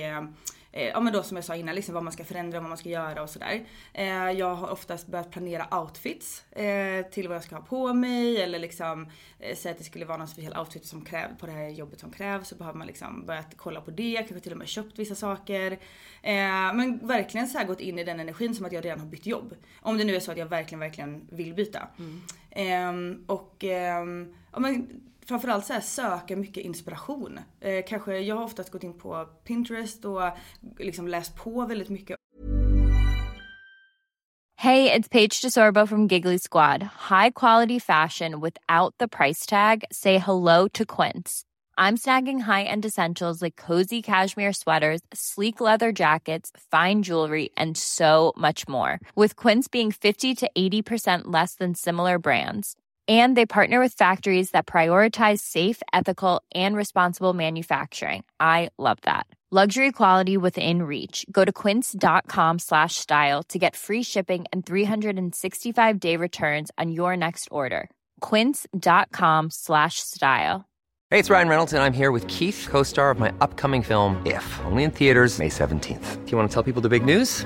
eh, 0.75 0.87
ja 0.87 0.99
men 0.99 1.13
då 1.13 1.23
som 1.23 1.37
jag 1.37 1.43
sa 1.43 1.55
innan, 1.55 1.75
liksom 1.75 1.93
vad 1.93 2.03
man 2.03 2.13
ska 2.13 2.23
förändra, 2.23 2.59
vad 2.59 2.69
man 2.69 2.77
ska 2.77 2.89
göra 2.89 3.23
och 3.23 3.29
sådär. 3.29 3.65
Eh, 3.93 4.31
jag 4.31 4.55
har 4.55 4.71
oftast 4.71 5.07
börjat 5.07 5.31
planera 5.31 5.79
outfits 5.81 6.45
eh, 6.51 7.05
till 7.11 7.27
vad 7.27 7.35
jag 7.35 7.43
ska 7.43 7.55
ha 7.55 7.63
på 7.63 7.93
mig 7.93 8.41
eller 8.41 8.59
liksom 8.59 9.09
eh, 9.39 9.55
säga 9.55 9.71
att 9.71 9.77
det 9.77 9.83
skulle 9.83 10.05
vara 10.05 10.17
någon 10.17 10.27
speciell 10.27 10.57
outfit 10.57 10.85
som 10.85 11.05
krävs 11.05 11.37
på 11.39 11.45
det 11.45 11.51
här 11.51 11.69
jobbet 11.69 11.99
som 11.99 12.11
krävs 12.11 12.47
så 12.47 12.55
behöver 12.55 12.77
man 12.77 12.87
liksom 12.87 13.25
börjat 13.25 13.53
kolla 13.55 13.81
på 13.81 13.91
det, 13.91 14.15
kanske 14.17 14.39
till 14.39 14.51
och 14.51 14.57
med 14.57 14.67
köpt 14.67 14.99
vissa 14.99 15.15
saker. 15.15 15.79
Men 16.73 17.07
verkligen 17.07 17.47
så 17.47 17.57
här 17.57 17.65
gått 17.65 17.79
in 17.79 17.99
i 17.99 18.03
den 18.03 18.19
energin 18.19 18.55
som 18.55 18.65
att 18.65 18.71
jag 18.71 18.85
redan 18.85 18.99
har 18.99 19.07
bytt 19.07 19.25
jobb. 19.25 19.55
Om 19.81 19.97
det 19.97 20.03
nu 20.03 20.15
är 20.15 20.19
så 20.19 20.31
att 20.31 20.37
jag 20.37 20.45
verkligen, 20.45 20.79
verkligen 20.79 21.27
vill 21.29 21.53
byta. 21.53 21.87
Ehm, 22.55 23.23
och 23.27 23.63
ehm, 23.63 24.35
ja, 24.51 24.59
men 24.59 25.01
framförallt 25.27 25.65
så 25.65 25.73
här, 25.73 25.81
söka 25.81 26.35
mycket 26.35 26.65
inspiration. 26.65 27.39
Eh, 27.59 27.85
kanske, 27.87 28.19
jag 28.19 28.35
har 28.35 28.43
oftast 28.43 28.71
gått 28.71 28.83
in 28.83 28.97
på 28.97 29.25
Pinterest 29.43 30.05
och 30.05 30.21
liksom 30.79 31.07
läst 31.07 31.35
på 31.35 31.65
väldigt 31.65 31.89
mycket 31.89 32.17
Hey, 34.57 34.89
it's 34.89 35.09
Paige 35.09 35.41
DeSorbo 35.41 35.85
from 35.87 36.07
Giggly 36.07 36.39
Squad. 36.39 36.81
High 36.81 37.29
quality 37.29 37.77
fashion 37.77 38.39
without 38.39 38.95
the 38.97 39.07
price 39.07 39.45
tag. 39.45 39.83
Say 39.91 40.17
hello 40.17 40.67
to 40.69 40.85
Quince. 40.85 41.43
I'm 41.77 41.97
snagging 41.97 42.39
high-end 42.39 42.85
essentials 42.85 43.41
like 43.41 43.57
cozy 43.57 44.01
cashmere 44.01 44.53
sweaters, 44.53 45.01
sleek 45.13 45.59
leather 45.59 45.91
jackets, 45.91 46.51
fine 46.71 47.03
jewelry, 47.03 47.49
and 47.57 47.75
so 47.75 48.33
much 48.37 48.67
more. 48.67 48.99
With 49.13 49.35
Quince 49.35 49.67
being 49.67 49.91
50 49.91 50.33
to 50.35 50.49
80% 50.57 51.23
less 51.25 51.55
than 51.55 51.75
similar 51.75 52.17
brands. 52.17 52.77
And 53.07 53.37
they 53.37 53.45
partner 53.45 53.79
with 53.79 53.93
factories 53.93 54.49
that 54.51 54.65
prioritize 54.65 55.41
safe, 55.41 55.81
ethical, 55.93 56.41
and 56.55 56.75
responsible 56.75 57.33
manufacturing. 57.33 58.23
I 58.39 58.69
love 58.79 58.97
that. 59.03 59.27
Luxury 59.51 59.91
quality 59.91 60.37
within 60.37 60.81
reach. 60.81 61.23
Go 61.31 61.45
to 61.45 61.51
quince.com 61.51 62.59
slash 62.59 62.95
style 62.95 63.43
to 63.43 63.59
get 63.59 63.75
free 63.75 64.01
shipping 64.01 64.45
and 64.51 64.65
365 64.65 65.99
day 65.99 66.17
returns 66.17 66.71
on 66.77 66.91
your 66.91 67.15
next 67.15 67.47
order. 67.51 67.89
Quince.com 68.21 69.51
slash 69.51 69.99
style. 69.99 70.65
Hey, 71.11 71.19
it's 71.19 71.29
Ryan 71.29 71.47
Reynolds, 71.47 71.73
and 71.73 71.83
I'm 71.83 71.93
here 71.93 72.11
with 72.11 72.27
Keith, 72.27 72.67
co 72.69 72.81
star 72.81 73.11
of 73.11 73.19
my 73.19 73.31
upcoming 73.39 73.83
film, 73.83 74.21
If, 74.25 74.59
only 74.65 74.83
in 74.83 74.91
theaters, 74.91 75.37
May 75.37 75.49
17th. 75.49 76.25
Do 76.25 76.31
you 76.31 76.37
want 76.37 76.49
to 76.49 76.53
tell 76.53 76.63
people 76.63 76.81
the 76.81 76.89
big 76.89 77.05
news? 77.05 77.45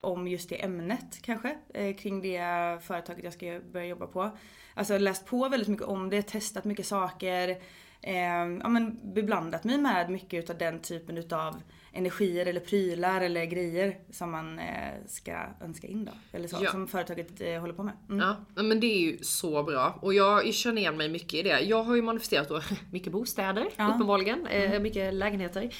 Om 0.00 0.28
just 0.28 0.48
det 0.48 0.64
ämnet 0.64 1.22
kanske, 1.22 1.58
eh, 1.74 1.96
kring 1.96 2.22
det 2.22 2.40
företaget 2.82 3.24
jag 3.24 3.32
ska 3.32 3.60
börja 3.72 3.86
jobba 3.86 4.06
på. 4.06 4.36
Alltså 4.74 4.98
läst 4.98 5.26
på 5.26 5.48
väldigt 5.48 5.68
mycket 5.68 5.86
om 5.86 6.10
det, 6.10 6.22
testat 6.22 6.64
mycket 6.64 6.86
saker. 6.86 7.62
Eh, 8.02 8.14
ja, 8.62 8.68
men 8.68 9.14
beblandat 9.14 9.64
mig 9.64 9.78
med 9.78 10.10
mycket 10.10 10.44
utav 10.44 10.58
den 10.58 10.80
typen 10.80 11.18
utav 11.18 11.62
energier 11.92 12.46
eller 12.46 12.60
prylar 12.60 13.20
eller 13.20 13.44
grejer 13.44 13.98
som 14.10 14.30
man 14.30 14.58
eh, 14.58 14.92
ska 15.06 15.36
önska 15.60 15.86
in 15.86 16.04
då. 16.04 16.12
Eller 16.32 16.48
så, 16.48 16.56
Ja. 16.64 16.70
som 16.70 16.88
företaget 16.88 17.40
eh, 17.40 17.60
håller 17.60 17.74
på 17.74 17.82
med. 17.82 17.94
Mm. 18.08 18.18
Ja, 18.54 18.62
men 18.62 18.80
det 18.80 18.86
är 18.86 18.98
ju 19.00 19.18
så 19.22 19.62
bra. 19.62 19.98
Och 20.02 20.14
jag 20.14 20.54
känner 20.54 20.80
igen 20.82 20.96
mig 20.96 21.08
mycket 21.08 21.34
i 21.34 21.42
det. 21.42 21.60
Jag 21.60 21.82
har 21.82 21.96
ju 21.96 22.02
manifesterat 22.02 22.48
då 22.48 22.60
mycket 22.92 23.12
bostäder, 23.12 23.68
Ja. 23.76 23.88
uppenbarligen. 23.94 24.46
Eh, 24.46 24.80
mycket 24.80 25.14
lägenheter. 25.14 25.70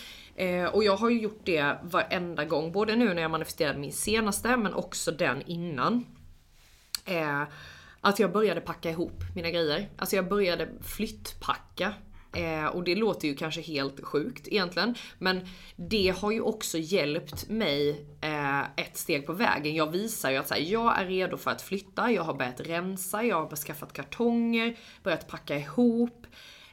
Och 0.73 0.85
jag 0.85 0.97
har 0.97 1.11
ju 1.11 1.21
gjort 1.21 1.41
det 1.45 1.77
varenda 1.83 2.45
gång. 2.45 2.73
Både 2.73 2.97
nu 2.97 3.15
när 3.15 3.23
jag 3.23 3.31
manifesterade 3.31 3.79
min 3.79 3.93
senaste, 3.93 4.57
men 4.57 4.75
också 4.75 5.11
den 5.11 5.43
innan. 5.47 6.05
Att 8.01 8.19
jag 8.19 8.33
började 8.33 8.61
packa 8.61 8.91
ihop 8.91 9.23
mina 9.35 9.51
grejer. 9.51 9.89
Alltså 9.97 10.17
jag 10.17 10.29
började 10.29 10.69
flyttpacka. 10.83 11.93
Eh, 12.33 12.67
och 12.67 12.85
det 12.85 12.95
låter 12.95 13.29
ju 13.29 13.35
kanske 13.35 13.61
helt 13.61 14.05
sjukt 14.05 14.49
egentligen. 14.49 14.95
Men 15.19 15.41
det 15.77 16.15
har 16.19 16.31
ju 16.33 16.41
också 16.41 16.79
hjälpt 16.79 17.49
mig 17.49 18.07
eh, 18.21 18.61
ett 18.61 18.97
steg 18.97 19.27
på 19.27 19.33
vägen. 19.33 19.75
Jag 19.75 19.91
visar 19.91 20.31
ju 20.31 20.37
att 20.37 20.49
så 20.49 20.55
här, 20.55 20.61
jag 20.61 21.01
är 21.01 21.07
redo 21.07 21.37
för 21.37 21.51
att 21.51 21.63
flytta, 21.63 22.11
jag 22.11 22.23
har 22.23 22.35
börjat 22.35 22.61
rensa, 22.61 23.23
jag 23.23 23.47
har 23.47 23.57
skaffat 23.57 23.93
kartonger, 23.93 24.77
börjat 25.03 25.29
packa 25.29 25.57
ihop. 25.57 26.27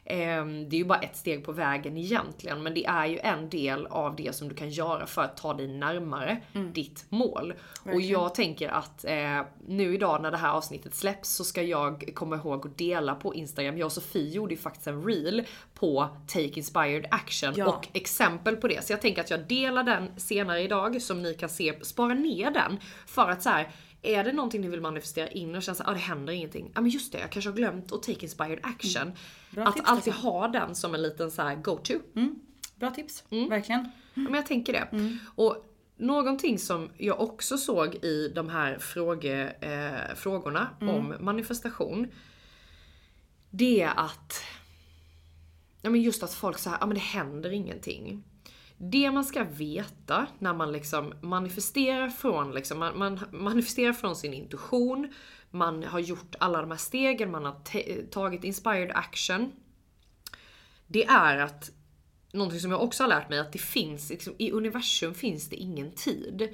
Ehm, 0.08 0.68
Det 0.68 0.76
är 0.76 0.78
ju 0.78 0.84
bara 0.84 0.98
ett 0.98 1.16
steg 1.16 1.44
på 1.44 1.52
vägen 1.52 1.96
egentligen, 1.96 2.62
men 2.62 2.74
det 2.74 2.86
är 2.86 3.06
ju 3.06 3.18
en 3.18 3.48
del 3.50 3.86
av 3.86 4.16
det 4.16 4.34
som 4.34 4.48
du 4.48 4.54
kan 4.54 4.70
göra 4.70 5.06
för 5.06 5.22
att 5.22 5.36
ta 5.36 5.54
dig 5.54 5.68
närmare 5.68 6.36
ditt 6.72 7.04
mål. 7.08 7.54
Och 7.84 8.00
jag 8.00 8.34
tänker 8.34 8.68
att 8.68 9.04
eh, 9.04 9.42
nu 9.66 9.94
idag 9.94 10.22
när 10.22 10.30
det 10.30 10.36
här 10.36 10.50
avsnittet 10.52 10.94
släpps 10.94 11.28
så 11.30 11.44
ska 11.44 11.62
jag 11.62 12.10
komma 12.14 12.36
ihåg 12.36 12.66
att 12.66 12.78
dela 12.78 13.14
på 13.14 13.34
Instagram. 13.34 13.78
Jag 13.78 13.86
och 13.86 13.92
Sofie 13.92 14.30
gjorde 14.30 14.54
ju 14.54 14.60
faktiskt 14.60 14.86
en 14.86 15.04
reel 15.04 15.44
på 15.74 16.08
Take 16.26 16.42
Inspired 16.56 17.06
Action 17.10 17.52
Ja. 17.56 17.66
och 17.68 17.88
exempel 17.92 18.56
på 18.56 18.68
det. 18.68 18.84
Så 18.84 18.92
jag 18.92 19.00
tänker 19.00 19.20
att 19.20 19.30
jag 19.30 19.40
delar 19.48 19.82
den 19.82 20.08
senare 20.16 20.60
idag 20.62 21.02
som 21.02 21.22
ni 21.22 21.34
kan 21.34 21.48
se, 21.48 21.74
spara 21.84 22.14
ner 22.14 22.50
den 22.50 22.78
för 23.06 23.30
att 23.30 23.42
så 23.42 23.48
här. 23.50 23.68
Är 24.06 24.24
det 24.24 24.32
någonting 24.32 24.60
ni 24.60 24.68
vill 24.68 24.80
manifestera 24.80 25.28
in 25.28 25.54
och 25.54 25.62
känna 25.62 25.78
att 25.78 25.88
ah, 25.88 25.92
det 25.92 25.98
händer 25.98 26.32
ingenting? 26.32 26.70
Ja 26.74 26.80
men 26.80 26.90
just 26.90 27.12
det, 27.12 27.18
jag 27.18 27.30
kanske 27.30 27.50
har 27.50 27.56
glömt 27.56 27.92
att 27.92 28.02
take 28.02 28.22
inspired 28.22 28.58
action. 28.62 29.12
Bra 29.50 29.64
att 29.64 29.74
tips, 29.76 29.88
alltid 29.88 30.12
ha 30.12 30.48
den 30.48 30.74
som 30.74 30.94
en 30.94 31.02
liten 31.02 31.30
så 31.30 31.42
här 31.42 31.54
go-to. 31.54 31.94
Bra 32.74 32.90
tips, 32.90 33.24
Mm. 33.30 33.48
verkligen. 33.48 33.80
Ja, 34.14 34.22
men 34.22 34.34
jag 34.34 34.46
tänker 34.46 34.72
det. 34.72 35.18
Och 35.34 35.64
någonting 35.96 36.58
som 36.58 36.90
jag 36.96 37.20
också 37.20 37.58
såg 37.58 37.94
i 37.94 38.32
de 38.34 38.48
här 38.48 38.78
fråge, 38.78 39.48
eh, 39.60 40.14
frågorna 40.16 40.68
om 40.80 41.14
manifestation. 41.20 42.06
Det 43.50 43.82
är 43.82 43.92
att, 43.96 44.42
ja 45.82 45.90
men 45.90 46.02
just 46.02 46.22
att 46.22 46.34
folk 46.34 46.58
säger, 46.58 46.76
ja 46.80 46.86
men 46.86 46.94
det 46.94 47.00
händer 47.00 47.50
ingenting. 47.52 48.24
Det 48.78 49.10
man 49.10 49.24
ska 49.24 49.44
veta 49.44 50.26
när 50.38 50.54
man 50.54 50.72
liksom 50.72 51.14
manifesterar 51.20 52.08
från, 52.08 52.52
liksom, 52.52 52.78
man, 52.78 52.98
man 52.98 53.20
manifesterar 53.32 53.92
från 53.92 54.16
sin 54.16 54.34
intuition, 54.34 55.12
man 55.50 55.82
har 55.82 55.98
gjort 55.98 56.34
alla 56.38 56.60
de 56.60 56.70
här 56.70 56.78
stegen, 56.78 57.30
man 57.30 57.44
har 57.44 57.56
tagit 58.10 58.44
inspired 58.44 58.90
action. 58.94 59.52
Det 60.86 61.04
är 61.04 61.38
att 61.38 61.70
någonting 62.32 62.60
som 62.60 62.70
jag 62.70 62.82
också 62.82 63.02
har 63.02 63.08
lärt 63.08 63.28
mig 63.28 63.38
att 63.38 63.52
det 63.52 63.58
finns, 63.58 64.10
liksom, 64.10 64.34
i 64.38 64.50
universum 64.50 65.14
finns 65.14 65.48
det 65.48 65.56
ingen 65.56 65.92
tid. 65.92 66.48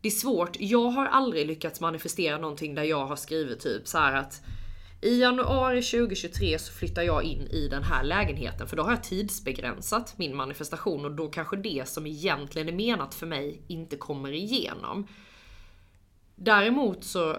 Det 0.00 0.08
är 0.08 0.12
svårt, 0.12 0.56
jag 0.60 0.90
har 0.90 1.06
aldrig 1.06 1.46
lyckats 1.46 1.80
manifestera 1.80 2.38
någonting 2.38 2.74
där 2.74 2.82
jag 2.82 3.06
har 3.06 3.16
skrivit 3.16 3.60
typ 3.60 3.88
så 3.88 3.98
här 3.98 4.16
att 4.16 4.42
i 5.02 5.20
januari 5.20 5.82
2023 5.82 6.58
så 6.58 6.72
flyttar 6.72 7.02
jag 7.02 7.22
in 7.22 7.46
i 7.46 7.68
den 7.68 7.82
här 7.82 8.04
lägenheten 8.04 8.68
för 8.68 8.76
då 8.76 8.82
har 8.82 8.90
jag 8.90 9.04
tidsbegränsat 9.04 10.18
min 10.18 10.36
manifestation 10.36 11.04
och 11.04 11.12
då 11.12 11.28
kanske 11.28 11.56
det 11.56 11.88
som 11.88 12.06
egentligen 12.06 12.68
är 12.68 12.72
menat 12.72 13.14
för 13.14 13.26
mig 13.26 13.62
inte 13.68 13.96
kommer 13.96 14.32
igenom. 14.32 15.06
Däremot 16.36 17.04
så 17.04 17.36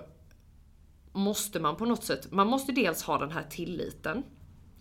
måste 1.12 1.60
man 1.60 1.76
på 1.76 1.86
något 1.86 2.04
sätt, 2.04 2.32
man 2.32 2.48
måste 2.48 2.72
dels 2.72 3.04
ha 3.04 3.18
den 3.18 3.32
här 3.32 3.44
tilliten 3.50 4.24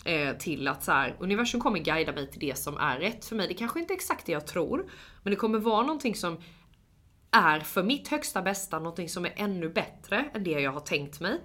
eh, 0.04 0.36
till 0.36 0.68
att 0.68 0.84
så 0.84 0.92
här, 0.92 1.16
universum 1.20 1.60
kommer 1.60 1.78
guida 1.78 2.12
mig 2.12 2.30
till 2.30 2.40
det 2.40 2.58
som 2.58 2.76
är 2.76 2.98
rätt 2.98 3.24
för 3.24 3.36
mig. 3.36 3.48
Det 3.48 3.54
kanske 3.54 3.80
inte 3.80 3.92
är 3.92 3.96
exakt 3.96 4.26
det 4.26 4.32
jag 4.32 4.46
tror, 4.46 4.90
men 5.22 5.30
det 5.30 5.36
kommer 5.36 5.58
vara 5.58 5.82
någonting 5.82 6.14
som 6.14 6.40
är 7.30 7.60
för 7.60 7.82
mitt 7.82 8.08
högsta 8.08 8.42
bästa, 8.42 8.78
någonting 8.78 9.08
som 9.08 9.24
är 9.24 9.32
ännu 9.36 9.68
bättre 9.68 10.30
än 10.34 10.44
det 10.44 10.50
jag 10.50 10.72
har 10.72 10.80
tänkt 10.80 11.20
mig. 11.20 11.40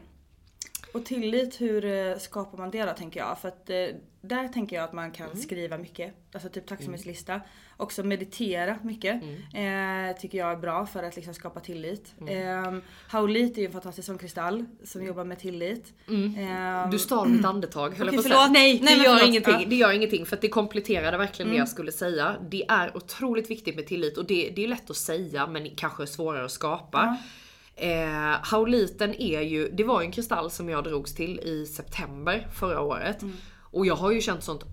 Och 0.96 1.06
tillit, 1.06 1.62
hur 1.62 1.86
eh, 1.86 2.18
skapar 2.18 2.58
man 2.58 2.72
det 2.72 2.86
då 2.86 2.92
tänker 2.94 3.20
jag? 3.20 3.40
För 3.40 3.48
att 3.48 3.70
eh, 3.70 3.76
där 4.22 4.48
tänker 4.48 4.76
jag 4.76 4.84
att 4.86 4.94
man 4.94 5.12
kan 5.12 5.38
skriva 5.38 5.78
mycket. 5.78 6.14
Alltså 6.34 6.50
typ 6.50 6.66
tacksamhetslista. 6.68 7.42
Också 7.78 8.04
meditera 8.04 8.78
mycket. 8.84 9.24
Eh, 9.24 10.20
tycker 10.22 10.38
jag 10.38 10.52
är 10.52 10.56
bra 10.56 10.86
för 10.86 11.04
att 11.04 11.16
liksom 11.16 11.34
skapa 11.34 11.60
tillit. 11.60 12.14
Eh, 12.28 12.74
Haulit 13.08 13.58
är 13.58 13.62
ju 13.62 13.66
en 13.66 13.72
fantastisk 13.72 14.06
sån 14.06 14.18
kristall 14.18 14.66
som 14.84 15.06
jobbar 15.06 15.24
med 15.24 15.40
tillit. 15.40 15.94
Eh, 16.08 16.90
Du 16.90 17.00
stal 17.00 17.30
mitt 17.30 17.46
andetag 17.46 17.90
höll 17.90 18.08
Okej, 18.08 18.16
jag 18.16 18.16
på 18.16 18.22
förlåt. 18.30 18.52
Nej, 18.52 18.74
Nej, 18.74 18.80
det 18.80 18.86
men 18.86 19.06
gör 19.06 19.14
förlåt. 19.16 19.30
ingenting. 19.30 19.54
Ja. 19.54 19.58
Mm. 19.58 19.70
Det 19.70 19.76
gör 19.76 19.92
ingenting 19.92 20.26
för 20.26 20.36
att 20.36 20.42
det 20.42 20.50
kompletterade 20.50 21.18
verkligen 21.18 21.52
det 21.52 21.58
jag 21.58 21.70
skulle 21.70 21.92
säga. 21.92 22.36
Det 22.50 22.66
är 22.70 22.98
otroligt 22.98 23.50
viktigt 23.50 23.76
med 23.76 23.88
tillit 23.88 24.18
och 24.18 24.26
det, 24.26 24.50
det 24.56 24.64
är 24.64 24.68
lätt 24.68 24.90
att 24.90 24.96
säga 24.98 25.48
men 25.48 25.70
kanske 25.76 26.08
svårare 26.08 26.46
att 26.46 26.52
skapa. 26.52 27.18
Eh, 27.78 28.38
hauliten 28.42 29.22
är 29.22 29.42
ju, 29.42 29.70
det 29.72 29.84
var 29.84 30.02
ju 30.02 30.06
en 30.06 30.12
kristall 30.12 30.52
som 30.52 30.70
jag 30.70 30.84
drogs 30.84 31.16
till 31.16 31.40
i 31.40 31.66
september 31.66 32.48
förra 32.54 32.82
året. 32.82 33.22
Mm. 33.22 33.36
Och 33.62 33.86
jag 33.86 33.96
har 33.96 34.12
ju 34.12 34.22
känt 34.22 34.44
sånt 34.44 34.64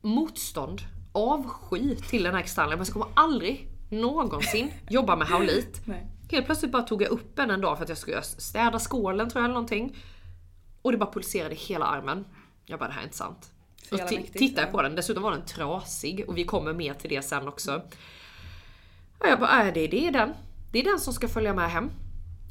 motstånd, 0.00 0.80
avsky 1.12 1.96
till 1.96 2.22
den 2.22 2.34
här 2.34 2.42
kristallen. 2.42 2.78
Men 2.78 2.86
jag 2.86 2.92
kommer 2.92 3.08
aldrig 3.14 3.68
någonsin 3.90 4.72
jobba 4.88 5.16
med 5.16 5.28
haulit. 5.28 5.80
Nej. 5.84 6.06
Helt 6.30 6.46
plötsligt 6.46 6.72
bara 6.72 6.82
tog 6.82 7.02
jag 7.02 7.10
upp 7.10 7.38
en 7.38 7.50
en 7.50 7.60
dag 7.60 7.76
för 7.76 7.82
att 7.82 7.88
jag 7.88 7.98
skulle 7.98 8.22
städa 8.22 8.78
skålen 8.78 9.30
tror 9.30 9.40
jag 9.40 9.44
eller 9.44 9.54
någonting. 9.54 9.96
Och 10.82 10.92
det 10.92 10.98
bara 10.98 11.12
pulserade 11.12 11.54
hela 11.54 11.84
armen. 11.84 12.24
Jag 12.66 12.78
bara 12.78 12.88
det 12.88 12.94
här 12.94 13.00
är 13.00 13.04
inte 13.04 13.16
sant. 13.16 13.52
Och 13.92 14.08
tittade 14.08 14.66
ja. 14.66 14.72
på 14.72 14.82
den, 14.82 14.94
dessutom 14.94 15.22
var 15.22 15.30
den 15.30 15.44
trasig 15.44 16.24
och 16.28 16.38
vi 16.38 16.44
kommer 16.44 16.72
mer 16.72 16.94
till 16.94 17.10
det 17.10 17.22
sen 17.22 17.48
också. 17.48 17.82
Och 19.18 19.26
jag 19.26 19.40
bara, 19.40 19.66
äh, 19.66 19.74
det, 19.74 19.86
det 19.86 20.06
är 20.06 20.12
den. 20.12 20.34
Det 20.72 20.78
är 20.78 20.84
den 20.84 21.00
som 21.00 21.12
ska 21.12 21.28
följa 21.28 21.54
med 21.54 21.70
hem. 21.70 21.90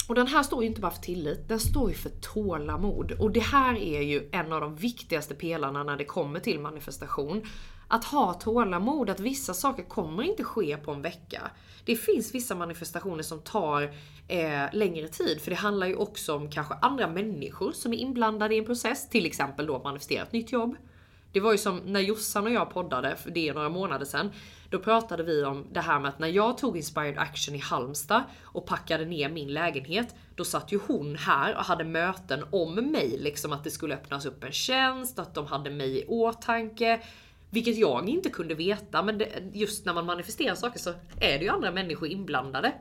Och 0.10 0.16
den 0.16 0.28
här 0.28 0.44
står 0.44 0.62
ju 0.64 0.70
inte 0.70 0.82
bara 0.82 0.92
för 0.92 1.02
tillit, 1.02 1.48
den 1.48 1.60
står 1.60 1.90
ju 1.90 1.96
för 1.96 2.10
tålamod. 2.10 3.12
Och 3.12 3.32
det 3.32 3.40
här 3.40 3.76
är 3.76 4.02
ju 4.02 4.30
en 4.32 4.54
av 4.54 4.62
de 4.62 4.76
viktigaste 4.76 5.36
pelarna 5.36 5.84
när 5.84 5.98
det 5.98 6.06
kommer 6.06 6.40
till 6.40 6.60
manifestation. 6.60 7.44
Att 7.88 8.06
ha 8.06 8.34
tålamod, 8.34 9.10
att 9.10 9.20
vissa 9.20 9.54
saker 9.54 9.84
kommer 9.84 10.24
inte 10.24 10.44
ske 10.44 10.78
på 10.78 10.92
en 10.92 11.02
vecka. 11.02 11.52
Det 11.86 11.96
finns 11.96 12.36
vissa 12.36 12.56
manifestationer 12.56 13.24
som 13.24 13.40
tar 13.40 13.84
eh, 14.28 14.64
längre 14.74 15.08
tid, 15.08 15.42
för 15.42 15.50
det 15.50 15.58
handlar 15.58 15.88
ju 15.88 15.96
också 15.96 16.36
om 16.36 16.50
kanske 16.50 16.74
andra 16.74 17.08
människor 17.08 17.72
som 17.72 17.94
är 17.94 17.98
inblandade 17.98 18.56
i 18.56 18.58
en 18.58 18.66
process. 18.66 19.10
Till 19.10 19.26
exempel 19.26 19.66
då 19.66 19.76
att 19.76 19.84
manifestera 19.84 20.24
ett 20.24 20.34
nytt 20.34 20.52
jobb. 20.52 20.76
Det 21.32 21.40
var 21.40 21.52
ju 21.52 21.58
som 21.58 21.78
när 21.78 22.00
Jossan 22.00 22.46
och 22.46 22.52
jag 22.52 22.70
poddade, 22.70 23.16
för 23.16 23.32
det 23.32 23.50
är 23.50 23.54
några 23.54 23.70
månader 23.70 24.06
sedan. 24.06 24.32
Då 24.70 24.80
pratade 24.80 25.24
vi 25.24 25.44
om 25.44 25.66
det 25.72 25.80
här 25.80 26.00
med 26.00 26.10
att 26.10 26.20
när 26.20 26.28
jag 26.28 26.58
tog 26.58 26.78
Inspired 26.78 27.18
Action 27.18 27.56
i 27.56 27.58
Halmstad 27.58 28.24
och 28.44 28.66
packade 28.66 29.06
ner 29.06 29.30
min 29.30 29.54
lägenhet, 29.54 30.16
då 30.36 30.44
satt 30.44 30.72
ju 30.72 30.80
hon 30.88 31.16
här 31.16 31.56
och 31.56 31.64
hade 31.64 31.84
möten 31.84 32.44
om 32.52 32.76
mig, 32.76 33.18
liksom 33.20 33.54
att 33.54 33.64
det 33.64 33.72
skulle 33.72 33.96
öppnas 33.96 34.26
upp 34.26 34.44
en 34.44 34.52
tjänst, 34.52 35.20
att 35.20 35.36
de 35.36 35.48
hade 35.48 35.70
mig 35.70 36.00
i 36.00 36.06
åtanke. 36.08 37.02
Vilket 37.50 37.78
jag 37.78 38.10
inte 38.10 38.30
kunde 38.30 38.56
veta, 38.56 39.04
men 39.04 39.18
det, 39.18 39.30
just 39.54 39.86
när 39.86 39.94
man 39.94 40.06
manifesterar 40.06 40.56
saker 40.56 40.80
så 40.80 40.90
är 41.20 41.40
det 41.40 41.44
ju 41.44 41.50
andra 41.50 41.72
människor 41.72 42.08
inblandade. 42.08 42.74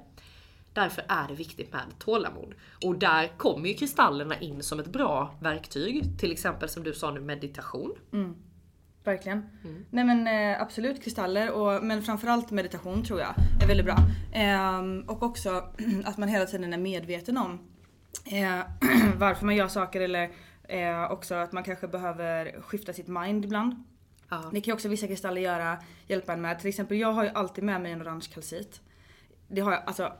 Därför 0.72 1.04
är 1.08 1.28
det 1.28 1.34
viktigt 1.34 1.72
med 1.72 1.82
tålamod. 1.98 2.54
Och 2.84 2.98
där 2.98 3.28
kommer 3.36 3.68
ju 3.68 3.74
kristallerna 3.74 4.40
in 4.40 4.62
som 4.62 4.80
ett 4.80 4.86
bra 4.86 5.34
verktyg. 5.40 6.18
Till 6.18 6.32
exempel 6.32 6.68
som 6.68 6.82
du 6.82 6.94
sa 6.94 7.10
nu, 7.10 7.20
meditation. 7.20 7.94
Mm. 8.12 8.34
Verkligen. 9.04 9.46
Nej 9.90 10.04
men 10.04 10.26
eh, 10.26 10.62
absolut 10.62 11.02
kristaller 11.02 11.50
och, 11.50 11.84
men 11.84 12.02
framförallt 12.02 12.50
meditation 12.50 13.04
tror 13.04 13.20
jag 13.20 13.34
är 13.62 13.66
väldigt 13.66 13.86
bra. 13.86 13.96
Ehm, 14.32 15.04
och 15.08 15.22
också 15.22 15.50
att 16.04 16.16
man 16.16 16.28
hela 16.28 16.46
tiden 16.46 16.72
är 16.72 16.78
medveten 16.78 17.36
om 17.36 17.58
eh, 18.24 18.60
varför 19.16 19.46
man 19.46 19.56
gör 19.56 19.68
saker 19.68 20.00
eller 20.00 20.30
eh, 20.68 21.12
också 21.12 21.34
att 21.34 21.52
man 21.52 21.62
kanske 21.62 21.88
behöver 21.88 22.60
skifta 22.60 22.92
sitt 22.92 23.08
mind 23.08 23.44
ibland. 23.44 23.84
Ja. 24.30 24.36
Det 24.52 24.60
kan 24.60 24.72
ju 24.72 24.72
också 24.72 24.88
vissa 24.88 25.06
kristaller 25.06 25.40
göra, 25.40 25.78
hjälpa 26.06 26.32
en 26.32 26.40
med. 26.40 26.58
Till 26.58 26.68
exempel 26.68 26.98
jag 26.98 27.12
har 27.12 27.24
ju 27.24 27.30
alltid 27.30 27.64
med 27.64 27.80
mig 27.80 27.92
en 27.92 28.02
orange 28.02 28.26
kalcit. 28.34 28.80
Det 29.48 29.60
har 29.60 29.72
jag 29.72 29.82
alltså 29.86 30.12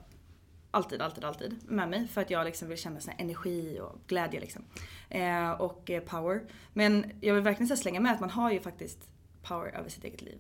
alltid, 0.70 1.02
alltid, 1.02 1.24
alltid 1.24 1.56
med 1.66 1.88
mig 1.88 2.08
för 2.08 2.20
att 2.20 2.30
jag 2.30 2.44
liksom 2.44 2.68
vill 2.68 2.78
känna 2.78 3.00
sån 3.00 3.14
energi 3.18 3.80
och 3.80 3.98
glädje 4.06 4.40
liksom. 4.40 4.64
Eh, 5.08 5.50
och 5.50 5.90
eh, 5.90 6.02
power. 6.02 6.40
Men 6.72 7.12
jag 7.20 7.34
vill 7.34 7.42
verkligen 7.42 7.68
så 7.68 7.76
slänga 7.76 8.00
med 8.00 8.12
att 8.12 8.20
man 8.20 8.30
har 8.30 8.52
ju 8.52 8.60
faktiskt 8.60 9.10
power 9.42 9.76
över 9.76 9.88
sitt 9.88 10.04
eget 10.04 10.22
liv. 10.22 10.38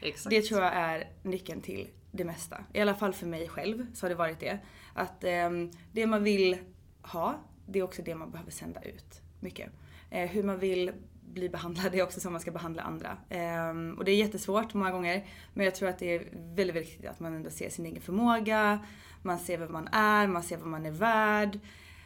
Exakt. 0.00 0.30
Det 0.30 0.42
tror 0.42 0.62
jag 0.62 0.72
är 0.72 1.10
nyckeln 1.22 1.60
till 1.60 1.88
det 2.10 2.24
mesta. 2.24 2.64
I 2.72 2.80
alla 2.80 2.94
fall 2.94 3.12
för 3.12 3.26
mig 3.26 3.48
själv 3.48 3.86
så 3.94 4.04
har 4.04 4.08
det 4.08 4.16
varit 4.16 4.40
det. 4.40 4.58
Att 4.94 5.24
ehm, 5.24 5.70
det 5.92 6.06
man 6.06 6.24
vill 6.24 6.58
ha, 7.02 7.40
det 7.66 7.78
är 7.78 7.82
också 7.82 8.02
det 8.02 8.14
man 8.14 8.30
behöver 8.30 8.50
sända 8.50 8.82
ut. 8.82 9.22
Mycket. 9.40 9.70
Eh, 10.10 10.30
hur 10.30 10.42
man 10.42 10.58
vill 10.58 10.92
bli 11.20 11.48
behandlad 11.48 11.94
är 11.94 12.02
också 12.02 12.20
som 12.20 12.32
man 12.32 12.40
ska 12.40 12.50
behandla 12.50 12.82
andra. 12.82 13.16
Ehm, 13.28 13.94
och 13.98 14.04
det 14.04 14.10
är 14.10 14.16
jättesvårt 14.16 14.74
många 14.74 14.90
gånger. 14.90 15.26
Men 15.54 15.64
jag 15.64 15.74
tror 15.74 15.88
att 15.88 15.98
det 15.98 16.14
är 16.14 16.18
väldigt, 16.32 16.56
väldigt 16.56 16.92
viktigt 16.92 17.10
att 17.10 17.20
man 17.20 17.34
ändå 17.34 17.50
ser 17.50 17.70
sin 17.70 17.86
egen 17.86 18.02
förmåga. 18.02 18.78
Man 19.22 19.38
ser 19.38 19.58
vem 19.58 19.72
man 19.72 19.88
är, 19.92 20.26
man 20.26 20.42
ser 20.42 20.56
vad 20.56 20.68
man 20.68 20.86
är 20.86 20.90
värd. 20.90 21.58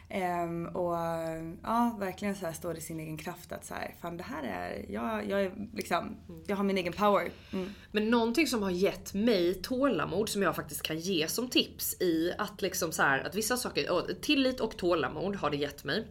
Ehm, 0.09 0.65
och 0.65 0.93
ja, 1.63 1.97
verkligen 1.99 2.35
så 2.35 2.51
står 2.53 2.77
i 2.77 2.81
sin 2.81 2.99
egen 2.99 3.17
kraft 3.17 3.51
att 3.51 3.65
så 3.65 3.73
här, 3.73 3.95
fan 4.01 4.17
det 4.17 4.23
här 4.23 4.43
är, 4.43 4.85
jag, 4.91 5.29
jag 5.29 5.43
är 5.43 5.51
liksom, 5.73 6.17
jag 6.47 6.55
har 6.55 6.63
min 6.63 6.77
egen 6.77 6.93
power. 6.93 7.31
Mm. 7.53 7.69
Men 7.91 8.09
någonting 8.09 8.47
som 8.47 8.63
har 8.63 8.71
gett 8.71 9.13
mig 9.13 9.53
tålamod 9.53 10.29
som 10.29 10.41
jag 10.41 10.55
faktiskt 10.55 10.81
kan 10.81 10.99
ge 10.99 11.27
som 11.27 11.49
tips 11.49 12.01
i 12.01 12.33
att 12.37 12.61
liksom 12.61 12.91
så 12.91 13.01
här, 13.01 13.23
att 13.23 13.35
vissa 13.35 13.57
saker, 13.57 14.13
tillit 14.21 14.59
och 14.59 14.77
tålamod 14.77 15.35
har 15.35 15.49
det 15.49 15.57
gett 15.57 15.83
mig. 15.83 16.07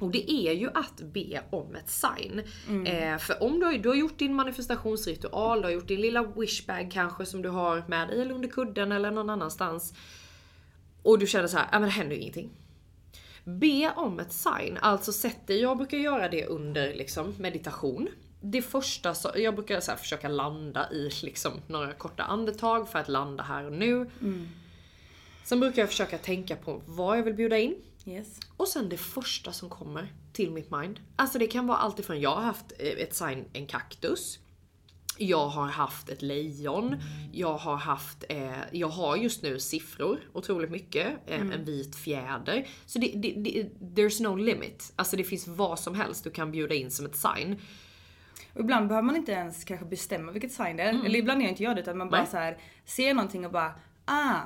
Och 0.00 0.10
det 0.10 0.32
är 0.32 0.52
ju 0.52 0.70
att 0.74 1.00
be 1.00 1.42
om 1.50 1.74
ett 1.74 1.90
sign. 1.90 2.42
Eh, 2.86 3.18
för 3.18 3.42
om 3.42 3.60
du 3.60 3.66
har, 3.66 3.72
du 3.72 3.88
har 3.88 3.96
gjort 3.96 4.18
din 4.18 4.34
manifestationsritual, 4.34 5.60
du 5.60 5.66
har 5.66 5.72
gjort 5.72 5.88
din 5.88 6.00
lilla 6.00 6.22
wishbag 6.22 6.90
kanske 6.92 7.26
som 7.26 7.42
du 7.42 7.48
har 7.48 7.84
med 7.88 8.08
dig 8.08 8.20
eller 8.22 8.34
under 8.34 8.48
kudden 8.48 8.92
eller 8.92 9.10
någon 9.10 9.30
annanstans. 9.30 9.94
Och 11.06 11.18
du 11.18 11.26
känner 11.26 11.48
så 11.48 11.56
här, 11.56 11.68
ja 11.72 11.78
men 11.78 11.88
det 11.88 11.94
händer 11.94 12.16
ju 12.16 12.22
ingenting. 12.22 12.50
Be 13.44 13.92
om 13.96 14.20
ett 14.20 14.32
sign, 14.32 14.78
alltså 14.80 15.12
sätt 15.12 15.46
dig, 15.46 15.60
jag 15.60 15.76
brukar 15.76 15.98
göra 15.98 16.28
det 16.28 16.46
under 16.46 16.94
liksom 16.94 17.34
meditation. 17.38 18.08
Det 18.40 18.62
första, 18.62 19.14
så, 19.14 19.30
jag 19.36 19.54
brukar 19.54 19.80
så 19.80 19.90
här 19.90 19.98
försöka 19.98 20.28
landa 20.28 20.90
i 20.92 21.10
liksom 21.22 21.52
några 21.66 21.92
korta 21.92 22.22
andetag 22.22 22.88
för 22.88 22.98
att 22.98 23.08
landa 23.08 23.42
här 23.42 23.64
och 23.64 23.72
nu. 23.72 24.10
Sen 25.44 25.60
brukar 25.60 25.82
jag 25.82 25.88
försöka 25.88 26.18
tänka 26.18 26.56
på 26.56 26.82
vad 26.86 27.18
jag 27.18 27.22
vill 27.22 27.34
bjuda 27.34 27.58
in. 27.58 27.74
Yes. 28.06 28.40
Och 28.56 28.68
sen 28.68 28.88
det 28.88 28.96
första 28.96 29.52
som 29.52 29.68
kommer 29.68 30.12
till 30.32 30.50
mitt 30.50 30.70
mind. 30.70 31.00
Alltså 31.16 31.38
det 31.38 31.46
kan 31.46 31.66
vara 31.66 31.78
allt 31.78 31.98
ifrån, 31.98 32.20
jag 32.20 32.34
har 32.34 32.42
haft 32.42 32.72
eh, 32.78 32.88
ett 32.88 33.14
sign, 33.14 33.44
en 33.52 33.66
kaktus. 33.66 34.38
Jag 35.18 35.46
har 35.48 35.66
haft 35.66 36.08
ett 36.08 36.22
lejon. 36.22 36.96
Jag 37.32 37.56
har 37.56 37.76
haft, 37.76 38.24
eh, 38.28 38.50
jag 38.72 38.88
har 38.88 39.16
just 39.16 39.42
nu 39.42 39.60
siffror 39.60 40.20
otroligt 40.32 40.70
mycket. 40.70 41.06
Eh, 41.26 41.40
En 41.40 41.64
vit 41.64 41.96
fjäder. 41.96 42.66
Så 42.86 42.98
det, 42.98 43.12
det, 43.16 43.32
det, 43.36 43.70
there's 43.80 44.22
no 44.22 44.36
limit. 44.36 44.92
Alltså 44.96 45.16
det 45.16 45.24
finns 45.24 45.48
vad 45.48 45.78
som 45.78 45.94
helst 45.94 46.24
du 46.24 46.30
kan 46.30 46.50
bjuda 46.52 46.74
in 46.74 46.90
som 46.90 47.06
ett 47.06 47.16
sign. 47.16 47.60
Och 48.52 48.60
ibland 48.60 48.88
behöver 48.88 49.06
man 49.06 49.16
inte 49.16 49.32
ens 49.32 49.64
kanske 49.64 49.86
bestämma 49.86 50.32
vilket 50.32 50.52
sign 50.52 50.76
det 50.76 50.82
är. 50.82 51.04
Eller 51.04 51.18
ibland 51.18 51.42
gör 51.42 51.48
inte 51.48 51.62
jag 51.62 51.76
det 51.76 51.82
utan 51.82 51.98
man 51.98 52.10
bara 52.10 52.20
Nej. 52.20 52.30
så 52.30 52.36
här 52.36 52.58
ser 52.84 53.14
någonting 53.14 53.46
och 53.46 53.52
bara 53.52 53.72
ah, 54.04 54.40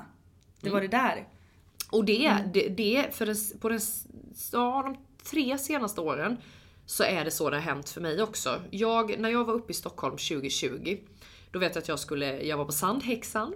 det 0.61 0.71
var 0.71 0.81
det 0.81 0.89
där. 0.89 1.29
Och 1.91 2.05
det, 2.05 2.37
det, 2.55 2.69
det 2.69 3.15
för 3.15 3.27
den, 3.27 3.37
på 3.61 3.69
den, 3.69 3.81
ja, 4.53 4.83
de 4.83 4.97
tre 5.31 5.59
senaste 5.59 6.01
åren 6.01 6.37
så 6.91 7.05
är 7.05 7.25
det 7.25 7.31
så 7.31 7.51
det 7.51 7.57
har 7.57 7.63
hänt 7.63 7.89
för 7.89 8.01
mig 8.01 8.23
också. 8.23 8.63
Jag, 8.71 9.19
när 9.19 9.29
jag 9.29 9.45
var 9.45 9.55
uppe 9.55 9.71
i 9.71 9.75
Stockholm 9.75 10.17
2020, 10.17 10.99
då 11.51 11.59
vet 11.59 11.75
jag 11.75 11.83
att 11.83 11.89
jag 11.89 11.99
skulle, 11.99 12.43
jag 12.43 12.57
var 12.57 12.65
på 12.65 12.73
Sandhäxan 12.73 13.55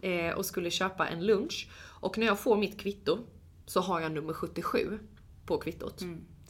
eh, 0.00 0.34
och 0.34 0.46
skulle 0.46 0.70
köpa 0.70 1.08
en 1.08 1.26
lunch. 1.26 1.68
Och 2.00 2.18
när 2.18 2.26
jag 2.26 2.40
får 2.40 2.56
mitt 2.56 2.80
kvitto 2.80 3.18
så 3.66 3.80
har 3.80 4.00
jag 4.00 4.12
nummer 4.12 4.32
77 4.32 4.98
på 5.46 5.58
kvittot. 5.58 6.02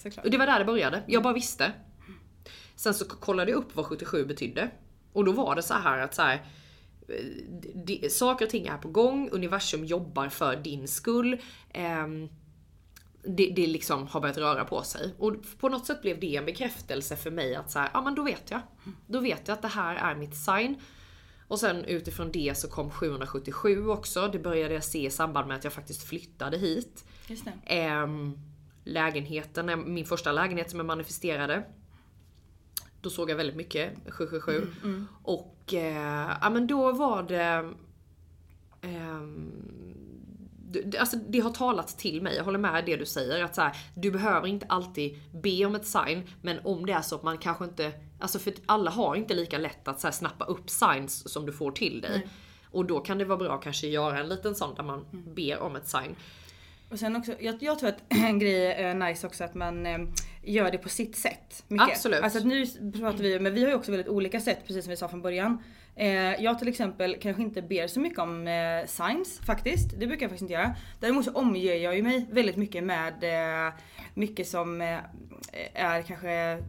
Såklart. 0.02 0.24
Och 0.24 0.30
det 0.30 0.38
var 0.38 0.46
där 0.46 0.58
det 0.58 0.64
började. 0.64 1.02
Jag 1.06 1.22
bara 1.22 1.34
visste. 1.34 1.72
Sen 2.76 2.94
så 2.94 3.04
kollade 3.04 3.50
jag 3.50 3.58
upp 3.58 3.76
vad 3.76 3.86
77 3.86 4.24
betydde. 4.24 4.70
Och 5.12 5.24
då 5.24 5.32
var 5.32 5.54
det 5.54 5.62
så 5.62 5.74
här 5.74 5.98
att 5.98 6.14
så 6.14 6.22
här, 6.22 6.46
eh, 7.08 7.24
det, 7.74 8.12
saker 8.12 8.44
och 8.44 8.50
ting 8.50 8.66
är 8.66 8.78
på 8.78 8.88
gång, 8.88 9.28
universum 9.32 9.84
jobbar 9.84 10.28
för 10.28 10.56
din 10.56 10.88
skull. 10.88 11.40
Ehm, 11.72 12.28
det, 13.26 13.52
det 13.56 13.66
liksom 13.66 14.06
har 14.06 14.20
börjat 14.20 14.36
röra 14.38 14.64
på 14.64 14.82
sig. 14.82 15.14
Och 15.18 15.34
på 15.60 15.68
något 15.68 15.86
sätt 15.86 16.02
blev 16.02 16.20
det 16.20 16.36
en 16.36 16.44
bekräftelse 16.44 17.16
för 17.16 17.30
mig 17.30 17.54
att 17.54 17.70
så 17.70 17.78
här, 17.78 17.90
ja 17.94 18.02
men 18.02 18.14
då 18.14 18.22
vet 18.22 18.50
jag. 18.50 18.60
Då 19.06 19.20
vet 19.20 19.48
jag 19.48 19.54
att 19.54 19.62
det 19.62 19.68
här 19.68 19.96
är 19.96 20.14
mitt 20.14 20.36
sign. 20.36 20.76
Och 21.48 21.60
sen 21.60 21.84
utifrån 21.84 22.32
det 22.32 22.58
så 22.58 22.68
kom 22.68 22.90
777 22.90 23.88
också. 23.88 24.28
Det 24.28 24.38
började 24.38 24.74
jag 24.74 24.84
se 24.84 25.06
i 25.06 25.10
samband 25.10 25.48
med 25.48 25.56
att 25.56 25.64
jag 25.64 25.72
faktiskt 25.72 26.02
flyttade 26.08 26.58
hit. 26.58 27.04
Just. 27.26 27.44
Ehm, 27.66 28.38
lägenheten, 28.84 29.94
min 29.94 30.04
första 30.04 30.32
lägenhet 30.32 30.70
som 30.70 30.78
jag 30.78 30.86
manifesterade. 30.86 31.62
Då 33.00 33.10
såg 33.10 33.30
jag 33.30 33.36
väldigt 33.36 33.56
mycket 33.56 33.92
777. 34.08 34.66
Och 35.22 35.74
eh, 35.74 36.36
ja 36.40 36.50
men 36.50 36.66
då 36.66 36.92
var 36.92 37.22
det... 37.22 37.72
ehm, 38.82 39.85
Alltså 40.98 41.16
det 41.16 41.40
har 41.40 41.50
talat 41.50 41.98
till 41.98 42.22
mig, 42.22 42.36
jag 42.36 42.44
håller 42.44 42.58
med 42.58 42.84
det 42.86 42.96
du 42.96 43.06
säger. 43.06 43.44
Att 43.44 43.54
så 43.54 43.60
här, 43.60 43.76
du 43.94 44.10
behöver 44.10 44.48
inte 44.48 44.66
alltid 44.68 45.18
be 45.32 45.64
om 45.64 45.74
ett 45.74 45.86
sign, 45.86 46.22
men 46.42 46.58
om 46.64 46.86
det 46.86 46.92
är 46.92 47.02
så 47.02 47.14
att 47.14 47.22
man 47.22 47.38
kanske 47.38 47.64
inte... 47.64 47.92
Alltså 48.18 48.38
för 48.38 48.54
alla 48.66 48.90
har 48.90 49.16
inte 49.16 49.34
lika 49.34 49.58
lätt 49.58 49.88
att 49.88 50.00
så 50.00 50.06
här, 50.06 50.12
snappa 50.12 50.44
upp 50.44 50.70
signs 50.70 51.32
som 51.32 51.46
du 51.46 51.52
får 51.52 51.72
till 51.72 52.00
dig. 52.00 52.28
Och 52.70 52.84
då 52.84 53.00
kan 53.00 53.18
det 53.18 53.24
vara 53.24 53.38
bra 53.38 53.54
att 53.54 53.62
kanske 53.62 53.86
göra 53.86 54.18
en 54.18 54.28
liten 54.28 54.54
sån 54.54 54.74
där 54.74 54.82
man 54.82 55.04
ber 55.12 55.58
om 55.58 55.76
ett 55.76 55.88
sign. 55.88 56.16
Och 56.90 56.98
sen 56.98 57.16
också, 57.16 57.32
jag, 57.40 57.62
jag 57.62 57.78
tror 57.78 57.88
att 57.88 58.02
en 58.08 58.38
grej 58.38 58.72
är 58.72 58.94
nice 58.94 59.26
också 59.26 59.44
att 59.44 59.54
man 59.54 59.86
eh, 59.86 59.98
gör 60.42 60.70
det 60.70 60.78
på 60.78 60.88
sitt 60.88 61.16
sätt. 61.16 61.64
Mycket. 61.68 61.88
Absolut. 61.88 62.22
Alltså 62.22 62.38
nu 62.38 62.66
pratar 62.92 63.18
vi, 63.18 63.40
men 63.40 63.54
vi 63.54 63.62
har 63.62 63.68
ju 63.68 63.74
också 63.74 63.90
väldigt 63.90 64.08
olika 64.08 64.40
sätt 64.40 64.58
precis 64.66 64.84
som 64.84 64.90
vi 64.90 64.96
sa 64.96 65.08
från 65.08 65.22
början. 65.22 65.62
Eh, 65.96 66.42
jag 66.42 66.58
till 66.58 66.68
exempel 66.68 67.16
kanske 67.20 67.42
inte 67.42 67.62
ber 67.62 67.86
så 67.86 68.00
mycket 68.00 68.18
om 68.18 68.48
eh, 68.48 68.86
signs 68.86 69.40
faktiskt. 69.46 69.90
Det 70.00 70.06
brukar 70.06 70.24
jag 70.24 70.30
faktiskt 70.30 70.42
inte 70.42 70.54
göra. 70.54 70.74
Däremot 71.00 71.24
så 71.24 71.32
omger 71.32 71.74
jag 71.74 71.96
ju 71.96 72.02
mig 72.02 72.26
väldigt 72.30 72.56
mycket 72.56 72.84
med 72.84 73.14
eh, 73.68 73.72
mycket 74.14 74.48
som 74.48 74.80
eh, 74.80 74.98
är 75.74 76.02
kanske 76.02 76.62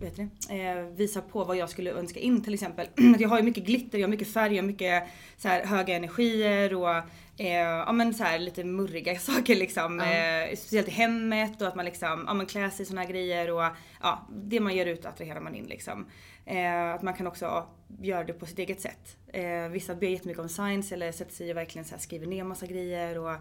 vet 0.00 0.16
ni, 0.16 0.28
eh, 0.60 0.82
visar 0.96 1.20
på 1.20 1.44
vad 1.44 1.56
jag 1.56 1.70
skulle 1.70 1.92
önska 1.92 2.20
in 2.20 2.42
till 2.42 2.54
exempel. 2.54 2.86
Att 3.14 3.20
jag 3.20 3.28
har 3.28 3.38
ju 3.38 3.44
mycket 3.44 3.64
glitter, 3.64 3.98
jag 3.98 4.06
har 4.06 4.10
mycket 4.10 4.32
färg, 4.32 4.56
jag 4.56 4.62
har 4.62 4.66
mycket 4.66 5.02
så 5.36 5.48
här, 5.48 5.64
höga 5.64 5.96
energier 5.96 6.74
och 6.74 6.96
eh, 7.36 7.58
ja, 7.58 7.92
men 7.92 8.14
så 8.14 8.24
här, 8.24 8.38
lite 8.38 8.64
murriga 8.64 9.18
saker 9.18 9.56
liksom. 9.56 10.00
Eh, 10.00 10.56
speciellt 10.56 10.88
i 10.88 10.90
hemmet 10.90 11.62
och 11.62 11.68
att 11.68 11.74
man 11.74 11.84
liksom, 11.84 12.24
ja, 12.26 12.46
klär 12.46 12.70
sig 12.70 12.82
i 12.82 12.86
såna 12.86 13.00
här 13.00 13.08
grejer 13.08 13.50
och 13.50 13.62
ja, 14.02 14.26
det 14.30 14.60
man 14.60 14.76
gör 14.76 14.86
ut 14.86 15.06
attraherar 15.06 15.40
man 15.40 15.54
in 15.54 15.66
liksom. 15.66 16.06
Eh, 16.48 16.94
att 16.94 17.02
man 17.02 17.14
kan 17.14 17.26
också 17.26 17.66
göra 18.00 18.24
det 18.24 18.32
på 18.32 18.46
sitt 18.46 18.58
eget 18.58 18.80
sätt. 18.80 19.16
Eh, 19.32 19.68
vissa 19.70 19.94
ber 19.94 20.06
jättemycket 20.08 20.42
om 20.42 20.48
signs 20.48 20.92
eller 20.92 21.12
sätter 21.12 21.34
sig 21.34 21.50
och 21.50 21.56
verkligen 21.56 21.84
så 21.84 21.94
här, 21.94 21.98
skriver 22.02 22.26
ner 22.26 22.44
massa 22.44 22.66
grejer 22.66 23.18
och 23.18 23.36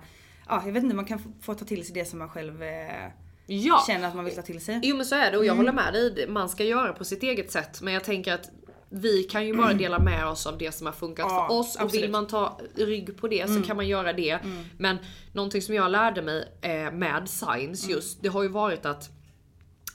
ja, 0.48 0.62
jag 0.66 0.72
vet 0.74 0.84
inte, 0.84 0.96
man 0.96 1.06
kan 1.06 1.20
få, 1.20 1.30
få 1.42 1.54
ta 1.54 1.66
till 1.66 1.86
sig 1.86 1.94
det 1.94 2.06
som 2.06 2.20
man 2.20 2.30
själv 2.30 2.64
eh, 2.64 3.12
Ja! 3.46 3.84
känner 3.88 4.08
att 4.08 4.16
man 4.16 4.26
vill 4.26 4.36
ta 4.36 4.42
till 4.42 4.62
sig. 4.66 4.80
Jo 4.84 4.96
men 4.98 5.06
så 5.06 5.16
är 5.16 5.32
det 5.32 5.38
och 5.38 5.46
jag 5.46 5.56
håller 5.56 5.74
med 5.74 5.94
dig. 5.94 6.28
Man 6.28 6.50
ska 6.50 6.64
göra 6.64 6.94
på 6.94 7.06
sitt 7.06 7.24
eget 7.24 7.52
sätt. 7.52 7.82
Men 7.82 7.94
jag 7.94 8.04
tänker 8.04 8.34
att 8.34 8.50
vi 8.90 9.24
kan 9.24 9.48
ju 9.48 9.58
bara 9.58 9.74
dela 9.84 10.00
med 10.00 10.28
oss 10.28 10.48
av 10.48 10.58
det 10.58 10.72
som 10.72 10.86
har 10.86 10.94
funkat 10.94 11.26
Ja, 11.30 11.48
för 11.48 11.56
oss. 11.56 11.76
Och 11.76 11.82
absolut. 11.82 12.04
vill 12.04 12.12
man 12.12 12.28
ta 12.28 12.60
rygg 12.76 13.18
på 13.18 13.28
det 13.28 13.50
så 13.50 13.62
kan 13.62 13.76
man 13.76 13.88
göra 13.88 14.14
det. 14.14 14.40
Men 14.78 14.98
någonting 15.34 15.62
som 15.62 15.76
jag 15.76 15.92
lärde 15.92 16.22
mig 16.22 16.58
eh, 16.62 16.92
med 16.92 17.30
signs 17.30 17.90
just, 17.90 18.22
det 18.22 18.30
har 18.30 18.44
ju 18.44 18.50
varit 18.50 18.86
att 18.86 19.10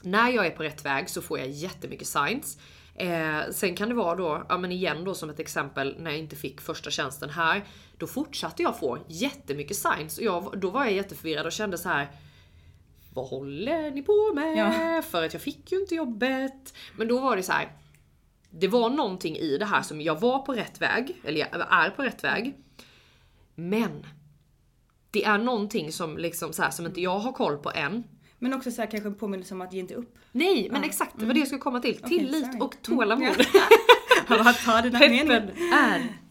när 0.01 0.29
jag 0.31 0.45
är 0.45 0.51
på 0.51 0.63
rätt 0.63 0.85
väg 0.85 1.09
så 1.09 1.21
får 1.21 1.39
jag 1.39 1.49
jättemycket 1.49 2.07
signs. 2.07 2.57
Eh, 2.95 3.39
sen 3.51 3.75
kan 3.75 3.89
det 3.89 3.95
vara 3.95 4.15
då, 4.15 4.45
ja 4.49 4.57
men 4.57 4.71
igen 4.71 5.03
då 5.03 5.13
som 5.13 5.29
ett 5.29 5.39
exempel 5.39 5.95
när 5.99 6.11
jag 6.11 6.19
inte 6.19 6.35
fick 6.35 6.61
första 6.61 6.91
tjänsten 6.91 7.29
här. 7.29 7.65
Då 7.97 8.07
fortsatte 8.07 8.63
jag 8.63 8.79
få 8.79 8.97
jättemycket 9.07 9.77
signs 9.77 10.17
och 10.17 10.23
jag, 10.23 10.59
då 10.59 10.69
var 10.69 10.83
jag 10.83 10.93
jätteförvirrad 10.93 11.45
och 11.45 11.51
kände 11.51 11.77
så 11.77 11.89
här. 11.89 12.11
Vad 13.13 13.27
håller 13.27 13.91
ni 13.91 14.01
på 14.01 14.31
med? 14.35 14.57
Ja. 14.57 15.01
För 15.01 15.25
att 15.25 15.33
jag 15.33 15.41
fick 15.41 15.71
ju 15.71 15.79
inte 15.79 15.95
jobbet. 15.95 16.73
Men 16.97 17.07
då 17.07 17.19
var 17.19 17.35
det 17.35 17.43
så 17.43 17.51
här. 17.51 17.71
Det 18.49 18.67
var 18.67 18.89
någonting 18.89 19.37
i 19.37 19.57
det 19.57 19.65
här 19.65 19.81
som 19.81 20.01
jag 20.01 20.19
var 20.19 20.39
på 20.39 20.53
rätt 20.53 20.81
väg, 20.81 21.21
eller 21.23 21.39
jag 21.39 21.67
är 21.69 21.89
på 21.89 22.03
rätt 22.03 22.23
väg. 22.23 22.57
Men 23.55 24.05
det 25.11 25.23
är 25.23 25.37
någonting 25.37 25.91
som 25.91 26.17
liksom 26.17 26.53
så 26.53 26.61
här, 26.61 26.71
som 26.71 26.85
inte 26.85 27.01
jag 27.01 27.19
har 27.19 27.31
koll 27.31 27.57
på 27.57 27.71
än. 27.75 28.03
Men 28.43 28.53
också 28.53 28.71
så 28.71 28.81
här, 28.81 28.91
kanske 28.91 29.09
en 29.09 29.15
påminnelse 29.15 29.53
om 29.53 29.61
att 29.61 29.73
ge 29.73 29.79
inte 29.79 29.93
upp. 29.95 30.15
Nej, 30.31 30.69
men 30.71 30.83
exakt 30.83 31.19
det 31.19 31.25
var 31.25 31.33
det 31.33 31.39
jag 31.39 31.47
skulle 31.47 31.61
komma 31.61 31.79
till. 31.79 31.99
Okej, 32.03 32.19
Tillit 32.19 32.45
sorry. 32.45 32.59
och 32.59 32.75
tålamod. 32.81 33.27
Mm, 34.27 34.43
Vad 34.45 34.55
tar 34.57 34.81
är 34.83 35.21
enorm. 35.21 35.49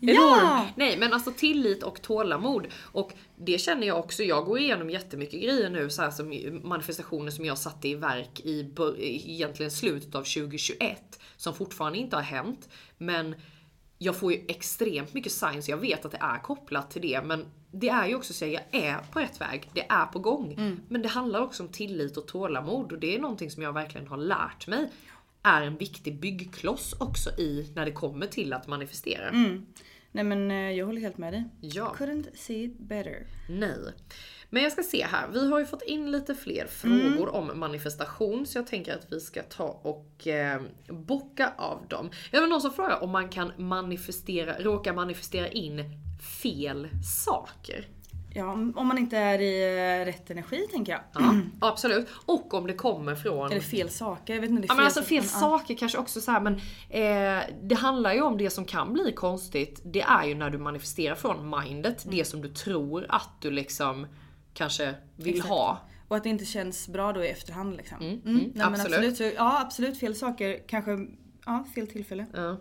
Ja! 0.00 0.66
Nej 0.76 0.96
men 0.98 1.12
alltså 1.12 1.32
tillit 1.32 1.82
och 1.82 2.02
tålamod. 2.02 2.66
Och 2.80 3.12
det 3.36 3.58
känner 3.58 3.86
jag 3.86 3.98
också, 3.98 4.22
jag 4.22 4.44
går 4.44 4.58
igenom 4.58 4.90
jättemycket 4.90 5.40
grejer 5.42 5.70
nu 5.70 5.90
så 5.90 6.02
här 6.02 6.10
som 6.10 6.60
manifestationer 6.62 7.30
som 7.30 7.44
jag 7.44 7.58
satte 7.58 7.88
i 7.88 7.94
verk 7.94 8.40
i 8.44 8.70
egentligen 9.26 9.70
slutet 9.70 10.14
av 10.14 10.22
2021. 10.22 11.20
Som 11.36 11.54
fortfarande 11.54 11.98
inte 11.98 12.16
har 12.16 12.22
hänt. 12.22 12.68
Men 12.98 13.34
jag 13.98 14.16
får 14.16 14.32
ju 14.32 14.44
extremt 14.48 15.14
mycket 15.14 15.32
signs, 15.32 15.68
jag 15.68 15.76
vet 15.76 16.04
att 16.04 16.12
det 16.12 16.18
är 16.20 16.38
kopplat 16.38 16.90
till 16.90 17.02
det 17.02 17.22
men 17.24 17.46
det 17.72 17.88
är 17.88 18.06
ju 18.06 18.14
också 18.14 18.32
så 18.32 18.44
att 18.44 18.50
jag 18.50 18.62
är 18.72 18.98
på 19.12 19.20
rätt 19.20 19.40
väg, 19.40 19.70
det 19.74 19.86
är 19.88 20.06
på 20.06 20.18
gång. 20.18 20.54
Men 20.88 21.02
det 21.02 21.08
handlar 21.08 21.40
också 21.40 21.62
om 21.62 21.68
tillit 21.68 22.16
och 22.16 22.26
tålamod 22.26 22.92
och 22.92 22.98
det 22.98 23.14
är 23.16 23.18
någonting 23.18 23.50
som 23.50 23.62
jag 23.62 23.72
verkligen 23.72 24.06
har 24.06 24.16
lärt 24.16 24.66
mig 24.66 24.90
är 25.42 25.62
en 25.62 25.76
viktig 25.76 26.20
byggkloss 26.20 26.94
också 26.98 27.30
i 27.30 27.72
när 27.74 27.84
det 27.84 27.92
kommer 27.92 28.26
till 28.26 28.52
att 28.52 28.66
manifestera. 28.66 29.30
Nej 30.12 30.24
men 30.24 30.50
eh, 30.50 30.70
jag 30.70 30.86
håller 30.86 31.00
helt 31.00 31.18
med 31.18 31.32
dig. 31.32 31.44
Ja. 31.60 31.94
Couldn't 31.98 32.26
see 32.34 32.64
it 32.64 32.78
better. 32.78 33.26
Nej. 33.48 33.78
Men 34.50 34.62
jag 34.62 34.72
ska 34.72 34.82
se 34.82 35.04
här, 35.04 35.28
vi 35.32 35.50
har 35.50 35.58
ju 35.58 35.66
fått 35.66 35.82
in 35.82 36.10
lite 36.10 36.34
fler 36.34 36.66
frågor 36.66 37.34
om 37.34 37.58
manifestation 37.58 38.46
så 38.46 38.58
jag 38.58 38.66
tänker 38.66 38.94
att 38.94 39.12
vi 39.12 39.20
ska 39.20 39.42
ta 39.42 39.80
och 39.82 40.26
eh, 40.26 40.62
bocka 40.88 41.52
av 41.56 41.86
dem. 41.88 42.10
Jag 42.30 42.40
har 42.40 42.48
någon 42.48 42.60
som 42.60 42.72
frågar 42.72 43.02
om 43.02 43.10
man 43.10 43.28
kan 43.28 43.52
manifestera, 43.56 44.58
råka 44.58 44.92
manifestera 44.92 45.48
in 45.48 45.84
fel 46.22 46.88
saker. 47.04 47.88
Ja, 48.34 48.52
om 48.52 48.86
man 48.86 48.98
inte 48.98 49.16
är 49.16 49.38
i 49.38 49.62
eh, 49.62 50.04
rätt 50.04 50.30
energi 50.30 50.66
tänker 50.70 50.92
jag. 50.92 51.00
Ja, 51.14 51.34
absolut. 51.60 52.08
Och 52.26 52.54
om 52.54 52.66
det 52.66 52.72
kommer 52.72 53.14
från... 53.14 53.50
Eller 53.50 53.60
fel 53.60 53.90
saker. 53.90 54.34
Jag 54.34 54.40
vet 54.40 54.50
inte 54.50 54.60
om 54.60 54.62
det 54.62 54.66
är 54.66 54.68
Ja 54.68 54.74
men 54.74 54.84
alltså 54.84 55.02
fel 55.02 55.24
saker 55.24 55.74
kanske 55.74 55.98
också 55.98 56.20
så 56.20 56.30
här, 56.30 56.40
men 56.40 56.54
eh, 56.88 57.44
det 57.62 57.74
handlar 57.74 58.14
ju 58.14 58.22
om 58.22 58.38
det 58.38 58.50
som 58.50 58.64
kan 58.64 58.92
bli 58.92 59.12
konstigt. 59.12 59.80
Det 59.84 60.02
är 60.02 60.24
ju 60.24 60.34
när 60.34 60.50
du 60.50 60.58
manifesterar 60.58 61.14
från 61.14 61.50
mindet, 61.50 62.06
det 62.10 62.24
som 62.24 62.42
du 62.42 62.48
tror 62.48 63.06
att 63.08 63.40
du 63.40 63.50
liksom 63.50 64.06
kanske 64.54 64.94
vill 65.16 65.34
Exakt. 65.34 65.48
ha. 65.48 65.80
Och 66.08 66.16
att 66.16 66.22
det 66.22 66.28
inte 66.28 66.44
känns 66.44 66.88
bra 66.88 67.12
då 67.12 67.24
i 67.24 67.28
efterhand 67.28 67.76
liksom. 67.76 67.98
Mm, 68.00 68.20
mm, 68.24 68.36
Nej, 68.36 68.50
men 68.54 68.64
absolut. 68.64 68.94
absolut. 68.94 69.16
Så, 69.16 69.22
ja 69.22 69.60
absolut 69.60 69.98
fel 69.98 70.14
saker. 70.14 70.58
Kanske 70.68 71.06
ja, 71.46 71.64
fel 71.74 71.86
tillfälle. 71.86 72.26
Ja. 72.32 72.56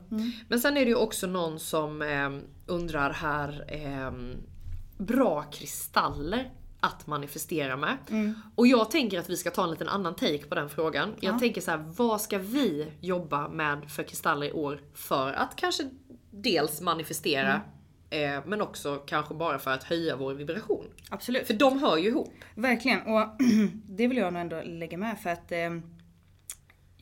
Men 0.48 0.60
sen 0.60 0.78
är 0.78 0.86
det 0.86 0.90
ju 0.90 0.96
också 0.96 1.28
någon 1.28 1.60
som 1.60 2.02
eh, 2.02 2.30
undrar 2.72 3.14
här, 3.14 3.66
eh, 3.68 4.12
bra 4.98 5.44
kristaller 5.44 6.52
att 6.80 7.08
manifestera 7.08 7.78
med. 7.78 7.98
Och 8.56 8.68
jag 8.68 8.92
tänker 8.92 9.20
att 9.20 9.30
vi 9.30 9.38
ska 9.38 9.52
ta 9.52 9.64
en 9.64 9.70
liten 9.72 9.88
annan 9.88 10.16
take 10.16 10.44
på 10.44 10.56
den 10.56 10.70
frågan. 10.70 11.14
Jag 11.20 11.40
tänker 11.40 11.62
så 11.62 11.72
här, 11.72 11.78
vad 11.98 12.22
ska 12.22 12.38
vi 12.38 12.92
jobba 13.00 13.48
med 13.50 13.92
för 13.92 14.04
kristaller 14.04 14.48
i 14.48 14.52
år 14.52 14.82
för 14.94 15.34
att 15.34 15.56
kanske 15.56 15.90
dels 16.32 16.82
manifestera 16.82 17.62
eh, 18.10 18.40
men 18.46 18.62
också 18.62 18.96
kanske 18.96 19.34
bara 19.34 19.60
för 19.60 19.72
att 19.72 19.84
höja 19.84 20.16
vår 20.16 20.34
vibration. 20.34 20.86
Absolut. 21.10 21.48
För 21.48 21.54
de 21.54 21.80
hör 21.80 21.98
ju 21.98 22.08
ihop. 22.08 22.34
Verkligen. 22.56 23.02
Och 23.02 23.28
det 23.86 24.08
vill 24.08 24.18
jag 24.18 24.34
nog 24.34 24.42
ändå 24.42 24.62
lägga 24.66 24.98
med 24.98 25.20
för 25.20 25.30
att 25.30 25.52
eh, 25.52 25.70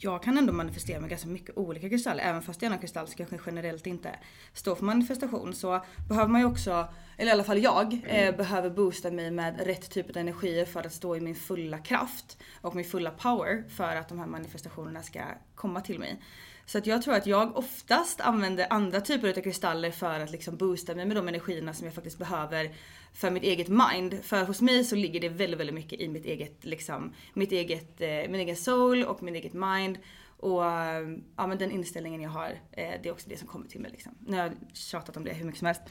jag 0.01 0.23
kan 0.23 0.37
ändå 0.37 0.53
manifestera 0.53 0.99
med 0.99 1.09
ganska 1.09 1.27
mycket 1.27 1.57
olika 1.57 1.89
kristaller. 1.89 2.23
Även 2.23 2.41
fast 2.41 2.61
jag 2.61 2.69
är 2.69 2.73
en 2.73 2.81
kristall 2.81 3.07
som 3.07 3.15
kanske 3.15 3.37
generellt 3.45 3.87
inte 3.87 4.15
står 4.53 4.75
för 4.75 4.85
manifestation 4.85 5.53
så 5.53 5.83
behöver 6.09 6.27
man 6.27 6.41
ju 6.41 6.47
också, 6.47 6.87
eller 7.17 7.29
i 7.29 7.33
alla 7.33 7.43
fall 7.43 7.63
jag, 7.63 8.01
eh, 8.07 8.35
behöver 8.35 8.69
boosta 8.69 9.11
mig 9.11 9.31
med 9.31 9.65
rätt 9.65 9.89
typ 9.89 10.09
av 10.09 10.17
energier 10.17 10.65
för 10.65 10.85
att 10.85 10.93
stå 10.93 11.15
i 11.15 11.19
min 11.19 11.35
fulla 11.35 11.77
kraft 11.77 12.37
och 12.61 12.75
min 12.75 12.85
fulla 12.85 13.11
power 13.11 13.63
för 13.69 13.95
att 13.95 14.09
de 14.09 14.19
här 14.19 14.27
manifestationerna 14.27 15.03
ska 15.03 15.19
komma 15.55 15.81
till 15.81 15.99
mig. 15.99 16.19
Så 16.65 16.77
att 16.77 16.87
jag 16.87 17.01
tror 17.01 17.13
att 17.13 17.27
jag 17.27 17.57
oftast 17.57 18.21
använder 18.21 18.67
andra 18.69 19.01
typer 19.01 19.29
av 19.29 19.41
kristaller 19.41 19.91
för 19.91 20.19
att 20.19 20.31
liksom 20.31 20.57
boosta 20.57 20.95
mig 20.95 21.05
med 21.05 21.17
de 21.17 21.27
energierna 21.27 21.73
som 21.73 21.85
jag 21.85 21.95
faktiskt 21.95 22.17
behöver 22.17 22.71
för 23.13 23.31
mitt 23.31 23.43
eget 23.43 23.67
mind. 23.67 24.23
För 24.23 24.43
hos 24.43 24.61
mig 24.61 24.83
så 24.83 24.95
ligger 24.95 25.19
det 25.19 25.29
väldigt, 25.29 25.59
väldigt 25.59 25.75
mycket 25.75 25.99
i 25.99 26.07
mitt 26.07 26.25
eget, 26.25 26.65
liksom, 26.65 27.13
mitt 27.33 27.51
eget, 27.51 28.01
eh, 28.01 28.07
min 28.07 28.35
egen 28.35 28.55
soul 28.55 29.03
och 29.03 29.23
min 29.23 29.35
eget 29.35 29.53
mind. 29.53 29.97
Och 30.37 30.65
eh, 30.65 31.07
ja, 31.35 31.47
men 31.47 31.57
den 31.57 31.71
inställningen 31.71 32.21
jag 32.21 32.29
har, 32.29 32.49
eh, 32.49 32.93
det 33.03 33.09
är 33.09 33.11
också 33.11 33.29
det 33.29 33.37
som 33.37 33.47
kommer 33.47 33.67
till 33.67 33.81
mig. 33.81 33.91
Liksom. 33.91 34.11
Nu 34.27 34.37
har 34.37 34.43
jag 34.43 34.53
tjatat 34.73 35.17
om 35.17 35.23
det 35.23 35.33
hur 35.33 35.45
mycket 35.45 35.59
som 35.59 35.65
helst. 35.65 35.81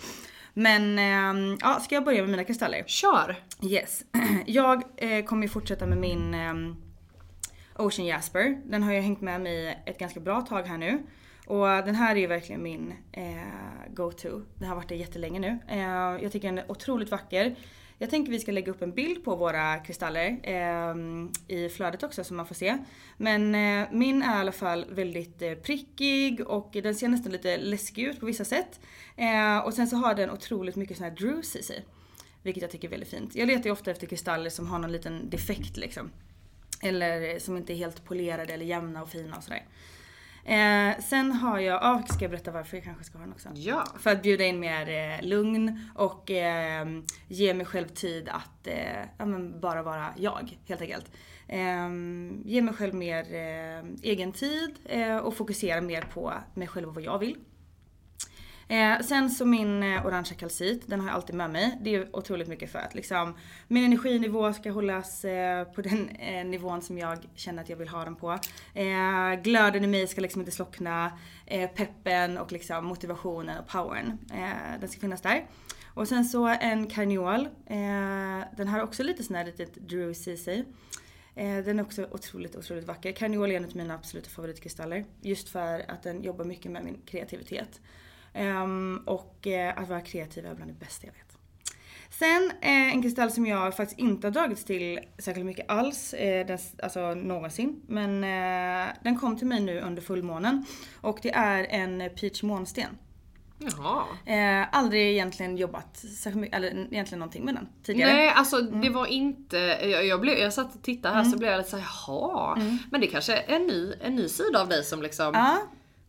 Men 0.54 0.98
eh, 0.98 1.56
ja, 1.60 1.80
ska 1.80 1.94
jag 1.94 2.04
börja 2.04 2.20
med 2.20 2.30
mina 2.30 2.44
kristaller? 2.44 2.84
Kör! 2.86 3.36
Yes. 3.62 4.04
Jag 4.46 4.82
eh, 4.96 5.24
kommer 5.24 5.42
ju 5.42 5.48
fortsätta 5.48 5.86
med 5.86 5.98
min 5.98 6.34
ehm, 6.34 6.76
Ocean 7.76 8.06
Jasper. 8.06 8.60
Den 8.64 8.82
har 8.82 8.92
jag 8.92 9.02
hängt 9.02 9.20
med 9.20 9.40
mig 9.40 9.82
ett 9.86 9.98
ganska 9.98 10.20
bra 10.20 10.40
tag 10.40 10.62
här 10.62 10.78
nu. 10.78 11.02
Och 11.48 11.66
den 11.66 11.94
här 11.94 12.16
är 12.16 12.20
ju 12.20 12.26
verkligen 12.26 12.62
min 12.62 12.94
eh, 13.12 13.92
go-to. 13.94 14.42
Den 14.54 14.68
har 14.68 14.76
varit 14.76 14.88
det 14.88 14.96
jättelänge 14.96 15.38
nu. 15.38 15.58
Eh, 15.68 16.22
jag 16.22 16.32
tycker 16.32 16.48
den 16.48 16.58
är 16.58 16.70
otroligt 16.70 17.10
vacker. 17.10 17.56
Jag 17.98 18.10
tänker 18.10 18.32
vi 18.32 18.40
ska 18.40 18.52
lägga 18.52 18.72
upp 18.72 18.82
en 18.82 18.92
bild 18.92 19.24
på 19.24 19.36
våra 19.36 19.78
kristaller 19.78 20.38
eh, 20.42 20.94
i 21.56 21.68
flödet 21.68 22.02
också 22.02 22.24
så 22.24 22.34
man 22.34 22.46
får 22.46 22.54
se. 22.54 22.78
Men 23.16 23.54
eh, 23.54 23.88
min 23.92 24.22
är 24.22 24.36
i 24.36 24.40
alla 24.40 24.52
fall 24.52 24.86
väldigt 24.90 25.42
eh, 25.42 25.54
prickig 25.54 26.40
och 26.40 26.70
den 26.72 26.94
ser 26.94 27.08
nästan 27.08 27.32
lite 27.32 27.56
läskig 27.56 28.04
ut 28.04 28.20
på 28.20 28.26
vissa 28.26 28.44
sätt. 28.44 28.80
Eh, 29.16 29.58
och 29.58 29.74
sen 29.74 29.86
så 29.86 29.96
har 29.96 30.14
den 30.14 30.30
otroligt 30.30 30.76
mycket 30.76 30.96
sån 30.96 31.04
här 31.04 31.16
druce 31.16 31.56
i 31.56 31.62
sig. 31.62 31.84
Vilket 32.42 32.62
jag 32.62 32.70
tycker 32.70 32.88
är 32.88 32.90
väldigt 32.90 33.10
fint. 33.10 33.34
Jag 33.34 33.46
letar 33.46 33.64
ju 33.64 33.70
ofta 33.70 33.90
efter 33.90 34.06
kristaller 34.06 34.50
som 34.50 34.66
har 34.66 34.78
någon 34.78 34.92
liten 34.92 35.30
defekt 35.30 35.76
liksom. 35.76 36.10
Eller 36.82 37.38
som 37.38 37.56
inte 37.56 37.72
är 37.72 37.76
helt 37.76 38.04
polerade 38.04 38.54
eller 38.54 38.66
jämna 38.66 39.02
och 39.02 39.08
fina 39.08 39.36
och 39.36 39.42
sådär. 39.42 39.64
Eh, 40.48 40.98
sen 40.98 41.32
har 41.32 41.58
jag, 41.58 41.82
ja 41.82 42.02
ska 42.08 42.24
jag 42.24 42.30
berätta 42.30 42.50
varför 42.50 42.76
jag 42.76 42.84
kanske 42.84 43.04
ska 43.04 43.18
ha 43.18 43.24
den 43.24 43.32
också? 43.32 43.48
Ja. 43.54 43.84
För 43.98 44.10
att 44.10 44.22
bjuda 44.22 44.44
in 44.44 44.60
mer 44.60 44.88
eh, 44.88 45.26
lugn 45.26 45.80
och 45.94 46.30
eh, 46.30 46.86
ge 47.28 47.54
mig 47.54 47.66
själv 47.66 47.88
tid 47.88 48.28
att 48.28 48.66
eh, 48.66 49.02
ja, 49.18 49.26
bara 49.60 49.82
vara 49.82 50.06
jag 50.16 50.58
helt 50.66 50.80
enkelt. 50.80 51.10
Eh, 51.48 51.88
ge 52.44 52.62
mig 52.62 52.74
själv 52.74 52.94
mer 52.94 53.34
eh, 53.34 53.84
egen 54.02 54.32
tid 54.32 54.74
eh, 54.84 55.16
och 55.16 55.34
fokusera 55.34 55.80
mer 55.80 56.02
på 56.02 56.34
mig 56.54 56.68
själv 56.68 56.88
och 56.88 56.94
vad 56.94 57.04
jag 57.04 57.18
vill. 57.18 57.36
Eh, 58.68 59.00
sen 59.00 59.30
så 59.30 59.44
min 59.44 59.82
eh, 59.82 60.06
orangea 60.06 60.34
kalcit, 60.38 60.88
den 60.88 61.00
har 61.00 61.08
jag 61.08 61.14
alltid 61.14 61.36
med 61.36 61.50
mig. 61.50 61.78
Det 61.80 61.94
är 61.94 62.16
otroligt 62.16 62.48
mycket 62.48 62.72
för 62.72 62.78
att 62.78 62.94
liksom, 62.94 63.36
min 63.68 63.84
energinivå 63.84 64.52
ska 64.52 64.70
hållas 64.70 65.24
eh, 65.24 65.64
på 65.64 65.82
den 65.82 66.08
eh, 66.08 66.46
nivån 66.46 66.82
som 66.82 66.98
jag 66.98 67.18
känner 67.34 67.62
att 67.62 67.68
jag 67.68 67.76
vill 67.76 67.88
ha 67.88 68.04
den 68.04 68.16
på. 68.16 68.38
Eh, 68.74 69.42
glöden 69.42 69.84
i 69.84 69.86
mig 69.86 70.06
ska 70.06 70.20
liksom 70.20 70.40
inte 70.40 70.52
slockna. 70.52 71.18
Eh, 71.46 71.70
peppen 71.70 72.38
och 72.38 72.52
liksom 72.52 72.84
motivationen 72.84 73.58
och 73.58 73.66
powern. 73.66 74.18
Eh, 74.32 74.80
den 74.80 74.88
ska 74.88 75.00
finnas 75.00 75.20
där. 75.20 75.46
Och 75.94 76.08
sen 76.08 76.24
så 76.24 76.46
en 76.46 76.86
karneol. 76.86 77.48
Eh, 77.66 78.46
den 78.56 78.68
har 78.68 78.82
också 78.82 79.02
lite 79.02 79.22
sån 79.22 79.36
här 79.36 79.44
litet 79.44 79.74
druce 79.74 80.28
i 80.28 80.36
sig. 80.36 80.64
Eh, 81.34 81.58
den 81.64 81.78
är 81.78 81.82
också 81.82 82.08
otroligt, 82.10 82.56
otroligt 82.56 82.86
vacker. 82.86 83.12
Karneol 83.12 83.50
är 83.50 83.56
en 83.56 83.64
av 83.64 83.76
mina 83.76 83.94
absoluta 83.94 84.30
favoritkristaller. 84.30 85.04
Just 85.20 85.48
för 85.48 85.90
att 85.90 86.02
den 86.02 86.22
jobbar 86.22 86.44
mycket 86.44 86.72
med 86.72 86.84
min 86.84 87.00
kreativitet. 87.06 87.80
Ehm, 88.34 89.02
och 89.06 89.46
eh, 89.46 89.78
att 89.78 89.88
vara 89.88 90.00
kreativ 90.00 90.46
är 90.46 90.54
bland 90.54 90.70
det 90.70 90.78
bästa 90.78 91.06
jag 91.06 91.12
vet. 91.12 91.22
Sen 92.10 92.50
eh, 92.60 92.92
en 92.94 93.02
kristall 93.02 93.30
som 93.30 93.46
jag 93.46 93.76
faktiskt 93.76 94.00
inte 94.00 94.26
har 94.26 94.32
dragits 94.32 94.64
till 94.64 95.00
särskilt 95.18 95.46
mycket 95.46 95.70
alls, 95.70 96.14
eh, 96.14 96.46
den, 96.46 96.58
alltså 96.82 97.14
någonsin. 97.14 97.82
Men 97.88 98.24
eh, 98.24 98.88
den 99.02 99.18
kom 99.18 99.36
till 99.36 99.46
mig 99.46 99.60
nu 99.60 99.80
under 99.80 100.02
fullmånen. 100.02 100.64
Och 101.00 101.18
det 101.22 101.30
är 101.30 101.64
en 101.64 102.10
peach 102.20 102.42
månsten. 102.42 102.88
Jaha. 103.58 104.04
Eh, 104.26 104.66
aldrig 104.72 105.10
egentligen 105.12 105.56
jobbat 105.56 105.96
särskilt 105.96 106.36
mycket, 106.36 106.56
eller 106.56 106.68
egentligen 106.68 107.18
någonting 107.18 107.44
med 107.44 107.54
den 107.54 107.68
tidigare. 107.82 108.12
Nej 108.12 108.28
alltså 108.28 108.56
Mm. 108.60 108.80
det 108.80 108.90
var 108.90 109.06
inte, 109.06 109.56
jag, 109.82 110.06
jag, 110.06 110.20
blev, 110.20 110.38
jag 110.38 110.52
satt 110.52 110.74
och 110.74 110.82
tittade 110.82 111.14
här 111.14 111.24
så 111.24 111.38
blev 111.38 111.50
jag 111.50 111.58
lite 111.58 111.70
såhär, 111.70 111.84
jaha. 112.08 112.56
Men 112.90 113.00
det 113.00 113.06
kanske 113.06 113.36
är 113.36 113.56
en 113.56 113.66
ny, 113.66 113.92
en 114.00 114.14
ny 114.14 114.28
sida 114.28 114.60
av 114.60 114.68
dig 114.68 114.84
som 114.84 115.02
liksom 115.02 115.30
Ja, 115.34 115.58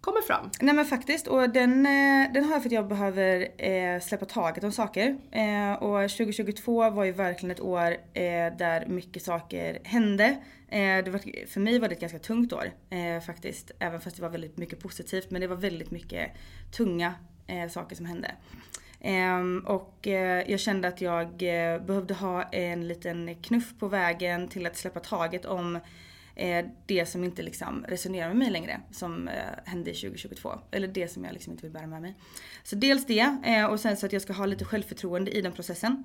kommer 0.01 0.21
fram. 0.21 0.49
Nej 0.61 0.75
men 0.75 0.85
faktiskt 0.85 1.27
och 1.27 1.49
den, 1.49 1.85
eh, 1.85 2.33
den 2.33 2.43
har 2.43 2.51
jag 2.51 2.61
för 2.61 2.69
att 2.69 2.71
jag 2.71 2.87
behöver 2.87 3.47
eh, 3.57 3.99
släppa 3.99 4.25
taget 4.25 4.63
om 4.63 4.71
saker. 4.71 5.17
Eh, 5.31 5.73
och 5.73 6.09
2022 6.09 6.89
var 6.89 7.03
ju 7.03 7.11
verkligen 7.11 7.51
ett 7.51 7.61
år 7.61 7.91
eh, 8.13 8.57
där 8.57 8.85
mycket 8.85 9.23
saker 9.23 9.79
hände. 9.83 10.25
Eh, 10.69 11.03
det 11.03 11.09
var, 11.09 11.47
för 11.47 11.59
mig 11.59 11.79
var 11.79 11.87
det 11.87 11.95
ett 11.95 12.01
ganska 12.01 12.19
tungt 12.19 12.53
år 12.53 12.71
eh, 12.89 13.21
faktiskt. 13.25 13.71
Även 13.79 14.01
fast 14.01 14.15
det 14.15 14.21
var 14.21 14.29
väldigt 14.29 14.57
mycket 14.57 14.79
positivt. 14.79 15.31
Men 15.31 15.41
det 15.41 15.47
var 15.47 15.55
väldigt 15.55 15.91
mycket 15.91 16.31
tunga 16.71 17.13
eh, 17.47 17.69
saker 17.69 17.95
som 17.95 18.05
hände. 18.05 18.31
Ehm, 19.01 19.63
och 19.67 20.07
eh, 20.07 20.51
jag 20.51 20.59
kände 20.59 20.87
att 20.87 21.01
jag 21.01 21.29
behövde 21.85 22.13
ha 22.13 22.43
en 22.43 22.87
liten 22.87 23.35
knuff 23.35 23.79
på 23.79 23.87
vägen 23.87 24.47
till 24.47 24.65
att 24.65 24.77
släppa 24.77 24.99
taget 24.99 25.45
om 25.45 25.79
Eh, 26.39 26.65
det 26.85 27.05
som 27.05 27.23
inte 27.23 27.41
liksom 27.41 27.85
resonerar 27.87 28.27
med 28.27 28.37
mig 28.37 28.49
längre 28.49 28.81
som 28.91 29.27
eh, 29.27 29.33
hände 29.65 29.91
2022. 29.93 30.59
Eller 30.71 30.87
det 30.87 31.07
som 31.07 31.23
jag 31.23 31.33
liksom 31.33 31.53
inte 31.53 31.63
vill 31.63 31.71
bära 31.71 31.87
med 31.87 32.01
mig. 32.01 32.15
Så 32.63 32.75
dels 32.75 33.05
det 33.05 33.37
eh, 33.45 33.65
och 33.65 33.79
sen 33.79 33.97
så 33.97 34.05
att 34.05 34.13
jag 34.13 34.21
ska 34.21 34.33
ha 34.33 34.45
lite 34.45 34.65
självförtroende 34.65 35.31
i 35.31 35.41
den 35.41 35.51
processen. 35.51 36.03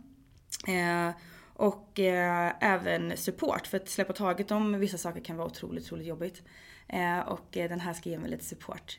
Och 1.56 2.00
eh, 2.00 2.52
även 2.60 3.16
support 3.16 3.66
för 3.66 3.76
att 3.76 3.88
släppa 3.88 4.12
taget 4.12 4.50
om 4.50 4.78
vissa 4.80 4.98
saker 4.98 5.20
kan 5.20 5.36
vara 5.36 5.46
otroligt, 5.46 5.84
otroligt 5.84 6.06
jobbigt. 6.06 6.42
Eh, 6.88 7.18
och 7.18 7.48
den 7.50 7.80
här 7.80 7.92
ska 7.92 8.10
ge 8.10 8.18
mig 8.18 8.30
lite 8.30 8.44
support 8.44 8.98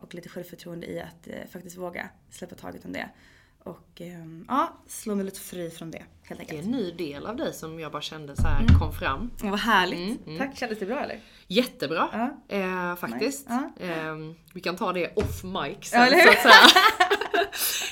och 0.00 0.14
lite 0.14 0.28
självförtroende 0.28 0.86
i 0.86 1.00
att 1.00 1.28
faktiskt 1.50 1.76
våga 1.76 2.08
släppa 2.30 2.54
taget 2.54 2.84
om 2.84 2.92
det. 2.92 3.08
Och 3.64 4.00
ehm, 4.00 4.44
ja, 4.48 4.72
slå 4.86 5.14
mig 5.14 5.24
lite 5.24 5.40
fri 5.40 5.70
från 5.70 5.90
det 5.90 6.04
helt 6.22 6.40
enkelt. 6.40 6.48
Det 6.48 6.56
är 6.56 6.62
en 6.62 6.70
ny 6.70 6.90
del 6.90 7.26
av 7.26 7.36
dig 7.36 7.52
som 7.52 7.80
jag 7.80 7.92
bara 7.92 8.02
kände 8.02 8.36
så 8.36 8.42
här 8.42 8.60
mm. 8.60 8.78
kom 8.78 8.92
fram. 8.92 9.30
Ja, 9.42 9.50
vad 9.50 9.60
härligt. 9.60 9.98
Mm, 9.98 10.18
mm. 10.26 10.38
Tack, 10.38 10.58
kändes 10.58 10.78
det 10.78 10.86
bra 10.86 11.00
eller? 11.00 11.20
Jättebra 11.46 12.08
ja. 12.12 12.56
eh, 12.56 12.96
faktiskt. 12.96 13.46
Ja. 13.48 13.70
Eh, 13.80 14.16
vi 14.54 14.60
kan 14.60 14.76
ta 14.76 14.92
det 14.92 15.16
off 15.16 15.44
mic 15.44 15.76
sen 15.82 16.00
ja, 16.00 16.24
så 16.24 16.30
att 16.30 16.42
säga. 16.42 16.54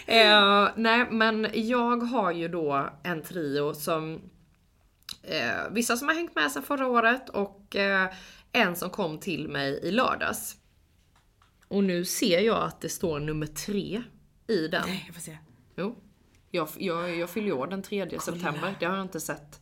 eh, 0.67 0.69
nej 0.77 1.07
men 1.11 1.47
jag 1.55 1.97
har 1.97 2.33
ju 2.33 2.49
då 2.49 2.91
en 3.03 3.23
trio 3.23 3.75
som 3.75 4.21
eh, 5.23 5.71
vissa 5.71 5.97
som 5.97 6.09
har 6.09 6.15
hängt 6.15 6.35
med 6.35 6.53
sedan 6.53 6.63
förra 6.63 6.87
året 6.87 7.29
och 7.29 7.77
eh, 7.77 8.11
en 8.53 8.77
som 8.77 8.91
kom 8.91 9.19
till 9.19 9.49
mig 9.49 9.81
i 9.83 9.91
lördags. 9.91 10.57
Och 11.69 11.85
nu 11.85 12.05
ser 12.05 12.41
jag 12.41 12.63
att 12.63 12.81
det 12.81 12.89
står 12.89 13.21
nummer 13.21 13.47
tre 13.47 14.03
i 14.47 14.69
den. 14.69 14.83
Nej, 14.87 15.05
jag 15.07 15.15
får 15.15 15.23
se. 15.23 15.39
Jo. 15.77 15.97
Jag, 16.51 16.69
jag, 16.77 17.17
jag 17.17 17.31
fyller 17.31 17.53
år 17.53 17.67
den 17.67 17.83
3 17.83 18.07
Kolla. 18.07 18.21
september. 18.21 18.75
Det 18.81 18.87
har 18.87 18.97
jag 18.97 19.05
inte 19.05 19.21
sett. 19.21 19.61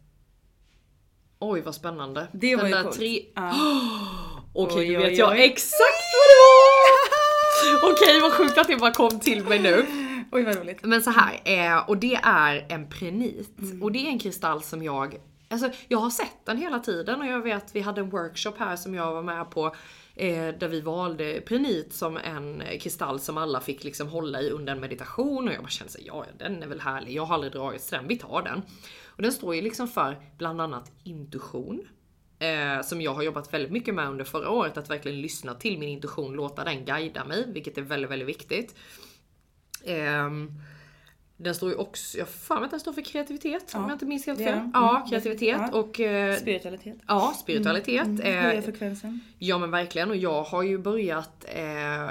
Oj 1.39 1.61
vad 1.61 1.75
spännande. 1.75 2.29
Det 2.33 2.57
var 2.57 2.63
den 2.63 2.73
ju 2.73 2.83
coolt. 2.83 2.97
Tre... 2.97 3.25
Ah. 3.35 3.53
Okej, 4.55 4.75
okay, 4.75 4.89
nu 4.89 4.99
vet 4.99 5.19
jag 5.19 5.45
exakt 5.45 6.05
vad 6.15 6.27
det 6.31 6.39
var! 6.41 7.93
Okej, 7.93 8.09
okay, 8.09 8.21
vad 8.21 8.33
sjukt 8.33 8.59
att 8.59 8.69
det 8.69 8.77
bara 8.77 8.93
kom 8.93 9.21
till 9.21 9.45
mig 9.45 9.59
nu. 9.59 9.87
Oj 10.33 10.45
vad 10.45 10.57
roligt. 10.57 10.79
Men 10.83 11.03
så 11.03 11.11
här, 11.11 11.41
eh, 11.45 11.89
och 11.89 11.97
det 11.97 12.15
är 12.23 12.67
en 12.69 12.89
prenit. 12.89 13.59
Mm. 13.59 13.83
Och 13.83 13.93
det 13.93 14.07
är 14.07 14.09
en 14.09 14.19
kristall 14.19 14.63
som 14.63 14.83
jag 14.83 15.21
Alltså 15.53 15.71
jag 15.89 15.99
har 15.99 16.11
sett 16.11 16.47
den 16.47 16.57
hela 16.57 16.79
tiden 16.79 17.21
och 17.21 17.27
jag 17.27 17.41
vet 17.41 17.75
vi 17.75 17.81
hade 17.81 18.01
en 18.01 18.11
workshop 18.11 18.53
här 18.59 18.77
som 18.77 18.95
jag 18.95 19.13
var 19.13 19.23
med 19.23 19.51
på 19.51 19.75
Eh, 20.15 20.55
där 20.59 20.69
vi 20.69 20.81
valde 20.81 21.41
prenit 21.41 21.93
som 21.93 22.17
en 22.17 22.61
eh, 22.61 22.79
kristall 22.79 23.21
som 23.21 23.39
alla 23.39 23.61
fick 23.61 23.85
liksom 23.85 24.09
hålla 24.09 24.43
i 24.43 24.51
under 24.51 24.73
en 24.73 24.81
meditation 24.81 25.49
och 25.49 25.55
jag 25.55 25.63
bara 25.63 25.69
kände 25.69 25.93
såhär, 25.93 26.07
ja 26.07 26.27
den 26.39 26.63
är 26.63 26.67
väl 26.67 26.81
härlig, 26.81 27.13
jag 27.13 27.25
har 27.25 27.35
aldrig 27.35 27.53
dragit 27.53 27.91
den, 27.91 28.09
vi 28.09 28.19
tar 28.19 28.43
den. 28.43 28.63
Och 29.05 29.23
den 29.23 29.33
står 29.33 29.55
ju 29.55 29.63
liksom 29.63 29.89
för 29.89 30.17
bland 30.39 30.61
annat 30.61 30.93
intuition. 31.05 31.89
Eh, 32.39 32.83
som 32.83 33.01
jag 33.01 33.15
har 33.15 33.23
jobbat 33.23 33.55
väldigt 33.55 33.73
mycket 33.73 33.95
med 33.95 34.09
under 34.09 34.25
förra 34.25 34.51
året, 34.51 34.77
att 34.77 34.91
verkligen 34.91 35.21
lyssna 35.21 35.55
till 35.55 35.79
min 35.79 35.89
intuition, 35.89 36.33
låta 36.33 36.65
den 36.65 36.85
guida 36.85 37.25
mig, 37.25 37.45
vilket 37.53 37.79
är 37.79 37.83
väldigt, 37.83 38.11
väldigt 38.11 38.29
viktigt. 38.29 38.75
Eh, 39.85 40.31
den 41.43 41.55
står 41.55 41.71
ju 41.71 41.77
också, 41.77 42.19
jag 42.19 42.29
fan 42.29 42.65
att 42.65 42.71
den 42.71 42.81
står 42.81 42.93
för 42.93 43.03
kreativitet 43.03 43.71
ja, 43.73 43.79
om 43.79 43.85
jag 43.85 43.95
inte 43.95 44.07
minns 44.07 44.27
helt 44.27 44.39
fel. 44.39 44.59
Mm, 44.59 44.71
ja, 44.75 45.07
kreativitet 45.11 45.61
ja. 45.73 45.79
och... 45.79 46.01
Eh, 46.01 46.37
spiritualitet. 46.37 46.99
Ja, 47.07 47.35
spiritualitet. 47.41 48.07
Mm, 48.07 48.21
mm, 48.21 48.45
höja 48.45 48.63
frekvensen. 48.63 49.21
Ja 49.39 49.59
men 49.59 49.71
verkligen 49.71 50.11
och 50.11 50.17
jag 50.17 50.43
har 50.43 50.63
ju 50.63 50.79
börjat, 50.79 51.45
eh, 51.49 51.63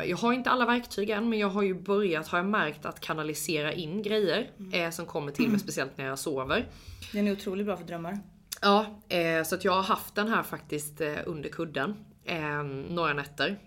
jag 0.10 0.18
har 0.18 0.34
inte 0.34 0.50
alla 0.50 0.66
verktyg 0.66 1.10
än 1.10 1.30
men 1.30 1.40
jag 1.40 1.50
har 1.50 1.62
ju 1.62 1.74
börjat, 1.74 2.28
har 2.28 2.38
jag 2.38 2.46
märkt 2.46 2.86
att 2.86 3.00
kanalisera 3.00 3.74
in 3.74 4.02
grejer 4.02 4.50
mm. 4.60 4.74
eh, 4.74 4.92
som 4.92 5.06
kommer 5.06 5.32
till 5.32 5.44
mig 5.44 5.50
mm. 5.50 5.60
speciellt 5.60 5.98
när 5.98 6.06
jag 6.06 6.20
sover. 6.20 6.66
Den 7.14 7.28
är 7.28 7.32
otroligt 7.32 7.66
bra 7.66 7.78
för 7.78 7.86
drömmar. 7.86 8.20
Ja, 8.62 9.02
eh, 9.10 9.44
så 9.44 9.56
att 9.56 9.66
jag 9.66 9.72
har 9.72 9.84
haft 9.84 10.16
den 10.16 10.28
här 10.28 10.44
faktiskt 10.44 11.02
eh, 11.02 11.14
under 11.26 11.50
kudden 11.50 11.96
eh, 12.26 12.64
några 12.90 13.14
nätter. 13.14 13.60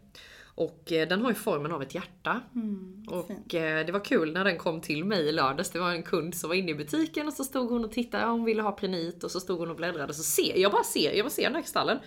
Och 0.63 0.93
eh, 0.93 1.09
den 1.09 1.23
har 1.23 1.29
ju 1.29 1.35
formen 1.35 1.73
av 1.73 1.83
ett 1.83 1.95
hjärta. 1.95 2.41
Mm, 2.55 3.05
och 3.09 3.27
fint. 3.27 3.55
Eh, 3.55 3.61
det 3.61 3.93
var 3.93 4.05
kul 4.05 4.33
när 4.33 4.45
den 4.45 4.59
kom 4.59 4.81
till 4.81 5.05
mig 5.05 5.29
i 5.29 5.33
lördags. 5.33 5.71
Det 5.71 5.79
var 5.79 5.91
en 5.91 6.03
kund 6.03 6.35
som 6.35 6.49
var 6.49 6.55
inne 6.55 6.71
i 6.71 6.75
butiken 6.75 7.27
och 7.27 7.33
så 7.33 7.45
stod 7.45 7.71
hon 7.71 7.85
och 7.85 7.93
tittade, 7.93 8.25
hon 8.25 8.45
ville 8.45 8.63
ha 8.63 8.73
prenit 8.73 9.25
och 9.25 9.31
så 9.31 9.41
stod 9.41 9.59
hon 9.59 9.71
och 9.71 9.77
bläddrade. 9.77 10.15
Så 10.15 10.23
ser 10.23 10.57
jag 10.57 10.73
bara 10.73 10.85
ser, 10.85 11.13
jag 11.13 11.25
bara 11.27 11.31
ser 11.31 11.43
den 11.43 11.55
här 11.55 11.63
kristallen. 11.63 11.99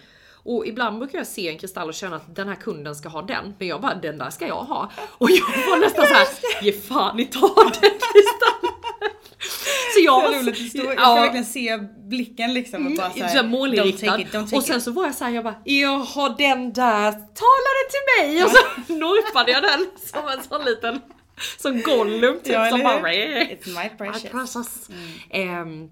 Och 0.45 0.67
ibland 0.67 0.99
brukar 0.99 1.17
jag 1.17 1.27
se 1.27 1.49
en 1.49 1.57
kristall 1.57 1.87
och 1.87 1.93
känna 1.93 2.15
att 2.15 2.35
den 2.35 2.47
här 2.47 2.55
kunden 2.55 2.95
ska 2.95 3.09
ha 3.09 3.21
den. 3.21 3.53
Men 3.59 3.67
jag 3.67 3.81
bara, 3.81 3.95
den 3.95 4.17
där 4.17 4.29
ska 4.29 4.47
jag 4.47 4.63
ha. 4.63 4.91
Och 5.17 5.29
jag 5.31 5.69
var 5.69 5.77
nästan 5.79 6.05
såhär, 6.05 6.27
ge 6.61 6.71
fan 6.71 7.19
i 7.19 7.25
ta 7.25 7.55
den 7.63 7.73
kristallen. 7.81 8.54
Så 9.93 9.99
jag 10.05 10.21
var 10.21 10.39
roligt, 10.39 10.69
står, 10.69 10.85
jag 10.85 10.93
ska 10.93 11.15
verkligen 11.15 11.45
se 11.45 11.77
blicken 12.09 12.53
liksom 12.53 12.87
och 12.87 12.91
bara 12.91 13.11
såhär, 13.11 13.37
så 13.37 13.43
målinriktad. 13.43 14.39
och 14.57 14.63
sen 14.63 14.81
så 14.81 14.91
var 14.91 15.05
jag 15.05 15.15
såhär, 15.15 15.31
jag 15.31 15.43
bara 15.43 15.55
jaha 15.63 16.29
den 16.37 16.73
där, 16.73 17.11
tala 17.11 17.69
den 17.77 17.87
till 17.91 18.05
mig! 18.17 18.43
Och 18.43 18.51
så 18.51 18.93
norpade 18.93 19.51
jag 19.51 19.63
den 19.63 19.87
som 19.97 20.27
en 20.27 20.43
sån 20.43 20.65
liten, 20.65 21.01
som 21.57 21.81
Gollum 21.81 22.39
typ 22.43 22.53
ja, 22.53 22.69
som 22.69 22.83
bara 22.83 23.11
It's 23.11 23.83
my 23.83 23.89
precious. 23.97 24.89
Mm. 25.33 25.61
Um, 25.61 25.91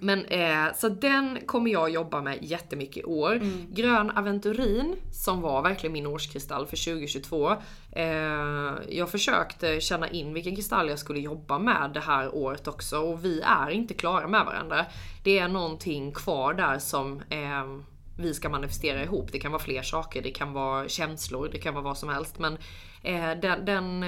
men 0.00 0.24
eh, 0.24 0.74
så 0.76 0.88
den 0.88 1.38
kommer 1.46 1.70
jag 1.70 1.90
jobba 1.90 2.22
med 2.22 2.38
jättemycket 2.42 2.96
i 2.96 3.04
år. 3.04 3.32
Mm. 3.32 3.66
Grön 3.70 4.10
aventurin 4.10 4.96
som 5.12 5.40
var 5.40 5.62
verkligen 5.62 5.92
min 5.92 6.06
årskristall 6.06 6.66
för 6.66 6.76
2022. 6.76 7.56
Eh, 7.92 8.74
jag 8.88 9.10
försökte 9.10 9.80
känna 9.80 10.08
in 10.08 10.34
vilken 10.34 10.56
kristall 10.56 10.88
jag 10.88 10.98
skulle 10.98 11.20
jobba 11.20 11.58
med 11.58 11.90
det 11.94 12.00
här 12.00 12.34
året 12.34 12.68
också 12.68 12.98
och 12.98 13.24
vi 13.24 13.40
är 13.40 13.70
inte 13.70 13.94
klara 13.94 14.28
med 14.28 14.44
varandra. 14.44 14.86
Det 15.24 15.38
är 15.38 15.48
någonting 15.48 16.12
kvar 16.12 16.54
där 16.54 16.78
som 16.78 17.22
eh, 17.30 17.80
vi 18.18 18.34
ska 18.34 18.48
manifestera 18.48 19.02
ihop. 19.02 19.32
Det 19.32 19.38
kan 19.38 19.52
vara 19.52 19.62
fler 19.62 19.82
saker, 19.82 20.22
det 20.22 20.30
kan 20.30 20.52
vara 20.52 20.88
känslor, 20.88 21.48
det 21.52 21.58
kan 21.58 21.74
vara 21.74 21.84
vad 21.84 21.98
som 21.98 22.08
helst. 22.08 22.38
Men 22.38 22.58
eh, 23.02 23.40
den, 23.42 23.64
den, 23.64 24.04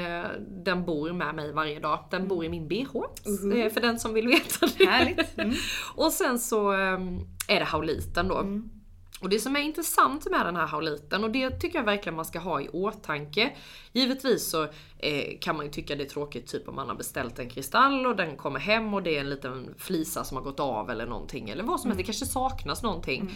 den 0.65 0.85
bor 0.85 1.13
med 1.13 1.35
mig 1.35 1.53
varje 1.53 1.81
dag. 1.81 2.05
Den 2.11 2.29
bor 2.29 2.45
i 2.45 2.49
min 2.49 2.69
bh. 2.69 2.75
Uh-huh. 2.75 3.65
Eh, 3.65 3.73
för 3.73 3.81
den 3.81 3.99
som 3.99 4.15
vill 4.15 4.29
veta 4.29 4.67
det. 4.79 5.17
Mm. 5.37 5.55
och 5.95 6.13
sen 6.13 6.39
så 6.39 6.71
är 7.49 7.59
det 7.59 7.65
hauliten 7.65 8.29
då. 8.29 8.39
Mm. 8.39 8.82
Och 9.23 9.29
det 9.29 9.39
som 9.39 9.57
är 9.57 9.61
intressant 9.61 10.31
med 10.31 10.47
den 10.47 10.57
här 10.57 10.67
hauliten, 10.67 11.25
och 11.25 11.31
det 11.31 11.51
tycker 11.51 11.79
jag 11.79 11.85
verkligen 11.85 12.17
man 12.17 12.25
ska 12.25 12.39
ha 12.39 12.61
i 12.61 12.69
åtanke. 12.69 13.57
Givetvis 13.93 14.51
så 14.51 14.63
eh, 14.99 15.39
kan 15.41 15.57
man 15.57 15.67
ju 15.67 15.73
tycka 15.73 15.97
det 15.97 16.05
är 16.05 16.09
tråkigt 16.09 16.47
typ 16.47 16.69
om 16.69 16.75
man 16.75 16.89
har 16.89 16.95
beställt 16.95 17.39
en 17.39 17.51
kristall 17.51 18.07
och 18.07 18.17
den 18.17 18.37
kommer 18.37 18.61
hem 18.61 18.95
och 18.95 19.03
det 19.03 19.17
är 19.17 19.21
en 19.21 19.31
liten 19.31 19.75
flisa 19.79 20.25
som 20.25 20.37
har 20.37 20.45
gått 20.45 20.61
av 20.61 20.91
eller 20.91 21.07
någonting. 21.07 21.51
Eller 21.51 21.65
vad 21.65 21.81
som 21.81 21.91
helst, 21.91 21.97
mm. 21.97 21.97
det 21.97 22.03
kanske 22.03 22.27
saknas 22.27 22.83
någonting. 22.83 23.21
Mm. 23.21 23.35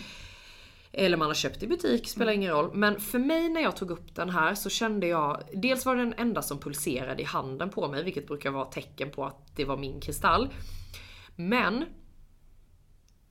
Eller 0.92 1.16
man 1.16 1.26
har 1.26 1.34
köpt 1.34 1.62
i 1.62 1.66
butik, 1.66 2.08
spelar 2.08 2.32
ingen 2.32 2.50
roll. 2.50 2.70
Men 2.74 3.00
för 3.00 3.18
mig 3.18 3.48
när 3.48 3.60
jag 3.60 3.76
tog 3.76 3.90
upp 3.90 4.14
den 4.14 4.30
här 4.30 4.54
så 4.54 4.70
kände 4.70 5.06
jag, 5.06 5.42
dels 5.54 5.86
var 5.86 5.96
det 5.96 6.02
den 6.02 6.14
enda 6.16 6.42
som 6.42 6.58
pulserade 6.58 7.22
i 7.22 7.24
handen 7.24 7.70
på 7.70 7.88
mig, 7.88 8.04
vilket 8.04 8.26
brukar 8.26 8.50
vara 8.50 8.64
tecken 8.64 9.10
på 9.10 9.24
att 9.24 9.56
det 9.56 9.64
var 9.64 9.76
min 9.76 10.00
kristall. 10.00 10.48
Men 11.36 11.84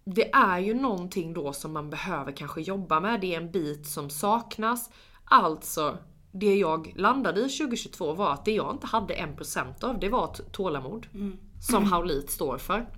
det 0.06 0.32
är 0.34 0.60
ju 0.60 0.74
någonting 0.74 1.34
då 1.34 1.54
som 1.54 1.74
man 1.74 1.90
behöver 1.90 2.32
kanske 2.32 2.62
jobba 2.62 3.00
med. 3.00 3.22
Det 3.22 3.34
är 3.34 3.42
en 3.42 3.52
bit 3.52 3.88
som 3.88 4.10
saknas. 4.10 4.90
Alltså, 5.26 5.98
det 6.32 6.56
jag 6.56 6.94
landade 6.96 7.40
i 7.40 7.50
2022 7.50 8.14
var 8.14 8.34
att 8.34 8.46
det 8.46 8.52
jag 8.52 8.72
inte 8.74 8.88
hade 8.88 9.14
1% 9.14 9.84
av, 9.84 10.00
det 10.00 10.10
var 10.10 10.28
tålamod. 10.52 11.08
Mm. 11.14 11.38
Som 11.62 11.84
Haulit 11.84 12.30
står 12.30 12.58
för. 12.58 12.90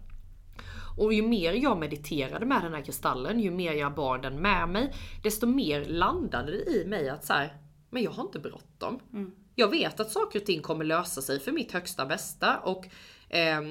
Och 0.98 1.14
ju 1.14 1.22
mer 1.22 1.54
jag 1.54 1.80
mediterade 1.80 2.46
med 2.46 2.62
den 2.62 2.74
här 2.74 2.82
kristallen, 2.82 3.40
ju 3.40 3.52
mer 3.52 3.74
jag 3.74 3.96
bar 3.96 4.18
den 4.18 4.42
med 4.42 4.70
mig, 4.70 4.94
desto 5.24 5.48
mer 5.48 5.86
landade 5.86 6.52
det 6.52 6.72
i 6.72 6.86
mig 6.88 7.10
att 7.10 7.26
så 7.26 7.34
här, 7.34 7.58
men 7.90 8.04
jag 8.04 8.12
har 8.12 8.24
inte 8.24 8.40
bråttom. 8.40 9.00
Mm. 9.14 9.32
Jag 9.56 9.70
vet 9.70 10.00
att 10.00 10.12
saker 10.12 10.40
och 10.40 10.46
ting 10.46 10.62
kommer 10.62 10.86
lösa 10.86 11.22
sig 11.22 11.40
för 11.40 11.52
mitt 11.52 11.72
högsta 11.72 12.06
bästa 12.06 12.58
och 12.58 12.86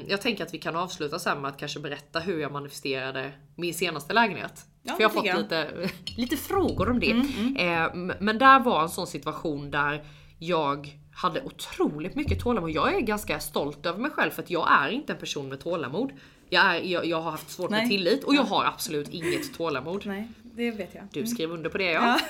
jag 0.08 0.20
tänker 0.20 0.44
att 0.44 0.54
vi 0.54 0.58
kan 0.58 0.76
avsluta 0.76 1.18
sen 1.18 1.40
med 1.40 1.48
att 1.48 1.58
kanske 1.58 1.80
berätta 1.80 2.18
hur 2.18 2.40
jag 2.40 2.52
manifesterade 2.52 3.32
min 3.54 3.74
senaste 3.74 4.12
lägenhet. 4.12 4.64
Ja, 4.82 4.94
för 4.94 5.02
jag 5.02 5.08
har 5.08 5.14
fått 5.14 5.42
lite, 5.42 5.90
lite 6.16 6.36
frågor 6.36 6.90
om 6.90 7.00
det. 7.00 7.10
Mm, 7.10 7.56
mm. 7.56 8.10
Eh, 8.10 8.16
men 8.20 8.38
där 8.38 8.60
var 8.60 8.82
en 8.82 8.88
sån 8.88 9.06
situation 9.06 9.70
där 9.70 10.04
jag 10.38 10.98
hade 11.12 11.42
otroligt 11.42 12.14
mycket 12.14 12.40
tålamod. 12.40 12.70
Jag 12.70 12.94
är 12.94 13.00
ganska 13.00 13.40
stolt 13.40 13.86
över 13.86 13.98
mig 13.98 14.10
själv 14.10 14.30
för 14.30 14.42
att 14.42 14.50
jag 14.50 14.68
är 14.70 14.88
inte 14.88 15.12
en 15.12 15.18
person 15.18 15.48
med 15.48 15.60
tålamod. 15.60 16.12
Jag, 16.48 16.76
är, 16.76 16.80
jag, 16.80 17.06
jag 17.06 17.20
har 17.20 17.30
haft 17.30 17.50
svårt 17.50 17.70
Nej. 17.70 17.80
med 17.80 17.90
tillit 17.90 18.24
och 18.24 18.34
jag 18.34 18.42
har 18.42 18.64
absolut 18.64 19.08
inget 19.08 19.54
tålamod. 19.54 20.06
Nej, 20.06 20.28
det 20.42 20.70
vet 20.70 20.94
jag. 20.94 21.04
Du 21.12 21.26
skrev 21.26 21.50
under 21.50 21.70
på 21.70 21.78
det 21.78 21.90
ja. 21.90 22.20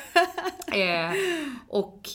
ja. 0.67 0.77
eh, 0.77 1.13
och 1.69 2.09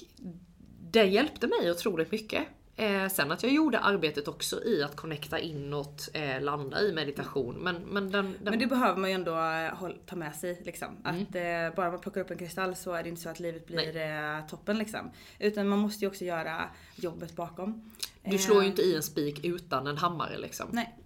det 0.92 1.04
hjälpte 1.04 1.48
mig 1.48 1.72
otroligt 1.72 2.12
mycket. 2.12 2.44
Eh, 2.82 3.08
sen 3.08 3.32
att 3.32 3.44
jag 3.44 3.52
gjorde 3.52 3.80
arbetet 3.80 4.28
också 4.28 4.64
i 4.64 4.84
att 4.84 4.96
connecta 4.96 5.40
inåt, 5.40 6.10
eh, 6.14 6.42
landa 6.42 6.82
i 6.82 6.94
meditation. 6.94 7.56
Men, 7.56 7.76
men, 7.76 8.12
den, 8.12 8.26
den... 8.26 8.38
Men 8.44 8.60
det 8.60 8.68
behöver 8.68 9.00
man 9.00 9.10
ju 9.10 9.14
ändå 9.16 9.32
eh, 9.32 9.90
ta 10.06 10.16
med 10.16 10.36
sig 10.36 10.62
liksom. 10.66 10.88
Mm. 11.06 11.22
Att 11.22 11.36
eh, 11.36 11.76
bara 11.76 11.92
man 11.92 12.00
plockar 12.00 12.22
upp 12.22 12.32
en 12.32 12.38
kristall 12.38 12.76
så 12.76 12.94
är 12.94 13.04
det 13.04 13.10
inte 13.10 13.22
så 13.22 13.30
att 13.30 13.40
livet 13.40 13.68
blir 13.68 13.98
eh, 13.98 14.48
toppen 14.50 14.78
liksom. 14.78 15.12
Utan 15.40 15.68
man 15.68 15.80
måste 15.80 16.06
ju 16.06 16.10
också 16.10 16.26
göra 16.26 16.70
jobbet 16.96 17.36
bakom. 17.36 17.92
Du 18.24 18.38
slår 18.38 18.62
ju 18.62 18.68
inte 18.68 18.82
i 18.82 18.96
en 18.96 19.04
spik 19.04 19.46
utan 19.46 19.88
en 19.88 19.98
hammare 19.98 20.38
liksom. 20.38 20.68
Nej. 20.72 20.98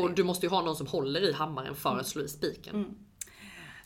Och 0.00 0.14
du 0.14 0.24
måste 0.24 0.46
ju 0.46 0.50
ha 0.50 0.62
någon 0.62 0.76
som 0.76 0.86
håller 0.86 1.20
i 1.30 1.32
hammaren 1.32 1.74
för 1.74 1.98
att 1.98 2.06
slå 2.06 2.22
i 2.22 2.28
spiken. 2.28 2.94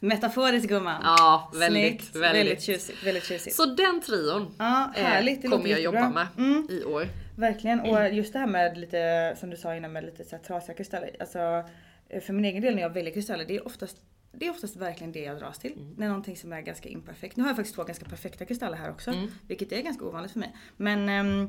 Metaforisk 0.00 0.68
gumman. 0.68 1.00
Ja, 1.04 1.50
väldigt, 1.54 1.82
Snyggt. 1.82 2.16
väldigt. 2.16 2.40
väldigt 2.40 2.62
tjusigt. 2.62 3.06
Väldigt 3.06 3.24
tjusigt. 3.24 3.56
Så 3.56 3.66
den 3.66 4.00
trion 4.00 4.54
Ja, 4.58 4.92
härligt. 4.94 5.44
Eh, 5.44 5.50
kommer 5.50 5.68
jag 5.68 5.80
jobba 5.80 6.10
med 6.10 6.26
Mm. 6.38 6.66
i 6.70 6.84
år. 6.84 7.08
Verkligen. 7.36 7.80
Och 7.80 8.12
just 8.12 8.32
det 8.32 8.38
här 8.38 8.46
med 8.46 8.78
lite, 8.78 9.34
som 9.40 9.50
du 9.50 9.56
sa 9.56 9.74
innan 9.76 9.92
med 9.92 10.04
lite 10.04 10.24
så 10.24 10.36
här 10.36 10.42
trasiga 10.42 10.74
kristaller. 10.74 11.16
Alltså 11.20 11.64
eh, 12.08 12.20
för 12.22 12.32
min 12.32 12.44
egen 12.44 12.62
del 12.62 12.74
när 12.74 12.82
jag 12.82 12.90
väljer 12.90 13.12
kristaller, 13.14 13.44
det 13.44 13.56
är 13.56 13.66
oftast 13.66 14.00
det 14.38 14.46
är 14.46 14.50
oftast 14.50 14.76
verkligen 14.76 15.12
det 15.12 15.20
jag 15.20 15.38
dras 15.38 15.58
till. 15.58 15.94
Det 15.96 16.04
är 16.04 16.08
någonting 16.08 16.36
som 16.36 16.52
är 16.52 16.60
ganska 16.60 16.88
imperfekt. 16.88 17.36
Nu 17.36 17.42
har 17.42 17.50
jag 17.50 17.56
faktiskt 17.56 17.74
två 17.76 17.84
ganska 17.84 18.04
perfekta 18.04 18.44
kristaller 18.44 18.76
här 18.76 18.90
också. 18.90 19.10
Vilket 19.48 19.72
är 19.72 19.82
ganska 19.82 20.04
ovanligt 20.04 20.32
för 20.32 20.38
mig. 20.38 20.56
Men 20.76 21.08
ehm, 21.08 21.48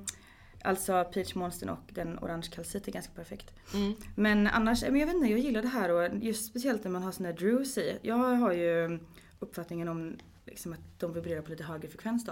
alltså 0.62 1.04
peach 1.14 1.36
monstern 1.36 1.70
och 1.70 1.80
den 1.90 2.20
orange 2.20 2.48
kalcit 2.52 2.88
är 2.88 2.92
ganska 2.92 3.14
perfekt. 3.14 3.54
Men 4.16 4.48
annars, 4.48 4.84
men 4.84 4.96
jag 5.00 5.08
vet 5.08 5.16
inte, 5.16 5.28
jag 5.28 5.40
gillar 5.40 5.62
det 5.62 5.68
här 5.68 5.92
och 5.92 6.18
just 6.24 6.46
speciellt 6.46 6.84
när 6.84 6.92
man 6.92 7.04
har 7.04 7.12
såna 7.12 7.30
här 7.30 7.36
drews 7.36 7.78
i. 7.78 7.98
Jag 8.02 8.16
har 8.16 8.54
ju 8.54 9.00
uppfattningen 9.40 9.88
om 9.88 10.18
liksom, 10.46 10.74
att 10.74 11.00
de 11.00 11.14
vibrerar 11.14 11.42
på 11.42 11.52
lite 11.52 11.64
högre 11.64 11.88
frekvens 11.88 12.26
då. 12.26 12.32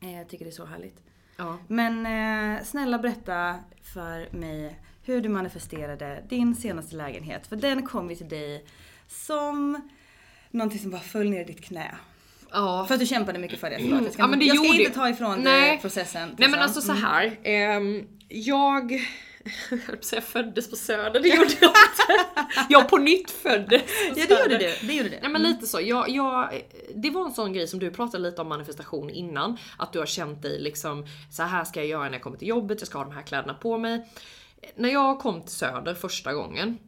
Eh, 0.00 0.12
Jag 0.18 0.28
tycker 0.28 0.44
det 0.44 0.50
är 0.50 0.52
så 0.52 0.64
härligt. 0.64 1.02
Ja. 1.36 1.58
Men 1.68 2.06
eh, 2.06 2.64
snälla 2.64 2.98
berätta 2.98 3.54
för 3.82 4.36
mig 4.36 4.80
hur 5.02 5.20
du 5.20 5.28
manifesterade 5.28 6.22
din 6.28 6.54
senaste 6.54 6.96
lägenhet. 6.96 7.46
För 7.46 7.56
den 7.56 7.82
kom 7.82 8.10
ju 8.10 8.16
till 8.16 8.28
dig 8.28 8.66
som 9.08 9.88
någonting 10.50 10.80
som 10.80 10.90
bara 10.90 11.00
föll 11.00 11.30
ner 11.30 11.40
i 11.40 11.44
ditt 11.44 11.64
knä. 11.64 11.94
Ja. 12.50 12.84
För 12.88 12.94
att 12.94 13.00
du 13.00 13.06
kämpade 13.06 13.38
mycket 13.38 13.60
för 13.60 13.70
det 13.70 13.80
såklart. 13.80 14.02
Jag 14.02 14.12
ska, 14.12 14.22
Ja, 14.22 14.26
men 14.26 14.38
det 14.38 14.44
jag 14.44 14.56
ska 14.56 14.74
inte 14.80 14.94
ta 14.94 15.08
ifrån 15.08 15.44
dig 15.44 15.78
processen. 15.80 16.28
Nej 16.28 16.34
men 16.38 16.50
liksom. 16.50 16.62
alltså 16.62 16.80
så 16.80 16.92
här. 16.92 17.38
ehm, 17.42 18.06
jag... 18.28 18.92
Jag 19.88 20.04
säga 20.04 20.22
föddes 20.22 20.70
på 20.70 20.76
söder, 20.76 21.20
det 21.20 21.28
gjorde 21.28 21.54
jag 21.60 21.70
inte. 21.70 22.26
Jag 22.68 22.88
på 22.88 22.96
nytt 22.96 23.30
föddes 23.30 23.82
på 23.82 24.20
Ja 24.20 24.26
det 24.28 24.42
gjorde 24.42 24.58
du. 24.58 24.86
Det 24.86 24.94
gjorde 24.94 25.08
du. 25.08 25.18
Nej 25.22 25.30
men 25.30 25.42
lite 25.42 25.66
så. 25.66 25.80
Jag, 25.80 26.08
jag, 26.08 26.62
det 26.94 27.10
var 27.10 27.24
en 27.24 27.32
sån 27.32 27.52
grej 27.52 27.66
som 27.66 27.78
du 27.78 27.90
pratade 27.90 28.22
lite 28.22 28.40
om 28.40 28.48
manifestation 28.48 29.10
innan. 29.10 29.56
Att 29.78 29.92
du 29.92 29.98
har 29.98 30.06
känt 30.06 30.42
dig 30.42 30.60
liksom, 30.60 31.06
så 31.30 31.42
här 31.42 31.64
ska 31.64 31.80
jag 31.80 31.88
göra 31.88 32.04
när 32.04 32.12
jag 32.12 32.22
kommer 32.22 32.38
till 32.38 32.48
jobbet, 32.48 32.80
jag 32.80 32.88
ska 32.88 32.98
ha 32.98 33.04
de 33.04 33.14
här 33.14 33.22
kläderna 33.22 33.54
på 33.54 33.78
mig. 33.78 34.08
När 34.76 34.88
jag 34.88 35.18
kom 35.18 35.42
till 35.42 35.54
Söder 35.54 35.94
första 35.94 36.32
gången, 36.32 36.78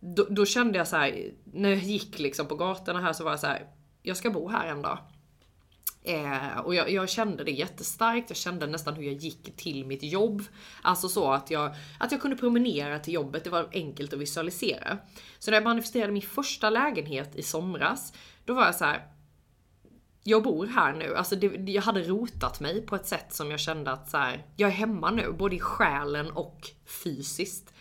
då, 0.00 0.26
då 0.30 0.46
kände 0.46 0.78
jag 0.78 0.88
så 0.88 0.96
här, 0.96 1.30
när 1.44 1.68
jag 1.68 1.78
gick 1.78 2.18
liksom 2.18 2.46
på 2.46 2.54
gatorna 2.54 3.00
här 3.00 3.12
så 3.12 3.24
var 3.24 3.30
jag 3.30 3.40
så 3.40 3.46
här, 3.46 3.66
jag 4.02 4.16
ska 4.16 4.30
bo 4.30 4.48
här 4.48 4.66
en 4.66 4.82
dag. 4.82 4.98
Eh, 6.02 6.58
och 6.58 6.74
jag, 6.74 6.90
jag 6.90 7.08
kände 7.08 7.44
det 7.44 7.50
jättestarkt, 7.50 8.30
jag 8.30 8.36
kände 8.36 8.66
nästan 8.66 8.94
hur 8.94 9.02
jag 9.02 9.14
gick 9.14 9.56
till 9.56 9.86
mitt 9.86 10.02
jobb. 10.02 10.42
Alltså 10.82 11.08
så 11.08 11.32
att 11.32 11.50
jag, 11.50 11.74
att 11.98 12.12
jag 12.12 12.20
kunde 12.20 12.36
promenera 12.36 12.98
till 12.98 13.14
jobbet, 13.14 13.44
det 13.44 13.50
var 13.50 13.68
enkelt 13.72 14.12
att 14.12 14.18
visualisera. 14.18 14.98
Så 15.38 15.50
när 15.50 15.56
jag 15.56 15.64
manifesterade 15.64 16.12
min 16.12 16.22
första 16.22 16.70
lägenhet 16.70 17.36
i 17.36 17.42
somras, 17.42 18.12
då 18.44 18.54
var 18.54 18.64
jag 18.64 18.74
så 18.74 18.84
här. 18.84 19.06
Jag 20.22 20.42
bor 20.42 20.66
här 20.66 20.92
nu, 20.92 21.16
alltså 21.16 21.36
det, 21.36 21.46
jag 21.46 21.82
hade 21.82 22.02
rotat 22.02 22.60
mig 22.60 22.86
på 22.86 22.96
ett 22.96 23.06
sätt 23.06 23.34
som 23.34 23.50
jag 23.50 23.60
kände 23.60 23.90
att 23.90 24.10
så 24.10 24.16
här, 24.16 24.46
jag 24.56 24.70
är 24.70 24.74
hemma 24.74 25.10
nu, 25.10 25.32
både 25.32 25.56
i 25.56 25.60
själen 25.60 26.30
och 26.30 26.70
fysiskt. 26.86 27.74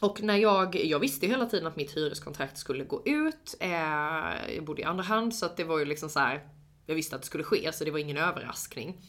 Och 0.00 0.22
när 0.22 0.36
jag, 0.36 0.76
jag 0.76 0.98
visste 0.98 1.26
ju 1.26 1.32
hela 1.32 1.46
tiden 1.46 1.66
att 1.66 1.76
mitt 1.76 1.96
hyreskontrakt 1.96 2.58
skulle 2.58 2.84
gå 2.84 3.02
ut. 3.04 3.54
Eh, 3.60 4.54
jag 4.56 4.64
bodde 4.64 4.82
i 4.82 4.84
andra 4.84 5.04
hand 5.04 5.34
så 5.34 5.46
att 5.46 5.56
det 5.56 5.64
var 5.64 5.78
ju 5.78 5.84
liksom 5.84 6.08
så 6.08 6.20
här. 6.20 6.48
Jag 6.86 6.94
visste 6.94 7.16
att 7.16 7.22
det 7.22 7.26
skulle 7.26 7.44
ske 7.44 7.72
så 7.72 7.84
det 7.84 7.90
var 7.90 7.98
ingen 7.98 8.16
överraskning. 8.16 9.00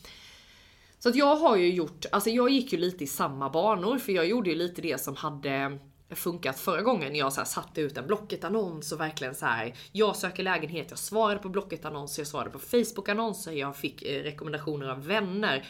Så 1.00 1.10
att 1.10 1.16
jag 1.16 1.36
har 1.36 1.56
ju 1.58 1.74
gjort, 1.74 2.06
alltså 2.12 2.30
jag 2.30 2.50
gick 2.50 2.74
ju 2.74 2.80
lite 2.80 3.04
i 3.04 3.08
samma 3.08 3.50
banor 3.50 3.98
för 3.98 4.12
jag 4.12 4.28
gjorde 4.28 4.50
ju 4.50 4.56
lite 4.56 4.82
det 4.82 5.02
som 5.02 5.16
hade 5.16 5.80
funkat 6.10 6.60
förra 6.60 6.82
gången. 6.82 7.16
Jag 7.16 7.34
så 7.34 7.42
här 7.42 7.46
satte 7.46 7.82
ut 7.82 7.98
en 7.98 8.08
Blocket-annons 8.08 8.92
och 8.92 9.00
verkligen 9.00 9.36
så 9.36 9.46
här. 9.46 9.76
Jag 9.92 10.16
söker 10.16 10.44
lägenhet, 10.44 10.88
jag 10.90 11.00
svarade 11.00 11.40
på 11.40 11.50
Blocket-annonser, 11.50 12.22
jag 12.22 12.28
svarade 12.28 12.50
på 12.50 12.60
Facebook-annonser, 12.60 13.52
jag 13.52 13.78
fick 13.78 14.02
eh, 14.02 14.24
rekommendationer 14.24 14.88
av 14.88 15.06
vänner 15.06 15.66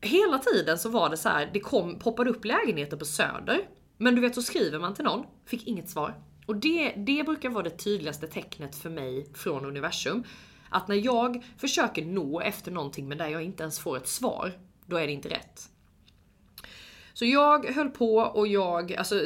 hela 0.00 0.38
tiden 0.38 0.78
så 0.78 0.88
var 0.88 1.10
det 1.10 1.16
så 1.16 1.28
här, 1.28 1.50
det 1.52 1.60
kom, 1.60 1.98
poppade 1.98 2.30
upp 2.30 2.44
lägenheter 2.44 2.96
på 2.96 3.04
söder. 3.04 3.68
Men 3.98 4.14
du 4.14 4.20
vet 4.20 4.34
så 4.34 4.42
skriver 4.42 4.78
man 4.78 4.94
till 4.94 5.04
någon, 5.04 5.26
fick 5.46 5.66
inget 5.66 5.90
svar. 5.90 6.14
Och 6.46 6.56
det, 6.56 6.92
det 6.96 7.24
brukar 7.24 7.48
vara 7.48 7.62
det 7.62 7.78
tydligaste 7.78 8.26
tecknet 8.26 8.76
för 8.76 8.90
mig 8.90 9.26
från 9.34 9.64
universum. 9.64 10.24
Att 10.76 10.88
när 10.88 10.96
jag 10.96 11.44
försöker 11.56 12.04
nå 12.04 12.40
efter 12.40 12.70
någonting 12.70 13.08
men 13.08 13.18
där 13.18 13.28
jag 13.28 13.42
inte 13.42 13.62
ens 13.62 13.78
får 13.78 13.96
ett 13.96 14.08
svar, 14.08 14.52
då 14.86 14.96
är 14.96 15.06
det 15.06 15.12
inte 15.12 15.28
rätt. 15.28 15.70
Så 17.18 17.24
jag 17.24 17.66
höll 17.66 17.88
på 17.90 18.16
och 18.16 18.46
jag, 18.46 18.94
alltså 18.94 19.20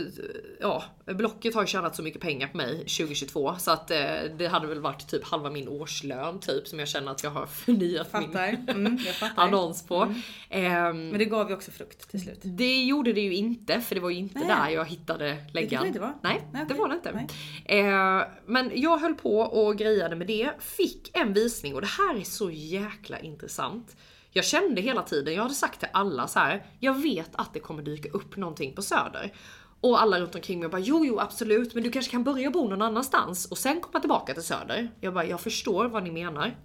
ja, 0.60 0.84
Blocket 1.06 1.54
har 1.54 1.62
ju 1.62 1.66
tjänat 1.66 1.96
så 1.96 2.02
mycket 2.02 2.20
pengar 2.20 2.48
på 2.48 2.56
mig 2.56 2.78
2022 2.78 3.54
så 3.58 3.70
att 3.70 3.90
eh, 3.90 3.98
det 4.38 4.46
hade 4.46 4.66
väl 4.66 4.80
varit 4.80 5.08
typ 5.08 5.24
halva 5.24 5.50
min 5.50 5.68
årslön 5.68 6.40
typ 6.40 6.68
som 6.68 6.78
jag 6.78 6.88
känner 6.88 7.12
att 7.12 7.24
jag 7.24 7.30
har 7.30 7.46
förnyat 7.64 8.10
Fattar. 8.10 8.52
min 8.52 8.86
Mm, 8.86 8.98
annons 9.36 9.86
på. 9.86 10.14
Ehm, 10.50 11.08
Men 11.08 11.18
det 11.18 11.24
gav 11.24 11.48
ju 11.48 11.54
också 11.56 11.70
frukt 11.70 12.10
till 12.10 12.20
slut. 12.20 12.38
det 12.42 12.82
gjorde 12.82 13.12
det 13.12 13.20
ju 13.20 13.34
inte, 13.34 13.80
för 13.80 13.94
det 13.94 14.00
var 14.00 14.10
ju 14.10 14.18
inte 14.18 14.38
Nej. 14.38 14.48
där 14.48 14.68
jag 14.68 14.84
hittade 14.84 15.36
läggan. 15.52 15.82
det 15.82 15.88
inte 15.88 16.00
vara? 16.00 16.14
Nej, 16.22 16.40
Nej, 16.52 16.64
det 16.68 16.74
okej. 16.74 16.78
var 16.78 16.88
det 16.88 16.94
inte. 16.94 17.34
Eh, 17.64 18.22
men 18.46 18.70
jag 18.74 18.98
höll 18.98 19.14
på 19.14 19.38
och 19.40 19.76
grejade 19.78 20.16
med 20.16 20.26
det, 20.26 20.50
fick 20.58 21.10
en 21.16 21.32
visning 21.32 21.74
och 21.74 21.80
det 21.80 21.86
här 21.86 22.20
är 22.20 22.24
så 22.24 22.50
jäkla 22.50 23.18
intressant. 23.20 23.96
Jag 24.32 24.44
kände 24.44 24.80
hela 24.80 25.02
tiden, 25.02 25.34
jag 25.34 25.42
hade 25.42 25.54
sagt 25.54 25.80
till 25.80 25.88
alla 25.92 26.26
så 26.28 26.38
här. 26.38 26.66
jag 26.78 27.02
vet 27.02 27.30
att 27.32 27.54
det 27.54 27.60
kommer 27.60 27.82
dyka 27.82 28.08
upp 28.08 28.36
någonting 28.36 28.74
på 28.74 28.82
Söder. 28.82 29.32
Och 29.80 30.02
alla 30.02 30.20
runt 30.20 30.34
omkring 30.34 30.60
mig 30.60 30.68
bara 30.68 30.80
jo, 30.80 31.04
jo 31.06 31.18
absolut, 31.18 31.74
men 31.74 31.82
du 31.82 31.90
kanske 31.90 32.10
kan 32.10 32.24
börja 32.24 32.50
bo 32.50 32.68
någon 32.68 32.82
annanstans 32.82 33.46
och 33.46 33.58
sen 33.58 33.80
komma 33.80 34.00
tillbaka 34.00 34.34
till 34.34 34.42
Söder. 34.42 34.90
Jag 35.00 35.14
bara, 35.14 35.24
jag 35.24 35.40
förstår 35.40 35.84
vad 35.88 36.02
ni 36.02 36.10
menar. 36.10 36.56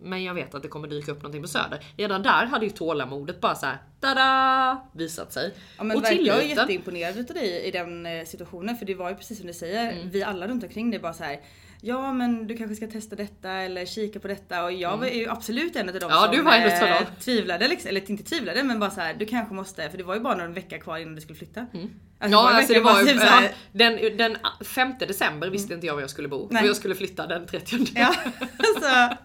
Men 0.00 0.24
jag 0.24 0.34
vet 0.34 0.54
att 0.54 0.62
det 0.62 0.68
kommer 0.68 0.88
dyka 0.88 1.12
upp 1.12 1.18
någonting 1.22 1.42
på 1.42 1.48
Söder. 1.48 1.84
Redan 1.96 2.22
där 2.22 2.46
hade 2.46 2.64
ju 2.66 2.70
tålamodet 2.70 3.40
bara 3.40 3.54
så 3.54 3.66
här, 3.66 3.78
tada, 4.00 4.88
visat 4.92 5.32
sig. 5.32 5.54
Ja, 5.78 5.84
men 5.84 5.96
och 5.96 6.02
verkligen, 6.02 6.24
jag 6.26 6.44
är 6.44 6.48
jätteimponerad 6.48 7.16
utav 7.16 7.34
dig 7.34 7.64
i 7.64 7.70
den 7.70 8.06
eh, 8.06 8.24
situationen 8.24 8.76
för 8.76 8.86
det 8.86 8.94
var 8.94 9.10
ju 9.10 9.16
precis 9.16 9.38
som 9.38 9.46
du 9.46 9.54
säger, 9.54 9.92
Mm. 9.92 10.10
vi 10.10 10.22
alla 10.22 10.48
runt 10.48 10.62
omkring 10.64 10.90
dig 10.90 11.00
bara 11.00 11.12
så 11.14 11.24
här. 11.24 11.40
Ja 11.80 12.12
men 12.12 12.46
du 12.46 12.56
kanske 12.56 12.76
ska 12.76 12.86
testa 12.86 13.16
detta 13.16 13.50
eller 13.50 13.86
kika 13.86 14.20
på 14.20 14.28
detta 14.28 14.64
och 14.64 14.72
jag 14.72 14.96
var 14.96 15.06
ju 15.06 15.28
absolut 15.28 15.76
en 15.76 15.88
av 15.88 15.94
de 15.94 15.98
Mm. 16.04 16.16
Ja, 16.16 16.22
som 16.26 16.36
du 16.36 16.42
var 16.42 16.52
en 16.54 16.62
eh, 16.72 16.80
dem. 16.80 17.06
tvivlade, 17.20 17.68
liksom, 17.68 17.88
eller 17.88 18.10
inte 18.10 18.24
tvivlade 18.24 18.62
men 18.62 18.78
bara 18.80 18.90
så 18.90 19.00
här, 19.00 19.14
du 19.14 19.26
kanske 19.26 19.54
måste, 19.54 19.90
för 19.90 19.98
det 19.98 20.04
var 20.04 20.14
ju 20.14 20.20
bara 20.20 20.34
någon 20.34 20.54
vecka 20.54 20.78
kvar 20.78 20.98
innan 20.98 21.14
du 21.14 21.20
skulle 21.20 21.38
flytta. 21.38 21.60
Alltså, 21.60 21.88
Ja 22.20 22.50
alltså 22.50 22.72
det 22.72 22.80
var 22.80 22.92
bara 22.92 23.02
ju, 23.02 23.06
typ 23.12 23.22
ja, 23.22 23.42
den, 23.72 24.16
den 24.16 24.36
5 24.64 24.92
december 24.98 25.50
visste 25.50 25.74
inte 25.74 25.86
jag 25.86 25.94
var 25.94 26.00
jag 26.00 26.10
skulle 26.10 26.28
bo 26.28 26.48
Nej. 26.50 26.62
och 26.62 26.68
jag 26.68 26.76
skulle 26.76 26.94
flytta 26.94 27.26
den 27.26 27.46
30. 27.46 27.76
Ja, 27.94 28.14
alltså, 28.58 29.16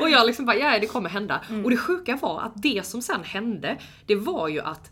Och 0.00 0.10
jag 0.10 0.26
liksom 0.26 0.46
bara, 0.46 0.56
ja 0.56 0.78
det 0.80 0.86
kommer 0.86 1.10
hända. 1.10 1.40
Mm. 1.48 1.64
Och 1.64 1.70
det 1.70 1.76
sjuka 1.76 2.16
var 2.16 2.40
att 2.40 2.52
det 2.62 2.86
som 2.86 3.02
sen 3.02 3.24
hände, 3.24 3.76
det 4.06 4.14
var 4.14 4.48
ju 4.48 4.60
att 4.60 4.90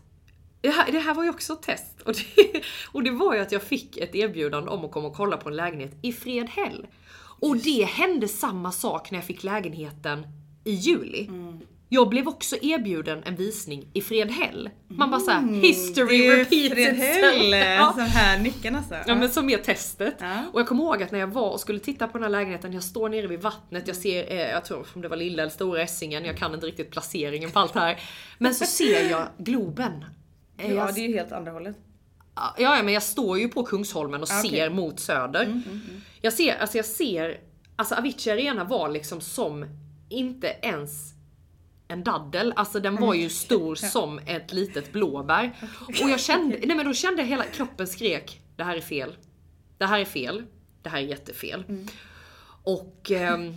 det 0.65 0.71
här, 0.71 0.91
det 0.91 0.99
här 0.99 1.13
var 1.13 1.23
ju 1.23 1.29
också 1.29 1.53
ett 1.53 1.61
test. 1.61 2.01
Och 2.05 2.13
det, 2.13 2.61
och 2.91 3.03
det 3.03 3.11
var 3.11 3.33
ju 3.35 3.39
att 3.41 3.51
jag 3.51 3.61
fick 3.63 3.97
ett 3.97 4.15
erbjudande 4.15 4.71
om 4.71 4.85
att 4.85 4.91
komma 4.91 5.07
och 5.07 5.15
kolla 5.15 5.37
på 5.37 5.49
en 5.49 5.55
lägenhet 5.55 5.97
i 6.01 6.13
Fredhäll. 6.13 6.87
Och 7.39 7.57
det 7.57 7.83
hände 7.83 8.27
samma 8.27 8.71
sak 8.71 9.11
när 9.11 9.17
jag 9.17 9.25
fick 9.25 9.43
lägenheten 9.43 10.27
i 10.63 10.71
juli. 10.71 11.27
Mm. 11.27 11.59
Jag 11.89 12.09
blev 12.09 12.27
också 12.27 12.55
erbjuden 12.61 13.23
en 13.25 13.35
visning 13.35 13.87
i 13.93 14.01
Fredhäll. 14.01 14.69
Man 14.87 15.11
bara 15.11 15.19
såhär, 15.21 15.61
history 15.61 16.25
Mm. 16.25 16.37
ju 16.37 16.43
repeats 16.43 16.73
Fredhäll, 16.73 17.45
itself. 17.53 17.79
Ja. 17.79 17.93
som 17.93 18.01
här 18.05 18.39
nyckeln 18.39 18.75
alltså. 18.75 18.95
Ja 19.07 19.15
men 19.15 19.29
som 19.29 19.49
är 19.49 19.57
testet. 19.57 20.15
Ja. 20.19 20.43
Och 20.53 20.59
jag 20.59 20.67
kommer 20.67 20.83
ihåg 20.83 21.03
att 21.03 21.11
när 21.11 21.19
jag 21.19 21.27
var 21.27 21.49
och 21.49 21.59
skulle 21.59 21.79
titta 21.79 22.07
på 22.07 22.17
den 22.17 22.23
här 22.23 22.29
lägenheten, 22.29 22.73
jag 22.73 22.83
står 22.83 23.09
nere 23.09 23.27
vid 23.27 23.41
vattnet, 23.41 23.87
jag 23.87 23.95
ser, 23.97 24.31
eh, 24.31 24.49
jag 24.49 24.65
tror 24.65 24.87
om 24.95 25.01
det 25.01 25.07
var 25.07 25.17
lilla 25.17 25.41
eller 25.43 25.51
stora 25.51 25.81
Essingen, 25.81 26.25
jag 26.25 26.37
kan 26.37 26.53
inte 26.53 26.65
riktigt 26.67 26.91
placeringen 26.91 27.51
på 27.51 27.59
allt 27.59 27.75
här. 27.75 27.99
Men 28.37 28.55
så 28.55 28.65
ser 28.65 29.09
jag 29.09 29.27
Globen. 29.37 30.05
Ja 30.57 30.63
jag, 30.65 30.93
det 30.95 30.99
är 31.01 31.07
ju 31.07 31.13
helt 31.15 31.31
andra 31.31 31.51
hållet. 31.51 31.75
ja, 32.35 32.55
ja 32.57 32.83
men 32.83 32.93
jag 32.93 33.03
står 33.03 33.39
ju 33.39 33.47
på 33.47 33.63
Kungsholmen 33.63 34.21
och 34.21 34.27
Ja, 34.31 34.39
okej. 34.39 34.51
ser 34.51 34.69
mot 34.69 34.99
söder. 34.99 35.61
Jag 36.21 36.33
ser, 36.33 36.55
alltså 36.57 36.77
jag 36.77 36.85
ser, 36.85 37.39
alltså 37.75 37.95
Avicii 37.95 38.31
Arena 38.33 38.63
var 38.63 38.89
liksom 38.89 39.21
som 39.21 39.65
inte 40.09 40.47
ens 40.61 41.13
en 41.87 42.03
daddel, 42.03 42.53
alltså 42.55 42.79
den 42.79 42.95
var 42.95 43.13
ju 43.13 43.29
stor 43.29 43.75
som 43.91 44.19
ett 44.25 44.53
litet 44.53 44.91
blåbär. 44.91 45.51
Och 46.03 46.09
jag 46.09 46.19
kände, 46.19 46.59
nej 46.63 46.77
men 46.77 46.85
då 46.85 46.93
kände 46.93 47.21
jag 47.21 47.29
hela 47.29 47.43
kroppen 47.43 47.87
skrek, 47.87 48.41
det 48.55 48.63
här 48.63 48.75
är 48.77 48.81
fel. 48.81 49.15
Det 49.77 49.85
här 49.85 49.99
är 49.99 50.05
fel. 50.05 50.43
Det 50.81 50.89
här 50.89 50.97
är 50.97 51.01
jättefel. 51.03 51.63
Och 52.63 53.11
ehm, 53.11 53.53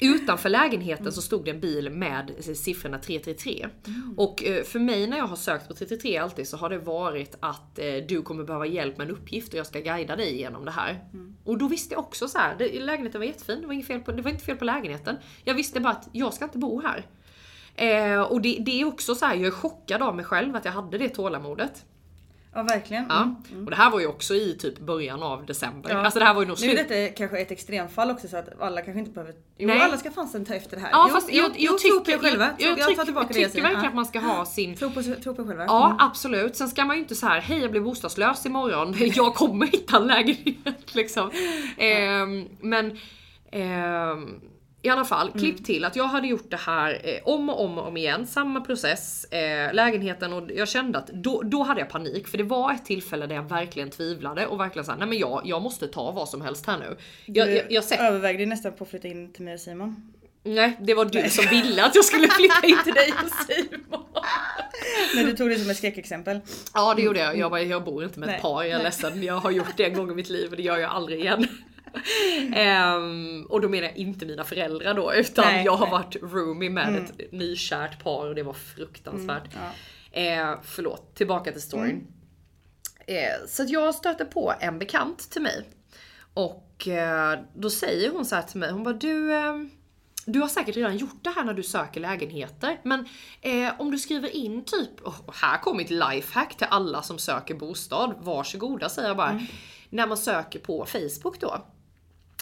Utanför 0.00 0.48
lägenheten 0.48 1.12
så 1.12 1.22
stod 1.22 1.44
det 1.44 1.50
en 1.50 1.60
bil 1.60 1.90
med 1.90 2.32
siffrorna 2.54 2.98
333. 2.98 3.68
Och 4.16 4.44
eh, 4.44 4.64
för 4.64 4.78
mig 4.78 5.06
när 5.06 5.18
jag 5.18 5.26
har 5.26 5.36
sökt 5.36 5.68
på 5.68 5.74
333 5.74 6.16
alltid 6.16 6.48
så 6.48 6.56
har 6.56 6.70
det 6.70 6.78
varit 6.78 7.36
att 7.40 7.78
eh, 7.78 7.94
du 8.08 8.22
kommer 8.22 8.44
behöva 8.44 8.66
hjälp 8.66 8.98
med 8.98 9.08
en 9.08 9.16
uppgift 9.16 9.52
och 9.52 9.58
jag 9.58 9.66
ska 9.66 9.80
guida 9.80 10.16
dig 10.16 10.36
genom 10.36 10.64
det 10.64 10.70
här. 10.70 11.04
Och 11.44 11.58
då 11.58 11.68
visste 11.68 11.94
jag 11.94 12.00
också 12.00 12.28
så 12.28 12.38
här, 12.38 12.56
det, 12.58 12.80
lägenheten 12.80 13.20
var 13.20 13.26
jättefin, 13.26 13.60
det 13.60 13.66
var, 13.66 13.74
inget 13.74 13.86
fel 13.86 14.00
på, 14.00 14.12
det 14.12 14.22
var 14.22 14.30
inte 14.30 14.44
fel 14.44 14.56
på 14.56 14.64
lägenheten. 14.64 15.16
Jag 15.44 15.54
visste 15.54 15.80
bara 15.80 15.92
att 15.92 16.08
jag 16.12 16.34
ska 16.34 16.44
inte 16.44 16.58
bo 16.58 16.82
här. 16.82 17.06
Eh, 17.74 18.20
och 18.20 18.40
det, 18.40 18.56
det 18.60 18.80
är 18.80 18.84
också 18.84 19.14
så 19.14 19.26
här, 19.26 19.34
jag 19.34 19.46
är 19.46 19.50
chockad 19.50 20.02
av 20.02 20.16
mig 20.16 20.24
själv 20.24 20.56
att 20.56 20.64
jag 20.64 20.72
hade 20.72 20.98
det 20.98 21.08
tålamodet. 21.08 21.84
Ja 22.58 22.64
verkligen. 22.64 23.04
Ja. 23.08 23.22
Mm. 23.50 23.64
Och 23.64 23.70
det 23.70 23.76
här 23.76 23.90
var 23.90 24.00
ju 24.00 24.06
också 24.06 24.34
i 24.34 24.56
typ 24.58 24.78
början 24.78 25.22
av 25.22 25.46
december. 25.46 25.90
Ja. 25.90 25.96
Alltså 25.98 26.18
det 26.18 26.24
här 26.24 26.34
var 26.34 26.42
ju 26.42 26.48
nog 26.48 26.56
Nu 26.60 26.66
är 26.70 26.76
slut. 26.76 26.88
detta 26.88 27.14
kanske 27.16 27.38
ett 27.38 27.50
extremfall 27.50 28.10
också 28.10 28.28
så 28.28 28.36
att 28.36 28.60
alla 28.60 28.82
kanske 28.82 28.98
inte 28.98 29.10
behöver... 29.10 29.34
Jo 29.58 29.66
Nej. 29.68 29.80
alla 29.80 29.96
ska 29.96 30.10
fan 30.10 30.44
ta 30.44 30.54
efter 30.54 30.76
det 30.76 30.82
här. 30.82 30.90
Ja 30.92 31.06
jo, 31.08 31.14
fast 31.14 31.32
jag, 31.32 31.50
jo, 31.56 31.70
jag, 31.72 31.78
tro 31.78 31.98
på 31.98 32.04
tycker, 32.04 32.18
er 32.18 32.30
själva. 32.30 32.44
jag, 32.58 32.70
jag, 32.70 32.78
jag, 32.78 32.88
tycker, 32.88 33.12
jag 33.12 33.22
jag 33.22 33.28
tycker 33.28 33.62
verkligen 33.62 33.82
Ja. 33.82 33.88
att 33.88 33.94
man 33.94 34.06
ska 34.06 34.18
ha 34.18 34.44
sin 34.46 34.76
Tro 34.76 34.90
på, 34.90 35.02
tro 35.02 35.34
på 35.34 35.42
er 35.42 35.46
själva. 35.46 35.64
Ja 35.64 35.86
Mm. 35.86 35.96
absolut. 36.00 36.56
Sen 36.56 36.68
ska 36.68 36.84
man 36.84 36.96
ju 36.96 37.02
inte 37.02 37.14
så 37.14 37.26
här, 37.26 37.40
hej 37.40 37.58
jag 37.58 37.70
blir 37.70 37.80
bostadslös 37.80 38.46
imorgon, 38.46 38.94
jag 39.14 39.34
kommer 39.34 39.66
hitta 39.66 39.96
en 39.96 40.06
lägenhet 40.06 40.94
liksom. 40.94 41.30
Ehm, 41.78 42.48
men 42.60 42.98
ehm, 43.52 44.40
i 44.82 44.88
alla 44.88 45.04
fall, 45.04 45.28
Mm. 45.28 45.38
klipp 45.38 45.64
till 45.66 45.84
att 45.84 45.96
jag 45.96 46.04
hade 46.04 46.26
gjort 46.28 46.50
det 46.50 46.56
här 46.56 47.00
eh, 47.04 47.18
om 47.24 47.48
och 47.50 47.64
om 47.64 47.78
och 47.78 47.86
om 47.86 47.96
igen, 47.96 48.26
samma 48.26 48.60
process, 48.60 49.24
eh, 49.24 49.72
lägenheten 49.74 50.32
och 50.32 50.50
jag 50.54 50.68
kände 50.68 50.98
att 50.98 51.06
då, 51.06 51.42
då 51.42 51.62
hade 51.62 51.80
jag 51.80 51.88
panik 51.90 52.28
för 52.28 52.38
det 52.38 52.44
var 52.44 52.72
ett 52.72 52.84
tillfälle 52.84 53.26
där 53.26 53.34
jag 53.34 53.48
verkligen 53.48 53.90
tvivlade 53.90 54.46
och 54.46 54.60
verkligen 54.60 54.84
sa 54.86 54.94
nej 54.96 55.08
men 55.08 55.18
jag, 55.18 55.42
jag 55.44 55.62
måste 55.62 55.88
ta 55.88 56.10
vad 56.10 56.28
som 56.28 56.40
helst 56.40 56.66
här 56.66 56.78
nu. 56.78 56.96
Jag, 57.26 57.48
Du 57.48 57.54
jag, 57.54 57.72
jag 57.72 57.84
sett, 57.84 58.00
övervägde 58.00 58.46
nästan 58.46 58.72
på 58.72 58.84
att 58.84 58.90
flytta 58.90 59.08
in 59.08 59.32
till 59.32 59.42
mig 59.44 59.54
och 59.54 59.60
Simon. 59.60 60.12
nej 60.42 60.76
det 60.80 60.94
var 60.94 61.04
du 61.04 61.30
som 61.30 61.44
ville 61.50 61.84
att 61.84 61.94
jag 61.94 62.04
skulle 62.04 62.28
flytta 62.28 62.66
in 62.66 62.78
till 62.84 62.94
dig 62.94 63.12
och 63.24 63.30
Simon. 63.46 64.04
Men 65.16 65.26
du 65.26 65.36
tog 65.36 65.50
det 65.50 65.58
som 65.58 65.70
ett 65.70 65.76
skräckexempel. 65.76 66.40
Ja 66.74 66.94
det 66.94 67.02
gjorde 67.02 67.18
jag. 67.20 67.38
Jag, 67.38 67.50
bara, 67.50 67.62
jag 67.62 67.84
bor 67.84 68.04
inte 68.04 68.18
med 68.20 68.26
ett 68.28 68.32
Nej, 68.32 68.40
par, 68.42 68.62
jag 68.62 68.70
är 68.72 68.74
nej. 68.74 68.84
ledsen. 68.84 69.22
Jag 69.22 69.34
har 69.34 69.50
gjort 69.50 69.76
det 69.76 69.84
en 69.84 69.94
gång 69.94 70.10
i 70.10 70.14
mitt 70.14 70.30
liv 70.30 70.50
och 70.50 70.56
det 70.56 70.62
gör 70.62 70.78
jag 70.78 70.90
aldrig 70.90 71.20
igen. 71.20 71.46
Ehm, 72.54 73.46
och 73.48 73.60
då 73.60 73.68
menar 73.68 73.88
jag 73.88 73.96
inte 73.96 74.26
mina 74.26 74.44
föräldrar 74.44 74.94
då 74.94 75.14
utan 75.14 75.44
Nej, 75.44 75.64
jag 75.64 75.72
har 75.72 75.86
nej. 75.86 75.92
varit 75.92 76.16
roomie 76.22 76.70
med 76.70 76.96
ett 76.96 77.32
nykärt 77.32 78.02
par 78.04 78.28
och 78.28 78.34
det 78.34 78.42
var 78.42 78.52
fruktansvärt. 78.52 79.54
Eh, 80.10 80.54
förlåt, 80.62 81.14
tillbaka 81.14 81.52
till 81.52 81.62
storyn. 81.62 82.06
Eh, 83.06 83.46
så 83.48 83.62
att 83.62 83.70
jag 83.70 83.94
stöter 83.94 84.24
på 84.24 84.54
en 84.60 84.78
bekant 84.78 85.30
till 85.30 85.42
mig. 85.42 85.68
Och 86.34 86.88
eh, 86.88 87.38
då 87.54 87.70
säger 87.70 88.10
hon 88.10 88.24
så 88.24 88.34
här 88.34 88.42
till 88.42 88.60
mig, 88.60 88.70
hon 88.70 88.84
bara 88.84 88.94
du 88.94 89.32
du 90.32 90.40
har 90.40 90.48
säkert 90.48 90.76
redan 90.76 90.96
gjort 90.96 91.24
det 91.24 91.30
här 91.30 91.44
när 91.44 91.54
du 91.54 91.62
söker 91.62 92.00
lägenheter, 92.00 92.80
men 92.82 93.08
eh, 93.40 93.72
om 93.78 93.90
du 93.90 93.98
skriver 93.98 94.36
in 94.36 94.64
typ, 94.64 95.00
och 95.00 95.34
här 95.34 95.58
kommer 95.58 95.84
ett 95.84 95.90
lifehack 95.90 96.56
till 96.56 96.66
alla 96.70 97.02
som 97.02 97.18
söker 97.18 97.54
bostad, 97.54 98.14
varsågoda 98.20 98.88
säger 98.88 99.08
jag 99.08 99.16
bara. 99.16 99.40
När 99.90 100.06
man 100.06 100.16
söker 100.16 100.58
på 100.58 100.86
Facebook 100.86 101.40
då. 101.40 101.64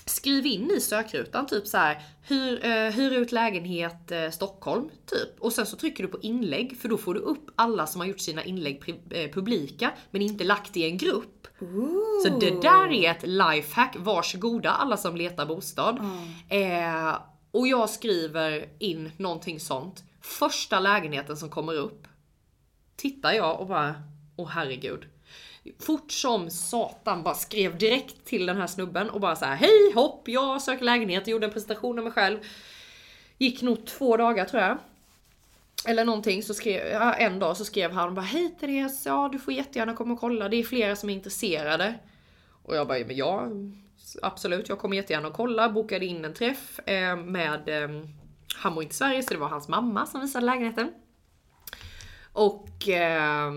Skriv 0.08 0.46
in 0.46 0.70
i 0.70 0.80
sökrutan 0.80 1.46
typ 1.46 1.66
så 1.66 1.76
här 1.78 2.02
hyr, 2.22 2.64
eh, 2.64 2.92
hyr 2.92 3.12
ut 3.12 3.32
lägenhet 3.32 4.12
eh, 4.12 4.30
Stockholm 4.30 4.88
typ. 5.06 5.40
Och 5.40 5.52
sen 5.52 5.66
så 5.66 5.76
trycker 5.76 6.02
du 6.02 6.08
på 6.08 6.18
inlägg 6.20 6.78
för 6.80 6.88
då 6.88 6.98
får 6.98 7.14
du 7.14 7.20
upp 7.20 7.50
alla 7.56 7.86
som 7.86 8.00
har 8.00 8.08
gjort 8.08 8.20
sina 8.20 8.44
inlägg 8.44 9.02
eh, 9.10 9.30
publika 9.30 9.92
men 10.10 10.22
inte 10.22 10.44
lagt 10.44 10.76
i 10.76 10.84
en 10.84 10.96
grupp. 10.98 11.48
Så 12.24 12.38
det 12.38 12.62
där 12.62 12.92
är 12.92 13.10
ett 13.10 13.26
lifehack, 13.26 13.96
varsågoda 13.98 14.70
alla 14.70 14.96
som 14.96 15.16
letar 15.16 15.46
bostad. 15.46 15.98
Eh, 16.48 17.16
och 17.50 17.68
jag 17.68 17.90
skriver 17.90 18.68
in 18.78 19.10
någonting 19.16 19.60
sånt. 19.60 20.04
Första 20.20 20.80
lägenheten 20.80 21.36
som 21.36 21.50
kommer 21.50 21.74
upp 21.74 22.06
tittar 22.96 23.32
jag 23.32 23.60
och 23.60 23.66
bara, 23.66 23.94
åh 24.36 24.48
herregud. 24.48 25.04
Fort 25.78 26.12
som 26.12 26.50
satan 26.50 27.22
bara 27.22 27.34
skrev 27.34 27.78
direkt 27.78 28.24
till 28.24 28.46
den 28.46 28.56
här 28.56 28.66
snubben 28.66 29.10
och 29.10 29.20
bara 29.20 29.36
så 29.36 29.44
här: 29.44 29.56
hej 29.56 29.92
hopp, 29.94 30.28
jag 30.28 30.62
söker 30.62 30.84
lägenhet, 30.84 31.28
gjorde 31.28 31.46
en 31.46 31.52
presentation 31.52 31.98
av 31.98 32.04
mig 32.04 32.12
själv. 32.12 32.38
Gick 33.38 33.62
nog 33.62 33.86
två 33.86 34.16
dagar 34.16 34.44
tror 34.44 34.62
jag. 34.62 34.78
Eller 35.86 36.04
någonting, 36.04 36.42
så 36.42 36.54
skrev, 36.54 36.86
ja, 36.86 37.12
en 37.14 37.38
dag 37.38 37.56
så 37.56 37.64
skrev 37.64 37.92
han 37.92 38.14
bara 38.14 38.22
hej 38.22 38.56
Therese, 38.60 39.06
ja 39.06 39.28
du 39.32 39.38
får 39.38 39.54
jättegärna 39.54 39.94
komma 39.94 40.14
och 40.14 40.20
kolla, 40.20 40.48
det 40.48 40.56
är 40.56 40.62
flera 40.62 40.96
som 40.96 41.10
är 41.10 41.14
intresserade. 41.14 41.94
Och 42.62 42.76
jag 42.76 42.88
bara, 42.88 42.98
men 42.98 43.16
ja 43.16 43.48
absolut, 44.22 44.68
jag 44.68 44.78
kommer 44.78 44.96
jättegärna 44.96 45.28
och 45.28 45.34
kolla, 45.34 45.68
bokade 45.68 46.06
in 46.06 46.24
en 46.24 46.34
träff 46.34 46.78
eh, 46.78 47.16
med, 47.16 47.68
eh, 47.68 48.02
han 48.56 48.74
bor 48.74 48.82
inte 48.82 48.92
i 48.92 48.96
Sverige 48.96 49.22
så 49.22 49.34
det 49.34 49.40
var 49.40 49.48
hans 49.48 49.68
mamma 49.68 50.06
som 50.06 50.20
visade 50.20 50.46
lägenheten. 50.46 50.92
Och 52.32 52.88
eh, 52.88 53.52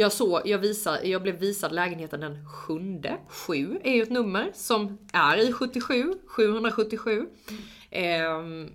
jag, 0.00 0.12
såg, 0.12 0.40
jag, 0.44 0.58
visar, 0.58 1.00
jag 1.02 1.22
blev 1.22 1.38
visad 1.38 1.72
lägenheten 1.72 2.20
den 2.20 2.48
sjunde. 2.48 3.18
7 3.28 3.80
är 3.84 3.92
ju 3.92 4.02
ett 4.02 4.10
nummer 4.10 4.50
som 4.54 4.98
är 5.12 5.36
i 5.36 5.52
77, 5.52 6.14
777. 6.26 7.26
Ehm, 7.90 8.70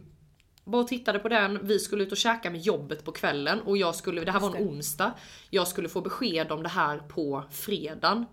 bara 0.63 0.83
tittade 0.83 1.19
på 1.19 1.29
den, 1.29 1.67
vi 1.67 1.79
skulle 1.79 2.03
ut 2.03 2.11
och 2.11 2.17
käka 2.17 2.51
med 2.51 2.61
jobbet 2.61 3.05
på 3.05 3.11
kvällen 3.11 3.61
och 3.61 3.77
jag 3.77 3.95
skulle, 3.95 4.23
det 4.23 4.31
här 4.31 4.39
var 4.39 4.55
en 4.55 4.67
onsdag. 4.67 5.13
Jag 5.49 5.67
skulle 5.67 5.89
få 5.89 6.01
besked 6.01 6.51
om 6.51 6.63
det 6.63 6.69
här 6.69 6.97
på 6.97 7.43
fredagen. 7.51 8.25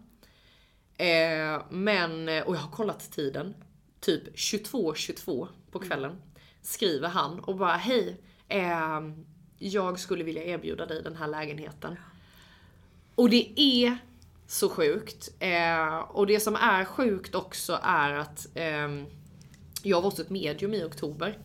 Eh, 0.96 1.62
men, 1.70 2.28
och 2.28 2.54
jag 2.54 2.60
har 2.60 2.70
kollat 2.70 3.12
tiden. 3.12 3.54
Typ 4.00 4.36
22.22 4.36 5.48
på 5.70 5.78
kvällen. 5.78 6.22
Skriver 6.62 7.08
han 7.08 7.40
och 7.40 7.56
bara 7.56 7.76
hej. 7.76 8.20
ehm, 8.48 9.26
jag 9.58 9.98
skulle 9.98 10.24
vilja 10.24 10.44
erbjuda 10.44 10.86
dig 10.86 11.02
den 11.02 11.16
här 11.16 11.28
lägenheten. 11.28 11.96
Och 13.14 13.30
det 13.30 13.60
är 13.60 13.98
så 14.46 14.68
sjukt. 14.68 15.30
Eh, 15.38 15.98
och 15.98 16.26
det 16.26 16.40
som 16.40 16.56
är 16.56 16.84
sjukt 16.84 17.34
också 17.34 17.78
är 17.82 18.12
att 18.12 18.46
eh, 18.54 18.88
jag 19.82 20.02
var 20.02 20.10
hos 20.10 20.20
ett 20.20 20.30
medium 20.30 20.74
i 20.74 20.84
oktober. 20.84 21.38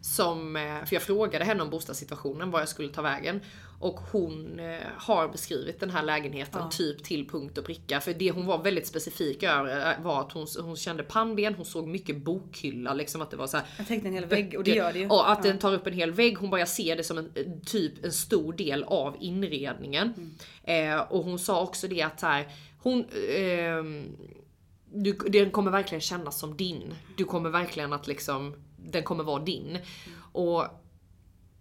Som, 0.00 0.56
eh, 0.56 0.84
för 0.84 0.94
jag 0.94 1.02
frågade 1.02 1.44
henne 1.44 1.62
om 1.62 1.70
bostadssituationen, 1.70 2.50
var 2.50 2.60
jag 2.60 2.68
skulle 2.68 2.88
ta 2.88 3.02
vägen. 3.02 3.40
Och 3.82 4.00
hon 4.12 4.60
eh, 4.60 4.76
har 4.96 5.28
beskrivit 5.28 5.80
den 5.80 5.90
här 5.90 6.02
lägenheten 6.02 6.70
typ 6.70 7.04
till 7.04 7.28
punkt 7.28 7.58
och 7.58 7.64
pricka. 7.64 8.00
För 8.00 8.14
det 8.14 8.30
hon 8.30 8.46
var 8.46 8.62
väldigt 8.62 8.86
specifik 8.86 9.42
över 9.42 9.90
eh, 9.90 10.04
var 10.04 10.20
att 10.20 10.32
hon, 10.32 10.46
hon 10.60 10.76
kände 10.76 11.02
pannben, 11.02 11.54
hon 11.54 11.64
såg 11.64 11.88
mycket 11.88 12.16
bokhylla. 12.16 12.94
Liksom 12.94 13.22
att 13.22 13.30
det 13.30 13.36
var 13.36 13.46
så 13.46 13.56
här, 13.56 13.66
Jag 13.78 13.86
tänkte 13.86 14.08
en 14.08 14.14
hel 14.14 14.26
vägg 14.26 14.54
och 14.58 14.64
det 14.64 14.74
gör 14.74 14.92
det 14.92 14.98
ju. 14.98 15.08
och 15.08 15.30
att 15.30 15.42
den 15.42 15.58
tar 15.58 15.74
upp 15.74 15.86
en 15.86 15.92
hel 15.92 16.12
vägg. 16.12 16.38
Hon 16.38 16.50
bara, 16.50 16.58
jag 16.58 16.68
ser 16.68 16.96
det 16.96 17.04
som 17.04 17.18
en 17.18 17.32
en 17.34 17.60
typ 17.60 18.04
en 18.04 18.12
stor 18.12 18.52
del 18.52 18.84
av 18.84 19.16
inredningen. 19.20 20.34
Eh, 20.64 21.00
och 21.00 21.24
hon 21.24 21.38
sa 21.38 21.62
också 21.62 21.88
det 21.88 22.02
att 22.02 22.20
så 22.20 22.26
här, 22.26 22.48
hon 22.78 23.04
ehm, 23.36 24.16
du, 24.94 25.12
den 25.12 25.50
kommer 25.50 25.70
verkligen 25.70 26.00
kännas 26.00 26.38
som 26.38 26.56
din. 26.56 26.94
Du 27.16 27.24
kommer 27.24 27.50
verkligen 27.50 27.92
att 27.92 28.06
liksom, 28.06 28.54
den 28.76 29.02
kommer 29.02 29.24
vara 29.24 29.42
din. 29.42 29.78
Och 30.32 30.64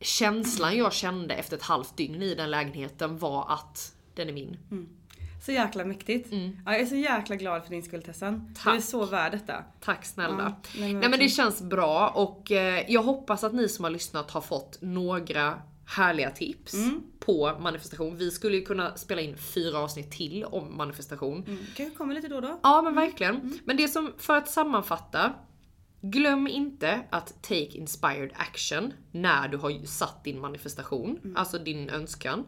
känslan 0.02 0.78
jag 0.78 0.94
kände 0.94 1.36
efter 1.36 1.58
ett 1.58 1.64
halvt 1.64 1.98
dygn 1.98 2.22
i 2.22 2.36
den 2.36 2.52
lägenheten 2.52 3.18
var 3.18 3.46
att 3.54 3.94
den 4.16 4.30
är 4.30 4.34
min. 4.34 4.58
Så 5.46 5.52
jäkla 5.52 5.86
mäktigt. 5.86 6.30
Ja, 6.66 6.72
jag 6.72 6.82
är 6.82 6.86
så 6.86 6.96
jäkla 6.96 7.36
glad 7.36 7.64
för 7.64 7.70
din 7.70 7.84
skull 7.84 8.04
Tessan. 8.04 8.54
Du 8.64 8.70
är 8.70 8.74
Tack. 8.76 8.84
så 8.84 9.06
värd 9.06 9.32
detta. 9.32 9.64
Tack 9.80 10.06
snälla. 10.06 10.36
Ja, 10.38 10.44
nej, 10.44 10.54
men 10.74 10.82
nej, 10.82 10.92
men 10.94 11.02
verkligen. 11.02 11.20
det 11.30 11.30
känns 11.34 11.62
bra 11.62 12.10
och 12.10 12.52
eh, 12.52 12.86
jag 12.92 13.04
hoppas 13.04 13.44
att 13.44 13.54
ni 13.54 13.70
som 13.70 13.84
har 13.84 13.92
lyssnat 13.92 14.32
har 14.32 14.42
fått 14.42 14.78
några 14.82 15.62
härliga 15.86 16.30
tips 16.32 16.74
Mm. 16.74 17.04
på 17.20 17.58
manifestation. 17.60 18.18
Vi 18.18 18.32
skulle 18.32 18.58
ju 18.58 18.66
kunna 18.66 18.96
spela 18.96 19.22
in 19.22 19.38
fyra 19.38 19.78
avsnitt 19.80 20.12
till 20.12 20.46
om 20.46 20.78
manifestation. 20.78 21.44
Mm. 21.48 21.66
Kanske 21.76 21.98
kommer 21.98 22.16
lite 22.16 22.28
då 22.28 22.36
och 22.36 22.42
då. 22.42 22.60
Ja 22.64 22.82
men 22.82 22.96
verkligen. 22.96 23.60
Men 23.66 23.78
det 23.78 23.88
som, 23.88 24.12
för 24.18 24.38
att 24.38 24.50
sammanfatta. 24.50 25.34
Glöm 26.02 26.48
inte 26.48 27.04
att 27.10 27.42
take 27.42 27.78
inspired 27.78 28.32
action 28.36 28.94
när 29.12 29.48
du 29.48 29.58
har 29.58 29.86
satt 29.86 30.24
din 30.24 30.40
manifestation, 30.40 31.34
alltså 31.38 31.58
din 31.58 31.90
önskan. 31.90 32.46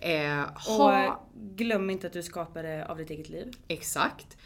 Eh, 0.00 0.42
Och 0.42 0.60
ha, 0.60 1.04
eh, 1.04 1.12
glöm 1.34 1.90
inte 1.90 2.06
att 2.06 2.12
du 2.12 2.22
skapar 2.22 2.62
det 2.62 2.86
av 2.86 2.96
ditt 2.96 3.10
eget 3.10 3.28
liv. 3.28 3.52
Exakt. 3.68 4.36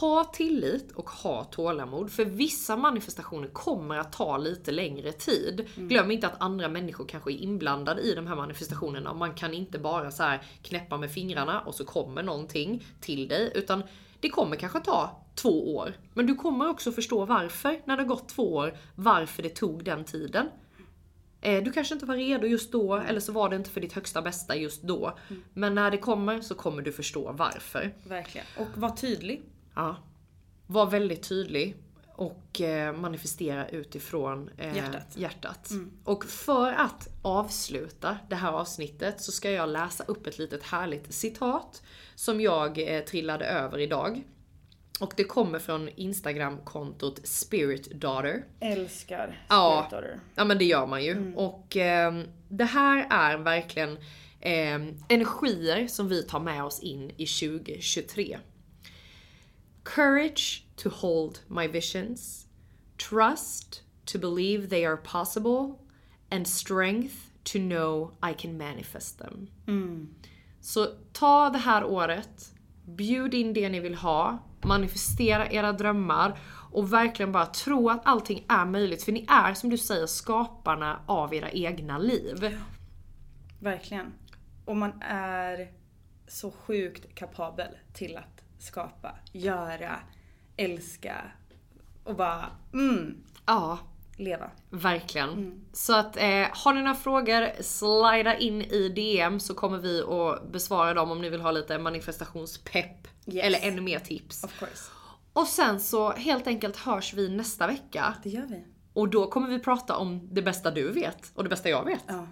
Ha 0.00 0.24
tillit 0.24 0.92
och 0.92 1.10
ha 1.10 1.44
tålamod. 1.44 2.12
För 2.12 2.24
vissa 2.24 2.76
manifestationer 2.76 3.48
kommer 3.48 3.98
att 3.98 4.12
ta 4.12 4.36
lite 4.38 4.72
längre 4.72 5.12
tid. 5.12 5.68
Glöm 5.76 6.10
inte 6.10 6.26
att 6.26 6.42
andra 6.42 6.68
människor 6.68 7.06
kanske 7.06 7.32
är 7.32 7.36
inblandade 7.36 8.02
i 8.02 8.14
de 8.14 8.26
här 8.26 8.36
manifestationerna. 8.36 9.10
Och 9.10 9.16
man 9.16 9.34
kan 9.34 9.54
inte 9.54 9.78
bara 9.78 10.10
så 10.10 10.34
knäppa 10.62 10.96
med 10.96 11.10
fingrarna 11.10 11.60
och 11.60 11.74
så 11.74 11.84
kommer 11.84 12.22
någonting 12.22 12.84
till 13.00 13.28
dig. 13.28 13.52
Utan 13.54 13.82
det 14.20 14.28
kommer 14.28 14.56
kanske 14.56 14.80
ta 14.80 15.21
två 15.34 15.76
år. 15.76 15.92
Men 16.14 16.26
du 16.26 16.34
kommer 16.34 16.68
också 16.68 16.92
förstå 16.92 17.24
varför 17.24 17.80
när 17.84 17.96
det 17.96 18.02
har 18.02 18.08
gått 18.08 18.28
två 18.28 18.54
år. 18.54 18.76
Varför 18.94 19.42
det 19.42 19.48
tog 19.48 19.84
den 19.84 20.04
tiden. 20.04 20.48
Eh, 21.40 21.62
Du 21.64 21.72
kanske 21.72 21.94
inte 21.94 22.06
var 22.06 22.16
redo 22.16 22.46
just 22.46 22.72
då, 22.72 22.94
eller 22.96 23.20
så 23.20 23.32
var 23.32 23.48
det 23.48 23.56
inte 23.56 23.70
för 23.70 23.80
ditt 23.80 23.92
högsta 23.92 24.22
bästa 24.22 24.56
just 24.56 24.82
då. 24.82 25.18
Men 25.54 25.74
när 25.74 25.90
det 25.90 25.98
kommer 25.98 26.40
så 26.40 26.54
kommer 26.54 26.82
du 26.82 26.92
förstå 26.92 27.32
varför. 27.32 27.94
Verkligen. 28.04 28.46
Och 28.58 28.68
var 28.78 28.90
tydlig. 28.90 29.42
Ja. 29.74 29.96
Var 30.66 30.86
väldigt 30.86 31.22
tydlig. 31.28 31.76
och 32.16 32.60
eh, 32.60 32.92
manifestera 32.96 33.68
utifrån 33.68 34.50
eh, 34.58 34.76
Hjärtat. 34.76 35.16
hjärtat. 35.16 35.70
Och 36.04 36.24
för 36.24 36.72
att 36.72 37.08
avsluta 37.22 38.16
det 38.28 38.34
här 38.36 38.52
avsnittet 38.52 39.20
så 39.20 39.32
ska 39.32 39.50
jag 39.50 39.68
läsa 39.68 40.04
upp 40.04 40.26
ett 40.26 40.38
litet 40.38 40.62
härligt 40.62 41.14
citat 41.14 41.82
som 42.14 42.40
jag 42.40 42.74
trillade 43.08 43.44
över 43.44 43.78
idag. 43.78 44.22
Och 45.02 45.12
det 45.16 45.24
kommer 45.24 45.58
från 45.58 45.88
Instagram-kontot 45.88 47.20
Spirit 47.24 47.90
Daughter. 47.90 48.44
Älskar 48.60 49.44
Ja. 49.48 49.86
Spirit 49.88 49.90
Daughter. 49.90 50.20
Ja 50.34 50.44
men 50.44 50.58
det 50.58 50.64
gör 50.64 50.86
man 50.86 51.04
ju. 51.04 51.34
Och 51.34 51.76
ehm, 51.76 52.24
det 52.48 52.64
här 52.64 53.06
är 53.10 53.38
verkligen 53.38 53.98
ehm, 54.40 54.94
energier 55.08 55.86
som 55.86 56.08
vi 56.08 56.22
tar 56.22 56.40
med 56.40 56.64
oss 56.64 56.80
in 56.80 57.10
i 57.16 57.26
2023. 57.26 58.38
Courage 59.82 60.64
to 60.76 60.88
hold 60.88 61.38
my 61.46 61.68
visions. 61.68 62.46
Trust 63.10 63.82
to 64.04 64.18
believe 64.18 64.68
they 64.68 64.84
are 64.84 64.96
possible. 64.96 65.74
And 66.30 66.48
strength 66.48 67.14
to 67.42 67.58
know 67.58 68.12
I 68.30 68.34
can 68.34 68.58
manifest 68.58 69.18
them. 69.18 69.48
Så 70.60 70.86
ta 71.12 71.50
det 71.50 71.58
här 71.58 71.84
året, 71.84 72.54
bjud 72.84 73.34
in 73.34 73.52
det 73.52 73.68
ni 73.68 73.80
vill 73.80 73.94
ha, 73.94 74.38
manifestera 74.64 75.50
era 75.50 75.72
drömmar 75.72 76.38
och 76.72 76.92
verkligen 76.92 77.32
bara 77.32 77.46
tro 77.46 77.90
att 77.90 78.00
allting 78.04 78.44
är 78.48 78.64
möjligt. 78.64 79.02
För 79.04 79.12
ni 79.12 79.26
är 79.28 79.54
som 79.54 79.70
du 79.70 79.78
säger 79.78 80.06
skaparna 80.06 81.00
av 81.06 81.34
era 81.34 81.50
egna 81.50 81.98
liv. 81.98 82.58
Verkligen. 83.60 84.12
Och 84.64 84.76
man 84.76 85.02
är 85.08 85.68
så 86.28 86.50
sjukt 86.50 87.14
kapabel 87.14 87.68
till 87.92 88.16
att 88.16 88.42
skapa, 88.58 89.14
göra, 89.32 90.00
älska 90.56 91.16
och 92.04 92.16
bara 92.16 92.46
mm, 92.72 93.22
Ja, 93.46 93.78
leva. 94.16 94.50
verkligen. 94.70 95.64
Så 95.72 95.96
att 95.96 96.16
eh, 96.16 96.46
har 96.52 96.74
ni 96.74 96.80
några 96.82 96.94
frågor, 96.94 97.62
slida 97.62 98.36
in 98.38 98.62
i 98.62 98.88
DM 98.88 99.40
så 99.40 99.54
kommer 99.54 99.78
vi 99.78 100.02
att 100.02 100.52
besvara 100.52 100.94
dem 100.94 101.10
om 101.10 101.20
ni 101.20 101.28
vill 101.28 101.40
ha 101.40 101.50
lite 101.50 101.78
manifestationspepp. 101.78 103.08
Yes. 103.26 103.44
Eller 103.44 103.58
ännu 103.62 103.80
mer 103.80 103.98
tips. 103.98 104.44
Of 104.44 104.58
course. 104.58 104.82
Och 105.32 105.46
sen 105.46 105.80
så 105.80 106.12
helt 106.12 106.46
enkelt 106.46 106.76
hörs 106.76 107.14
vi 107.14 107.28
nästa 107.28 107.66
vecka. 107.66 108.14
Det 108.22 108.30
gör 108.30 108.46
vi. 108.46 108.64
Och 108.92 109.08
då 109.08 109.26
kommer 109.26 109.48
vi 109.48 109.58
prata 109.58 109.96
om 109.96 110.28
det 110.32 110.42
bästa 110.42 110.70
du 110.70 110.92
vet 110.92 111.30
och 111.34 111.42
det 111.42 111.48
bästa 111.50 111.68
jag 111.68 111.84
vet. 111.84 112.02
Ja. 112.06 112.26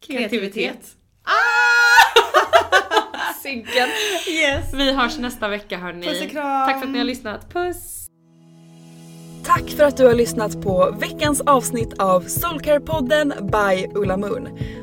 Kreativitet. 0.00 0.80
Synken. 3.42 3.88
Yes. 4.28 4.74
Vi 4.74 4.92
hörs 4.92 5.18
nästa 5.18 5.48
vecka 5.48 5.78
hörni. 5.78 6.06
Puss 6.06 6.22
och 6.22 6.30
kram. 6.30 6.68
Tack 6.68 6.78
för 6.80 6.86
att 6.86 6.92
ni 6.92 6.98
har 6.98 7.04
lyssnat. 7.04 7.50
Puss! 7.52 8.06
Tack 9.44 9.70
för 9.70 9.84
att 9.84 9.96
du 9.96 10.06
har 10.06 10.14
lyssnat 10.14 10.62
på 10.62 10.96
veckans 11.00 11.40
avsnitt 11.40 11.98
av 11.98 12.24
Soulcare-podden 12.24 13.50
by 13.50 13.86
Ulla 13.94 14.16
Moon. 14.16 14.48